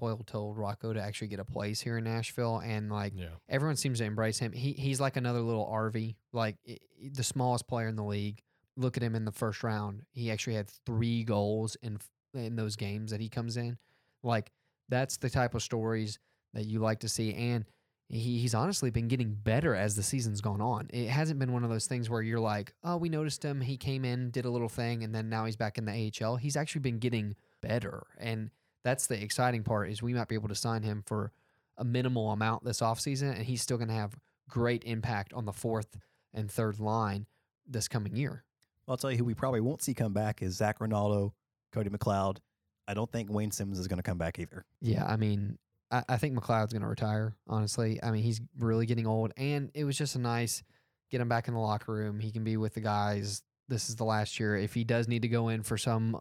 Poile 0.00 0.26
told 0.26 0.58
Rocco 0.58 0.92
to 0.92 1.00
actually 1.00 1.28
get 1.28 1.38
a 1.38 1.44
place 1.44 1.80
here 1.80 1.98
in 1.98 2.04
Nashville, 2.04 2.58
and 2.58 2.90
like 2.90 3.12
Yeah. 3.16 3.30
everyone 3.48 3.76
seems 3.76 3.98
to 3.98 4.04
embrace 4.04 4.38
him. 4.38 4.52
He 4.52 4.72
he's 4.72 5.00
like 5.00 5.16
another 5.16 5.40
little 5.40 5.64
RV, 5.66 6.16
like 6.32 6.56
i- 6.68 6.78
i- 7.04 7.10
the 7.12 7.22
smallest 7.22 7.68
player 7.68 7.86
in 7.88 7.96
the 7.96 8.04
league. 8.04 8.42
Look 8.76 8.96
at 8.96 9.02
him 9.02 9.14
in 9.14 9.24
the 9.24 9.32
first 9.32 9.62
round. 9.62 10.04
He 10.10 10.30
actually 10.30 10.54
had 10.56 10.68
three 10.68 11.22
goals 11.24 11.76
in 11.76 11.98
in 12.34 12.56
those 12.56 12.76
games 12.76 13.12
that 13.12 13.20
he 13.20 13.28
comes 13.28 13.56
in. 13.56 13.78
Like 14.22 14.50
that's 14.88 15.16
the 15.16 15.30
type 15.30 15.54
of 15.54 15.62
stories 15.62 16.18
that 16.52 16.66
you 16.66 16.80
like 16.80 17.00
to 17.00 17.08
see, 17.08 17.32
and 17.32 17.64
he, 18.08 18.38
he's 18.38 18.54
honestly 18.54 18.90
been 18.90 19.08
getting 19.08 19.32
better 19.32 19.74
as 19.74 19.96
the 19.96 20.02
season's 20.02 20.40
gone 20.40 20.60
on. 20.60 20.88
It 20.92 21.08
hasn't 21.08 21.38
been 21.38 21.52
one 21.52 21.64
of 21.64 21.70
those 21.70 21.86
things 21.86 22.08
where 22.08 22.22
you're 22.22 22.40
like, 22.40 22.72
oh, 22.84 22.96
we 22.96 23.08
noticed 23.08 23.44
him. 23.44 23.60
He 23.60 23.76
came 23.76 24.04
in, 24.04 24.30
did 24.30 24.44
a 24.44 24.50
little 24.50 24.68
thing, 24.68 25.02
and 25.02 25.14
then 25.14 25.28
now 25.28 25.44
he's 25.44 25.56
back 25.56 25.78
in 25.78 25.84
the 25.84 26.12
AHL. 26.22 26.36
He's 26.36 26.56
actually 26.56 26.82
been 26.82 26.98
getting 26.98 27.34
better, 27.60 28.06
and 28.18 28.50
that's 28.84 29.08
the 29.08 29.20
exciting 29.20 29.64
part 29.64 29.90
is 29.90 30.02
we 30.02 30.14
might 30.14 30.28
be 30.28 30.36
able 30.36 30.48
to 30.48 30.54
sign 30.54 30.82
him 30.82 31.02
for 31.04 31.32
a 31.76 31.84
minimal 31.84 32.30
amount 32.30 32.64
this 32.64 32.80
offseason, 32.80 33.34
and 33.34 33.44
he's 33.44 33.60
still 33.60 33.76
going 33.76 33.88
to 33.88 33.94
have 33.94 34.14
great 34.48 34.84
impact 34.84 35.32
on 35.32 35.44
the 35.44 35.52
fourth 35.52 35.98
and 36.32 36.50
third 36.50 36.78
line 36.78 37.26
this 37.66 37.88
coming 37.88 38.14
year. 38.14 38.44
I'll 38.88 38.96
tell 38.96 39.10
you 39.10 39.18
who 39.18 39.24
we 39.24 39.34
probably 39.34 39.60
won't 39.60 39.82
see 39.82 39.94
come 39.94 40.12
back 40.12 40.42
is 40.42 40.56
Zac 40.56 40.80
Rinaldo, 40.80 41.34
Cody 41.72 41.90
McLeod. 41.90 42.38
I 42.86 42.94
don't 42.94 43.10
think 43.10 43.30
Wayne 43.30 43.50
Simmonds 43.50 43.80
is 43.80 43.88
going 43.88 43.96
to 43.96 44.02
come 44.04 44.18
back 44.18 44.38
either. 44.38 44.64
Yeah, 44.80 45.04
I 45.04 45.16
mean, 45.16 45.58
I, 45.90 46.02
I 46.08 46.16
think 46.16 46.38
McLeod's 46.38 46.72
going 46.72 46.82
to 46.82 46.88
retire. 46.88 47.34
Honestly, 47.48 48.00
I 48.02 48.10
mean, 48.10 48.22
he's 48.22 48.40
really 48.58 48.86
getting 48.86 49.06
old, 49.06 49.32
and 49.36 49.70
it 49.74 49.84
was 49.84 49.96
just 49.96 50.16
a 50.16 50.20
nice 50.20 50.62
get 51.10 51.20
him 51.20 51.28
back 51.28 51.48
in 51.48 51.54
the 51.54 51.60
locker 51.60 51.92
room. 51.92 52.18
He 52.18 52.30
can 52.30 52.44
be 52.44 52.56
with 52.56 52.74
the 52.74 52.80
guys. 52.80 53.42
This 53.68 53.88
is 53.88 53.96
the 53.96 54.04
last 54.04 54.38
year. 54.40 54.56
If 54.56 54.74
he 54.74 54.84
does 54.84 55.08
need 55.08 55.22
to 55.22 55.28
go 55.28 55.48
in 55.48 55.62
for 55.62 55.76
some 55.76 56.18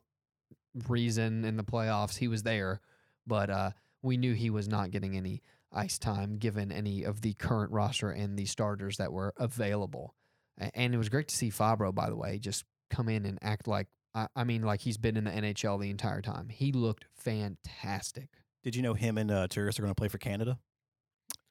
reason 0.88 1.46
in 1.46 1.58
the 1.58 1.64
playoffs, 1.64 2.18
he 2.18 2.28
was 2.28 2.44
there, 2.44 2.82
but 3.26 3.50
uh, 3.50 3.72
we 4.02 4.18
knew 4.18 4.34
he 4.34 4.50
was 4.50 4.68
not 4.68 4.92
getting 4.92 5.16
any 5.16 5.42
ice 5.72 5.98
time 5.98 6.38
given 6.38 6.72
any 6.72 7.04
of 7.04 7.22
the 7.22 7.34
current 7.34 7.72
roster 7.72 8.10
and 8.10 8.38
the 8.38 8.46
starters 8.46 8.98
that 8.98 9.12
were 9.12 9.34
available. 9.38 10.16
And 10.58 10.94
it 10.94 10.98
was 10.98 11.10
great 11.10 11.28
to 11.28 11.36
see 11.36 11.50
Fabbro, 11.50 11.94
by 11.94 12.10
the 12.10 12.16
way, 12.16 12.40
just 12.40 12.64
come 12.90 13.10
in 13.10 13.26
and 13.26 13.38
act 13.42 13.68
like 13.68 13.88
I, 14.14 14.28
I 14.36 14.44
mean, 14.46 14.62
like 14.64 14.80
he's 14.80 14.98
been 14.98 15.18
in 15.18 15.26
the 15.26 15.32
NHL 15.32 15.80
the 15.80 15.90
entire 15.90 16.22
time. 16.22 16.48
He 16.50 16.72
looked 16.72 17.06
fantastic. 17.14 18.30
Did 18.66 18.76
you 18.76 18.82
know 18.82 18.96
him 18.96 19.20
and 19.20 19.30
uh, 19.30 19.48
Turris 19.48 19.78
are 19.78 19.84
going 19.84 19.94
to 19.94 19.98
play 19.98 20.08
for 20.08 20.18
Canada 20.18 20.58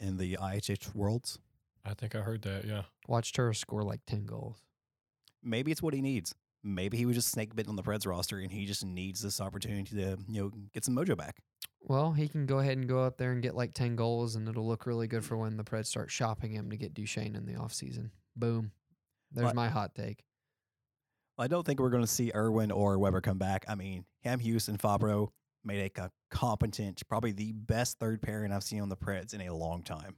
in 0.01 0.17
the 0.17 0.37
IIHF 0.41 0.95
Worlds? 0.97 1.39
I 1.85 1.95
think 1.95 2.17
I 2.17 2.19
heard 2.19 2.43
that. 2.43 2.65
Yeah. 2.65 2.83
Watched 3.07 3.37
her 3.37 3.55
score 3.55 3.85
like 3.85 4.01
10 4.09 4.27
goals. 4.27 4.59
Maybe 5.41 5.71
it's 5.71 5.81
what 5.81 5.95
he 5.95 6.01
needs. 6.03 6.35
Maybe 6.65 6.97
he 6.97 7.07
was 7.07 7.15
just 7.15 7.31
snake 7.31 7.55
bitten 7.55 7.71
on 7.71 7.77
the 7.77 7.83
Preds 7.85 8.05
roster, 8.05 8.39
and 8.39 8.51
he 8.51 8.67
just 8.67 8.85
needs 8.85 9.21
this 9.23 9.41
opportunity 9.41 9.95
to 9.97 10.17
you 10.29 10.43
know 10.43 10.51
get 10.73 10.85
some 10.85 10.97
mojo 10.97 11.17
back. 11.17 11.37
Well, 11.83 12.13
he 12.13 12.27
can 12.27 12.47
go 12.47 12.59
ahead 12.59 12.79
and 12.79 12.89
go 12.89 13.01
up 13.05 13.17
there 13.19 13.31
and 13.31 13.43
get 13.43 13.55
like 13.55 13.75
10 13.75 13.95
goals, 13.95 14.35
and 14.35 14.49
it'll 14.49 14.67
look 14.67 14.87
really 14.87 15.07
good 15.07 15.25
for 15.25 15.37
when 15.37 15.57
the 15.57 15.63
Preds 15.65 15.87
start 15.87 16.11
shopping 16.11 16.51
him 16.53 16.71
to 16.71 16.77
get 16.77 16.95
Duchene 16.95 17.37
in 17.37 17.45
the 17.47 17.53
offseason. 17.53 18.11
Boom. 18.35 18.73
There's 19.31 19.49
But- 19.49 19.55
my 19.55 19.69
hot 19.69 19.95
take. 19.95 20.25
I 21.37 21.47
don't 21.47 21.65
think 21.67 21.81
we're 21.81 21.91
going 21.91 22.03
to 22.05 22.09
see 22.11 22.31
Irwin 22.35 22.71
or 22.71 22.99
Weber 22.99 23.21
come 23.21 23.39
back. 23.39 23.65
I 23.69 23.75
mean, 23.75 24.05
Hamhuis 24.25 24.69
and 24.69 24.79
Fabbro 24.79 25.29
made 25.65 25.91
a 25.97 26.11
competent, 26.31 27.03
probably 27.09 27.33
the 27.33 27.53
best 27.53 27.99
third 27.99 28.23
pairing 28.23 28.53
I've 28.53 28.63
seen 28.63 28.81
on 28.81 28.89
the 28.89 28.97
Preds 28.97 29.35
in 29.35 29.41
a 29.43 29.55
long 29.55 29.83
time. 29.83 30.17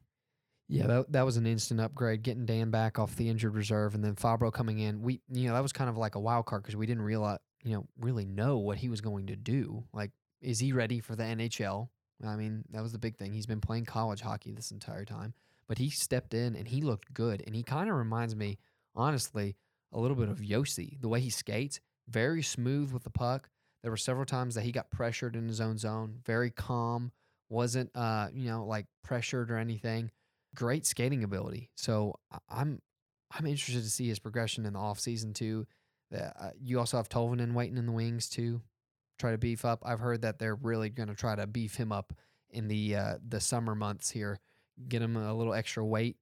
Yeah, 0.68 0.86
that, 0.88 1.12
that 1.12 1.22
was 1.24 1.36
an 1.36 1.46
instant 1.46 1.80
upgrade. 1.80 2.22
Getting 2.22 2.44
Dan 2.44 2.70
back 2.70 2.98
off 2.98 3.14
the 3.14 3.28
injured 3.28 3.54
reserve, 3.54 3.94
and 3.94 4.02
then 4.02 4.16
Fabbro 4.16 4.52
coming 4.52 4.80
in. 4.80 5.00
We, 5.00 5.20
you 5.30 5.46
know, 5.46 5.54
that 5.54 5.62
was 5.62 5.72
kind 5.72 5.88
of 5.88 5.96
like 5.96 6.16
a 6.16 6.20
wild 6.20 6.46
card 6.46 6.62
because 6.62 6.74
we 6.74 6.86
didn't 6.86 7.04
realize, 7.04 7.38
you 7.62 7.74
know, 7.74 7.86
really 8.00 8.24
know 8.24 8.58
what 8.58 8.78
he 8.78 8.88
was 8.88 9.00
going 9.00 9.28
to 9.28 9.36
do. 9.36 9.84
Like, 9.92 10.10
is 10.40 10.58
he 10.58 10.72
ready 10.72 10.98
for 10.98 11.14
the 11.14 11.22
NHL? 11.22 11.88
I 12.26 12.36
mean, 12.36 12.64
that 12.70 12.82
was 12.82 12.92
the 12.92 12.98
big 12.98 13.16
thing. 13.16 13.32
He's 13.32 13.46
been 13.46 13.60
playing 13.60 13.84
college 13.84 14.22
hockey 14.22 14.52
this 14.52 14.70
entire 14.70 15.04
time, 15.04 15.34
but 15.68 15.78
he 15.78 15.90
stepped 15.90 16.34
in 16.34 16.56
and 16.56 16.66
he 16.66 16.80
looked 16.80 17.12
good. 17.12 17.42
And 17.46 17.54
he 17.54 17.62
kind 17.62 17.88
of 17.88 17.96
reminds 17.96 18.34
me, 18.34 18.58
honestly, 18.94 19.54
a 19.92 20.00
little 20.00 20.16
bit 20.16 20.28
of 20.28 20.38
Josi. 20.38 21.00
The 21.00 21.08
way 21.08 21.20
he 21.20 21.30
skates, 21.30 21.80
very 22.08 22.42
smooth 22.42 22.92
with 22.92 23.04
the 23.04 23.10
puck. 23.10 23.50
There 23.86 23.92
were 23.92 23.96
several 23.96 24.26
times 24.26 24.56
that 24.56 24.64
he 24.64 24.72
got 24.72 24.90
pressured 24.90 25.36
in 25.36 25.46
his 25.46 25.60
own 25.60 25.78
zone. 25.78 26.16
Very 26.26 26.50
calm, 26.50 27.12
wasn't, 27.48 27.88
uh, 27.94 28.30
you 28.34 28.50
know, 28.50 28.66
like 28.66 28.86
pressured 29.04 29.48
or 29.48 29.58
anything 29.58 30.10
great 30.56 30.84
skating 30.84 31.22
ability. 31.22 31.70
So 31.76 32.18
I'm 32.48 32.82
I'm 33.30 33.46
interested 33.46 33.84
to 33.84 33.90
see 33.90 34.08
his 34.08 34.18
progression 34.18 34.66
in 34.66 34.72
the 34.72 34.80
offseason 34.80 35.34
too. 35.34 35.68
Uh, 36.12 36.50
you 36.60 36.80
also 36.80 36.96
have 36.96 37.08
Tolvanen 37.08 37.52
waiting 37.52 37.76
in 37.76 37.86
the 37.86 37.92
wings 37.92 38.28
too, 38.28 38.60
try 39.20 39.30
to 39.30 39.38
beef 39.38 39.64
up. 39.64 39.84
I've 39.84 40.00
heard 40.00 40.22
that 40.22 40.40
they're 40.40 40.56
really 40.56 40.90
going 40.90 41.08
to 41.08 41.14
try 41.14 41.36
to 41.36 41.46
beef 41.46 41.76
him 41.76 41.92
up 41.92 42.12
in 42.50 42.66
the 42.66 42.96
uh, 42.96 43.14
the 43.24 43.40
summer 43.40 43.76
months 43.76 44.10
here, 44.10 44.40
get 44.88 45.00
him 45.00 45.16
a 45.16 45.32
little 45.32 45.54
extra 45.54 45.84
weight 45.84 46.16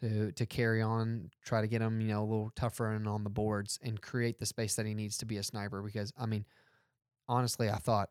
to 0.00 0.32
to 0.32 0.46
carry 0.46 0.80
on, 0.80 1.30
try 1.44 1.60
to 1.60 1.66
get 1.66 1.82
him 1.82 2.00
you 2.00 2.08
know 2.08 2.22
a 2.22 2.24
little 2.24 2.52
tougher 2.56 2.92
and 2.92 3.06
on 3.06 3.24
the 3.24 3.30
boards 3.30 3.78
and 3.82 4.00
create 4.00 4.38
the 4.38 4.46
space 4.46 4.76
that 4.76 4.86
he 4.86 4.94
needs 4.94 5.18
to 5.18 5.26
be 5.26 5.36
a 5.36 5.42
sniper. 5.42 5.82
Because 5.82 6.12
I 6.16 6.24
mean, 6.26 6.46
honestly, 7.30 7.70
I 7.70 7.76
thought 7.76 8.10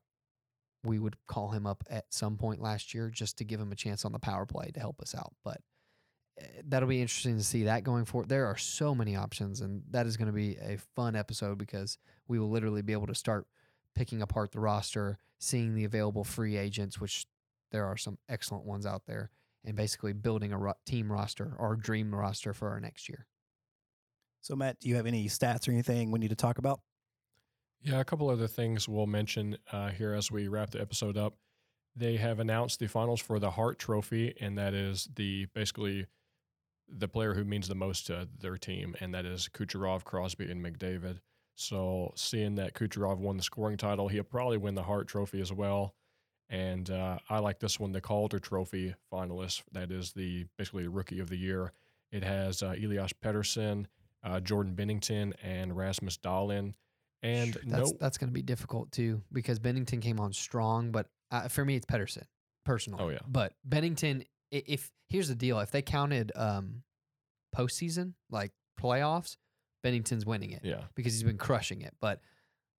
we 0.84 0.98
would 0.98 1.18
call 1.28 1.50
him 1.50 1.68
up 1.68 1.84
at 1.90 2.06
some 2.14 2.38
point 2.38 2.62
last 2.62 2.94
year 2.94 3.10
just 3.10 3.38
to 3.38 3.44
give 3.44 3.60
him 3.60 3.72
a 3.72 3.76
chance 3.76 4.06
on 4.06 4.14
the 4.14 4.20
power 4.20 4.46
play 4.46 4.72
to 4.74 4.80
help 4.80 5.02
us 5.02 5.14
out. 5.14 5.34
But 5.44 5.60
eh, 6.40 6.62
that'll 6.68 6.88
be 6.88 7.02
interesting 7.02 7.38
to 7.38 7.44
see 7.44 7.66
that 7.66 7.84
going 7.84 8.06
forward. 8.06 8.30
There 8.30 8.48
are 8.48 8.58
so 8.58 8.96
many 8.96 9.16
options, 9.16 9.60
and 9.60 9.84
that 9.92 10.08
is 10.08 10.16
going 10.16 10.28
to 10.28 10.34
be 10.34 10.56
a 10.56 10.78
fun 10.96 11.16
episode 11.16 11.58
because 11.58 11.98
we 12.28 12.40
will 12.40 12.50
literally 12.50 12.82
be 12.82 12.94
able 12.94 13.08
to 13.08 13.16
start 13.16 13.46
picking 13.94 14.22
apart 14.22 14.54
the 14.54 14.62
roster, 14.62 15.18
seeing 15.38 15.76
the 15.76 15.84
available 15.84 16.24
free 16.24 16.56
agents, 16.56 17.02
which 17.02 17.26
there 17.72 17.86
are 17.86 17.98
some 17.98 18.18
excellent 18.30 18.64
ones 18.64 18.86
out 18.86 19.06
there, 19.06 19.32
and 19.66 19.76
basically 19.76 20.14
building 20.14 20.54
a 20.54 20.74
team 20.86 21.12
roster 21.12 21.54
or 21.60 21.76
dream 21.76 22.16
roster 22.16 22.54
for 22.54 22.70
our 22.70 22.80
next 22.80 23.10
year. 23.10 23.28
So, 24.42 24.56
Matt, 24.56 24.80
do 24.80 24.88
you 24.88 24.96
have 24.96 25.06
any 25.06 25.28
stats 25.28 25.68
or 25.68 25.72
anything 25.72 26.12
we 26.12 26.20
need 26.20 26.30
to 26.30 26.36
talk 26.36 26.58
about? 26.58 26.80
Yeah, 27.82 28.00
a 28.00 28.06
couple 28.06 28.30
other 28.30 28.48
things 28.48 28.90
we'll 28.90 29.08
mention 29.08 29.58
uh, 29.72 29.90
here 29.90 30.14
as 30.14 30.30
we 30.30 30.48
wrap 30.48 30.72
the 30.72 30.82
episode 30.82 31.18
up. 31.18 31.36
They 31.96 32.18
have 32.18 32.40
announced 32.40 32.80
the 32.80 32.88
finals 32.88 33.22
for 33.22 33.40
the 33.40 33.52
Hart 33.52 33.80
Trophy, 33.80 34.36
and 34.40 34.58
that 34.58 34.74
is 34.74 35.10
the 35.16 35.46
basically 35.54 36.06
the 36.88 37.08
player 37.08 37.34
who 37.34 37.46
means 37.46 37.68
the 37.68 37.76
most 37.76 38.08
to 38.08 38.28
their 38.40 38.58
team, 38.58 38.96
and 39.00 39.14
that 39.14 39.26
is 39.26 39.50
Kucherov, 39.54 40.04
Crosby, 40.04 40.50
and 40.52 40.64
McDavid. 40.64 41.20
So, 41.56 42.14
seeing 42.16 42.56
that 42.56 42.74
Kucherov 42.74 43.18
won 43.18 43.38
the 43.38 43.44
scoring 43.44 43.78
title, 43.78 44.08
he'll 44.08 44.24
probably 44.24 44.58
win 44.58 44.76
the 44.76 44.84
Hart 44.84 45.08
Trophy 45.08 45.42
as 45.42 45.52
well. 45.52 45.94
And 46.50 46.90
uh, 46.90 47.20
I 47.30 47.40
like 47.40 47.60
this 47.60 47.80
one, 47.80 47.92
the 47.92 48.02
Calder 48.02 48.40
Trophy 48.40 48.96
finalist. 49.12 49.64
That 49.72 49.92
is 49.92 50.14
the 50.14 50.46
basically 50.58 50.88
Rookie 50.88 51.20
of 51.20 51.30
the 51.30 51.38
Year. 51.38 51.74
It 52.12 52.24
has 52.24 52.64
uh, 52.64 52.76
Elias 52.82 53.14
Pettersson, 53.14 53.86
uh, 54.24 54.40
Jordan 54.40 54.74
Binnington, 54.76 55.34
and 55.44 55.78
Rasmus 55.78 56.18
Dahlin. 56.18 56.74
And 57.22 57.54
that's 57.66 57.92
no, 57.92 57.98
that's 58.00 58.18
going 58.18 58.30
to 58.30 58.34
be 58.34 58.42
difficult 58.42 58.92
too 58.92 59.22
because 59.32 59.60
Binnington 59.60 60.02
came 60.02 60.20
on 60.20 60.32
strong, 60.34 60.92
but 60.92 61.08
uh, 61.32 61.48
for 61.50 61.66
me 61.66 61.76
it's 61.76 61.86
Pettersson 61.86 62.24
personally. 62.66 63.04
Oh, 63.04 63.10
yeah. 63.10 63.20
But 63.28 63.54
Binnington, 63.68 64.22
i- 64.54 64.64
if 64.66 64.92
here's 65.10 65.28
the 65.28 65.36
deal, 65.36 65.60
if 65.60 65.72
they 65.72 65.82
counted 65.82 66.32
um, 66.36 66.84
postseason 67.56 68.14
like 68.30 68.52
playoffs, 68.80 69.38
Binnington's 69.86 70.26
winning 70.26 70.52
it 70.52 70.62
yeah, 70.64 70.84
because 70.96 71.14
he's 71.14 71.24
been 71.24 71.38
crushing 71.38 71.82
it. 71.82 71.94
But 72.02 72.22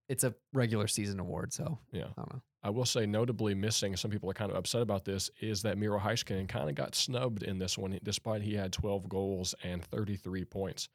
it's 0.09 0.25
a 0.25 0.35
regular 0.53 0.87
season 0.89 1.21
award, 1.21 1.53
so 1.53 1.79
yeah. 1.93 2.05
I 2.05 2.13
don't 2.17 2.33
know. 2.35 2.43
I 2.63 2.69
will 2.69 2.85
say, 2.85 3.07
notably 3.07 3.55
missing, 3.55 3.97
some 3.97 4.11
people 4.11 4.29
are 4.29 4.35
kind 4.35 4.51
of 4.51 4.57
upset 4.59 4.83
about 4.83 5.07
this, 5.07 5.31
is 5.41 5.63
that 5.63 5.79
Miro 5.79 5.99
Heiskanen 5.99 6.47
kind 6.47 6.69
of 6.69 6.75
got 6.75 6.95
snubbed 6.95 7.43
in 7.43 7.59
this 7.59 7.79
one, 7.79 7.99
despite 8.03 8.43
he 8.43 8.55
had 8.55 8.71
12 8.71 9.09
goals 9.09 9.55
and 9.65 9.83
33 9.83 10.45
points 10.45 10.91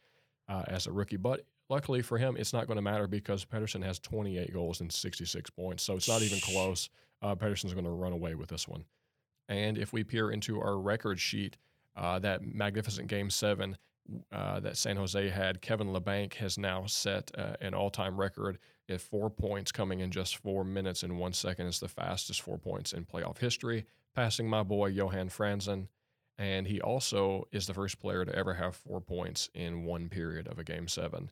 uh, 0.48 0.62
as 0.68 0.86
a 0.86 0.92
rookie. 0.92 1.18
But 1.18 1.42
luckily 1.70 2.02
for 2.02 2.18
him, 2.18 2.36
it's 2.38 2.54
not 2.54 2.68
going 2.68 2.78
to 2.78 2.82
matter 2.82 3.08
because 3.08 3.46
Pettersson 3.46 3.84
has 3.84 4.00
28 4.00 4.54
goals 4.54 4.82
and 4.82 4.92
66 4.92 5.50
points, 5.52 5.84
so 5.84 5.96
it's 5.96 6.08
not 6.08 6.22
even 6.22 6.40
close. 6.40 6.90
Uh, 7.22 7.36
Pettersson's 7.36 7.74
going 7.74 7.86
to 7.86 7.92
run 7.92 8.14
away 8.14 8.36
with 8.36 8.50
this 8.50 8.68
one. 8.68 8.86
And 9.48 9.78
if 9.78 9.94
we 9.94 10.04
peer 10.04 10.32
into 10.32 10.60
our 10.60 10.78
record 10.78 11.20
sheet, 11.20 11.58
uh, 11.96 12.20
that 12.20 12.42
magnificent 12.44 13.08
Game 13.08 13.30
Seven 13.30 13.78
uh, 14.32 14.60
that 14.60 14.78
San 14.78 14.98
Jose 14.98 15.30
had, 15.30 15.62
Kevin 15.62 15.88
Labanc 15.88 16.34
has 16.36 16.58
now 16.58 16.86
set 16.86 17.32
uh, 17.38 17.56
an 17.62 17.74
all-time 17.74 18.20
record 18.20 18.60
at 18.88 19.02
four 19.02 19.30
points, 19.30 19.72
coming 19.72 20.00
in 20.00 20.12
just 20.12 20.38
four 20.38 20.64
minutes 20.64 21.04
and 21.04 21.18
one 21.18 21.34
second. 21.34 21.68
It's 21.68 21.80
the 21.80 21.88
fastest 21.88 22.42
four 22.42 22.58
points 22.58 22.94
in 22.94 23.06
playoff 23.06 23.40
history, 23.40 23.86
passing 24.14 24.48
my 24.48 24.64
boy 24.64 24.88
Johan 24.88 25.30
Franzen. 25.30 25.88
And 26.38 26.68
he 26.68 26.82
also 26.82 27.48
is 27.52 27.66
the 27.66 27.74
first 27.74 28.00
player 28.00 28.26
to 28.26 28.36
ever 28.36 28.56
have 28.56 28.76
four 28.76 29.00
points 29.00 29.50
in 29.54 29.86
one 29.86 30.10
period 30.10 30.48
of 30.48 30.60
a 30.60 30.64
Game 30.64 30.88
Seven. 30.88 31.32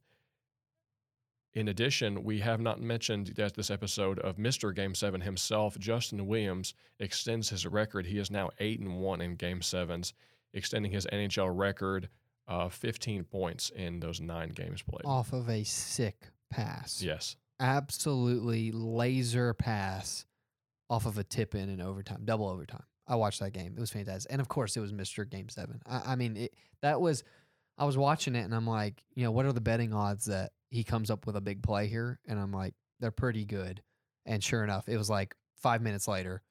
In 1.53 1.67
addition, 1.67 2.23
we 2.23 2.39
have 2.39 2.59
not 2.59 2.81
mentioned 2.81 3.27
that 3.35 3.53
this 3.53 3.69
episode 3.69 4.17
of 4.19 4.37
Mr. 4.37 4.73
Game 4.73 4.95
7 4.95 5.21
himself, 5.21 5.77
Justin 5.77 6.25
Williams, 6.25 6.73
extends 6.99 7.49
his 7.49 7.67
record. 7.67 8.07
He 8.07 8.17
is 8.17 8.31
now 8.31 8.49
8 8.59 8.79
and 8.79 8.99
1 8.99 9.21
in 9.21 9.35
Game 9.35 9.59
7s, 9.59 10.13
extending 10.53 10.91
his 10.91 11.05
NHL 11.13 11.55
record 11.55 12.09
of 12.47 12.73
15 12.73 13.23
points 13.25 13.69
in 13.69 13.99
those 13.99 14.19
9 14.19 14.49
games 14.49 14.81
played. 14.81 15.05
Off 15.05 15.31
of 15.31 15.47
a 15.49 15.63
sick 15.63 16.29
pass, 16.49 17.01
Yes. 17.03 17.35
absolutely 17.59 18.71
laser 18.71 19.53
pass 19.53 20.25
off 20.89 21.05
of 21.05 21.17
a 21.17 21.23
tip 21.23 21.53
in 21.55 21.69
in 21.69 21.79
overtime, 21.81 22.21
double 22.25 22.47
overtime. 22.49 22.83
I 23.07 23.15
watched 23.15 23.39
that 23.41 23.51
game. 23.51 23.73
It 23.75 23.79
was 23.79 23.91
fantastic. 23.91 24.31
And 24.31 24.41
of 24.41 24.47
course, 24.47 24.75
it 24.77 24.79
was 24.79 24.91
Mr. 24.93 25.29
Game 25.29 25.49
7. 25.49 25.81
I, 25.85 26.13
I 26.13 26.15
mean, 26.15 26.35
it, 26.37 26.53
that 26.81 26.99
was, 27.01 27.23
I 27.77 27.85
was 27.85 27.97
watching 27.97 28.35
it 28.35 28.41
and 28.43 28.55
I'm 28.55 28.67
like, 28.67 29.03
you 29.13 29.23
know, 29.23 29.31
what 29.31 29.45
are 29.45 29.51
the 29.53 29.61
betting 29.61 29.93
odds 29.93 30.25
that 30.25 30.51
he 30.73 30.83
comes 30.83 31.11
up 31.11 31.25
with 31.25 31.35
a 31.35 31.41
big 31.41 31.61
play 31.61 31.87
here? 31.87 32.19
And 32.27 32.39
I'm 32.39 32.51
like, 32.51 32.73
they're 32.99 33.11
pretty 33.11 33.45
good. 33.45 33.81
And 34.25 34.43
sure 34.43 34.63
enough, 34.63 34.89
it 34.89 34.97
was 34.97 35.09
like 35.09 35.35
five 35.55 35.81
minutes 35.81 36.07
later, 36.07 36.41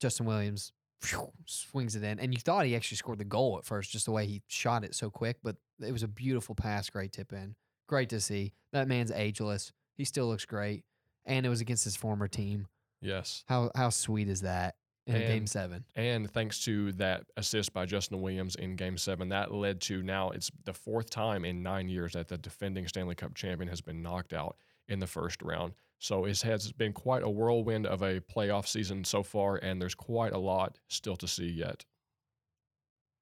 Justin 0.00 0.26
Williams 0.26 0.72
phew, 1.00 1.30
swings 1.46 1.94
it 1.94 2.02
in. 2.02 2.18
And 2.18 2.34
you 2.34 2.40
thought 2.40 2.66
he 2.66 2.74
actually 2.74 2.96
scored 2.96 3.18
the 3.18 3.24
goal 3.24 3.56
at 3.58 3.64
first, 3.64 3.92
just 3.92 4.06
the 4.06 4.12
way 4.12 4.26
he 4.26 4.42
shot 4.48 4.84
it 4.84 4.94
so 4.94 5.10
quick. 5.10 5.36
But 5.42 5.56
it 5.80 5.92
was 5.92 6.02
a 6.02 6.08
beautiful 6.08 6.54
pass, 6.54 6.90
great 6.90 7.12
tip 7.12 7.32
in. 7.32 7.54
Great 7.86 8.08
to 8.08 8.20
see. 8.20 8.52
That 8.72 8.88
man's 8.88 9.12
ageless. 9.12 9.72
He 9.94 10.04
still 10.04 10.26
looks 10.26 10.44
great. 10.44 10.84
And 11.24 11.46
it 11.46 11.48
was 11.48 11.60
against 11.60 11.84
his 11.84 11.96
former 11.96 12.28
team. 12.28 12.66
Yes. 13.00 13.44
How 13.46 13.70
how 13.76 13.90
sweet 13.90 14.28
is 14.28 14.40
that 14.40 14.74
in 15.06 15.16
a 15.16 15.20
game 15.20 15.46
seven? 15.46 15.84
And 15.94 16.30
thanks 16.30 16.64
to 16.64 16.92
that 16.92 17.24
assist 17.36 17.72
by 17.72 17.86
Justin 17.86 18.20
Williams 18.20 18.56
in 18.56 18.76
Game 18.76 18.98
7, 18.98 19.28
that 19.28 19.52
led 19.52 19.80
to 19.82 20.02
now 20.02 20.30
it's 20.30 20.50
the 20.64 20.72
fourth 20.72 21.10
time 21.10 21.44
in 21.44 21.62
nine 21.62 21.88
years 21.88 22.12
that 22.12 22.28
the 22.28 22.38
defending 22.38 22.86
Stanley 22.88 23.14
Cup 23.14 23.34
champion 23.34 23.68
has 23.68 23.80
been 23.80 24.02
knocked 24.02 24.32
out 24.32 24.56
in 24.88 24.98
the 24.98 25.06
first 25.06 25.42
round. 25.42 25.74
So 25.98 26.24
it 26.26 26.42
has 26.42 26.72
been 26.72 26.92
quite 26.92 27.22
a 27.22 27.30
whirlwind 27.30 27.86
of 27.86 28.02
a 28.02 28.20
playoff 28.20 28.66
season 28.66 29.04
so 29.04 29.22
far, 29.22 29.56
and 29.56 29.80
there's 29.80 29.94
quite 29.94 30.32
a 30.32 30.38
lot 30.38 30.78
still 30.88 31.16
to 31.16 31.28
see 31.28 31.48
yet. 31.48 31.84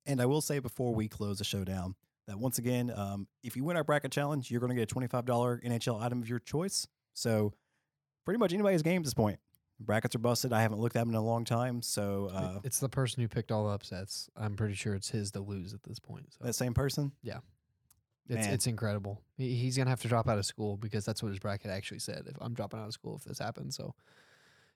And 0.06 0.20
I 0.20 0.26
will 0.26 0.40
say 0.40 0.58
before 0.58 0.94
we 0.94 1.08
close 1.08 1.38
the 1.38 1.44
show 1.44 1.64
down 1.64 1.94
that 2.26 2.38
once 2.38 2.58
again, 2.58 2.92
um, 2.94 3.26
if 3.42 3.56
you 3.56 3.64
win 3.64 3.76
our 3.76 3.84
bracket 3.84 4.10
challenge, 4.10 4.50
you're 4.50 4.60
going 4.60 4.70
to 4.70 4.76
get 4.76 4.90
a 4.90 4.94
$25 4.94 5.64
NHL 5.64 6.02
item 6.02 6.20
of 6.20 6.28
your 6.28 6.40
choice. 6.40 6.86
So 7.14 7.52
pretty 8.24 8.38
much 8.38 8.52
anybody's 8.52 8.82
game 8.82 9.00
at 9.00 9.04
this 9.04 9.14
point. 9.14 9.38
Brackets 9.80 10.14
are 10.14 10.20
busted. 10.20 10.52
I 10.52 10.62
haven't 10.62 10.80
looked 10.80 10.96
at 10.96 11.00
them 11.00 11.10
in 11.10 11.14
a 11.16 11.24
long 11.24 11.44
time. 11.44 11.82
So 11.82 12.30
uh, 12.32 12.60
it's 12.64 12.78
the 12.78 12.88
person 12.88 13.22
who 13.22 13.28
picked 13.28 13.50
all 13.50 13.66
the 13.66 13.70
upsets. 13.70 14.30
I'm 14.36 14.54
pretty 14.54 14.74
sure 14.74 14.94
it's 14.94 15.10
his 15.10 15.32
to 15.32 15.40
lose 15.40 15.74
at 15.74 15.82
this 15.82 15.98
point. 15.98 16.32
So 16.32 16.44
that 16.44 16.54
same 16.54 16.74
person. 16.74 17.12
Yeah. 17.22 17.38
It's 18.28 18.46
man. 18.46 18.54
it's 18.54 18.66
incredible. 18.66 19.20
He, 19.36 19.54
he's 19.54 19.76
gonna 19.76 19.90
have 19.90 20.00
to 20.02 20.08
drop 20.08 20.28
out 20.28 20.38
of 20.38 20.46
school 20.46 20.76
because 20.76 21.04
that's 21.04 21.22
what 21.22 21.28
his 21.28 21.38
bracket 21.38 21.70
actually 21.70 21.98
said. 21.98 22.24
If 22.26 22.36
I'm 22.40 22.54
dropping 22.54 22.80
out 22.80 22.86
of 22.86 22.92
school 22.94 23.16
if 23.16 23.24
this 23.24 23.38
happens, 23.38 23.76
so 23.76 23.94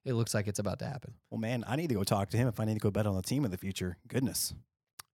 it 0.04 0.12
looks 0.12 0.34
like 0.34 0.48
it's 0.48 0.58
about 0.58 0.78
to 0.80 0.84
happen. 0.84 1.14
Well, 1.30 1.40
man, 1.40 1.64
I 1.66 1.76
need 1.76 1.88
to 1.88 1.94
go 1.94 2.04
talk 2.04 2.28
to 2.30 2.36
him 2.36 2.48
if 2.48 2.60
I 2.60 2.66
need 2.66 2.74
to 2.74 2.80
go 2.80 2.90
bet 2.90 3.06
on 3.06 3.14
the 3.16 3.22
team 3.22 3.44
in 3.44 3.50
the 3.50 3.56
future. 3.56 3.96
Goodness. 4.06 4.52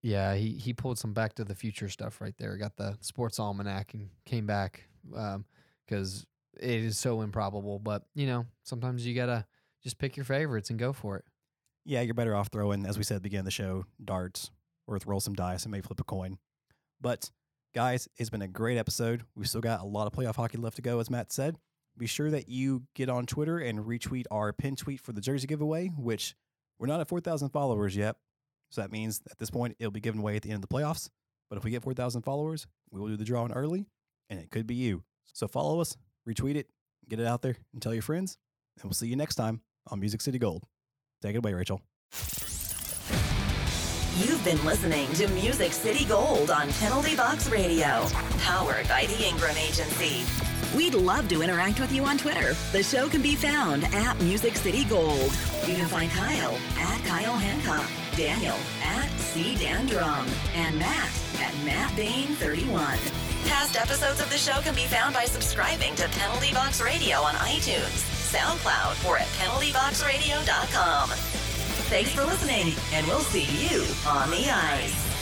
Yeah, 0.03 0.35
he 0.35 0.51
he 0.51 0.73
pulled 0.73 0.99
some 0.99 1.13
Back 1.13 1.35
to 1.37 1.45
the 1.45 1.55
Future 1.55 1.89
stuff 1.89 2.21
right 2.21 2.35
there. 2.37 2.57
Got 2.57 2.77
the 2.77 2.99
sports 3.01 3.39
almanac 3.39 3.95
and 3.95 4.11
came 4.27 4.47
back 4.47 4.89
because 5.87 6.27
it 6.61 6.83
is 6.83 6.99
so 6.99 7.21
improbable. 7.23 7.79
But 7.79 8.05
you 8.15 8.27
know, 8.27 8.47
sometimes 8.65 9.07
you 9.07 9.15
gotta 9.15 9.47
just 9.85 9.99
pick 9.99 10.17
your 10.17 10.25
favorites 10.25 10.71
and 10.71 10.79
go 10.79 10.93
for 10.93 11.17
it. 11.17 11.25
Yeah, 11.85 12.01
you're 12.01 12.15
better 12.15 12.35
off 12.35 12.49
throwing, 12.49 12.87
as 12.87 12.97
we 12.97 13.05
said 13.05 13.17
at 13.17 13.19
the 13.19 13.25
beginning 13.25 13.41
of 13.41 13.47
the 13.47 13.51
show, 13.51 13.85
darts 14.03 14.51
or 14.87 14.99
roll 15.07 15.21
some 15.21 15.35
dice 15.35 15.65
and 15.65 15.73
maybe 15.73 15.83
flip 15.83 16.01
a 16.01 16.05
coin. 16.05 16.39
But 17.01 17.31
guys, 17.75 18.09
it's 18.17 18.31
been 18.31 18.43
a 18.43 18.49
great 18.49 18.79
episode. 18.79 19.25
We've 19.37 19.49
still 19.49 19.61
got 19.61 19.81
a 19.81 19.85
lot 19.85 20.07
of 20.07 20.13
playoff 20.13 20.37
hockey 20.37 20.59
left 20.59 20.77
to 20.77 20.83
go, 20.83 20.99
as 21.01 21.11
Matt 21.11 21.33
said. 21.33 21.57
be 21.97 22.07
sure 22.07 22.31
that 22.31 22.49
you 22.49 22.85
get 22.95 23.11
on 23.11 23.27
Twitter 23.27 23.59
and 23.59 23.81
retweet 23.81 24.25
our 24.31 24.53
pin 24.53 24.77
tweet 24.77 25.01
for 25.01 25.13
the 25.13 25.21
jersey 25.21 25.47
giveaway, 25.47 25.89
which 25.89 26.35
we're 26.79 26.87
not 26.87 27.01
at 27.01 27.09
4,000 27.09 27.51
followers 27.51 27.95
yet. 27.95 28.17
So 28.71 28.81
that 28.81 28.91
means 28.91 29.21
at 29.31 29.39
this 29.39 29.51
point, 29.51 29.77
it'll 29.79 29.93
be 29.93 30.01
given 30.01 30.21
away 30.21 30.37
at 30.37 30.43
the 30.43 30.51
end 30.51 30.65
of 30.65 30.69
the 30.69 30.75
playoffs. 30.75 31.11
But 31.51 31.59
if 31.59 31.65
we 31.65 31.71
get 31.71 31.83
4,000 31.83 32.23
followers, 32.23 32.67
we 32.91 33.01
will 33.01 33.09
do 33.09 33.17
the 33.17 33.25
drawing 33.25 33.53
early, 33.53 33.87
and 34.31 34.41
it 34.41 34.51
could 34.51 34.67
be 34.67 34.75
you. 34.75 35.05
So 35.33 35.47
follow 35.47 35.81
us, 35.81 35.97
retweet 36.29 36.57
it, 36.57 36.69
get 37.09 37.21
it 37.21 37.27
out 37.27 37.43
there, 37.43 37.57
and 37.73 37.83
tell 37.83 37.93
your 37.93 38.03
friends. 38.03 38.39
And 38.77 38.85
we'll 38.85 38.95
see 38.95 39.07
you 39.07 39.17
next 39.17 39.37
time 39.37 39.61
on 39.89 40.01
Music 40.01 40.21
City 40.21 40.39
Gold. 40.39 40.65
Take 41.23 41.35
it 41.35 41.39
away, 41.39 41.55
Rachel. 41.55 41.81
You've 44.19 44.45
been 44.45 44.65
listening 44.65 45.13
to 45.15 45.27
Music 45.29 45.73
City 45.73 46.05
Gold 46.05 46.51
on 46.51 46.71
Penalty 46.75 47.17
Box 47.17 47.49
Radio, 47.51 48.07
powered 48.39 48.87
by 48.89 49.07
the 49.07 49.27
Ingram 49.27 49.57
Agency. 49.57 50.23
We'd 50.77 50.95
love 50.95 51.29
to 51.29 51.43
interact 51.43 51.81
with 51.81 51.93
you 51.93 52.05
on 52.05 52.19
Twitter. 52.19 52.55
The 52.73 52.83
show 52.83 53.09
can 53.09 53.23
be 53.23 53.35
found 53.35 53.85
at 53.95 54.21
Music 54.21 54.57
City 54.57 54.85
Gold. 54.85 55.33
You 55.67 55.75
can 55.75 55.87
find 55.87 56.11
Kyle 56.13 56.57
at 56.79 57.05
Kyle 57.05 57.35
Hancock, 57.37 57.89
Daniel 58.17 58.57
at 58.83 59.09
C 59.19 59.57
Dan 59.57 59.87
Drum, 59.87 60.27
and 60.55 60.79
Matt 60.79 61.11
at 61.41 61.55
Matt 61.65 61.95
Bain 61.97 62.29
31. 62.37 62.99
Past 63.47 63.77
episodes 63.77 64.21
of 64.21 64.31
the 64.31 64.39
show 64.39 64.61
can 64.63 64.75
be 64.75 64.87
found 64.87 65.15
by 65.15 65.25
subscribing 65.25 65.95
to 65.97 66.09
Penalty 66.09 66.53
Box 66.53 66.81
Radio 66.81 67.19
on 67.19 67.35
iTunes, 67.35 68.24
SoundCloud, 68.35 69.09
or 69.09 69.19
at 69.19 69.29
penaltyboxradio.com. 69.39 71.09
Thanks 71.89 72.11
for 72.11 72.25
listening, 72.25 72.75
and 72.93 73.07
we'll 73.07 73.21
see 73.21 73.45
you 73.65 73.85
on 74.09 74.29
the 74.31 74.51
ice. 74.51 75.14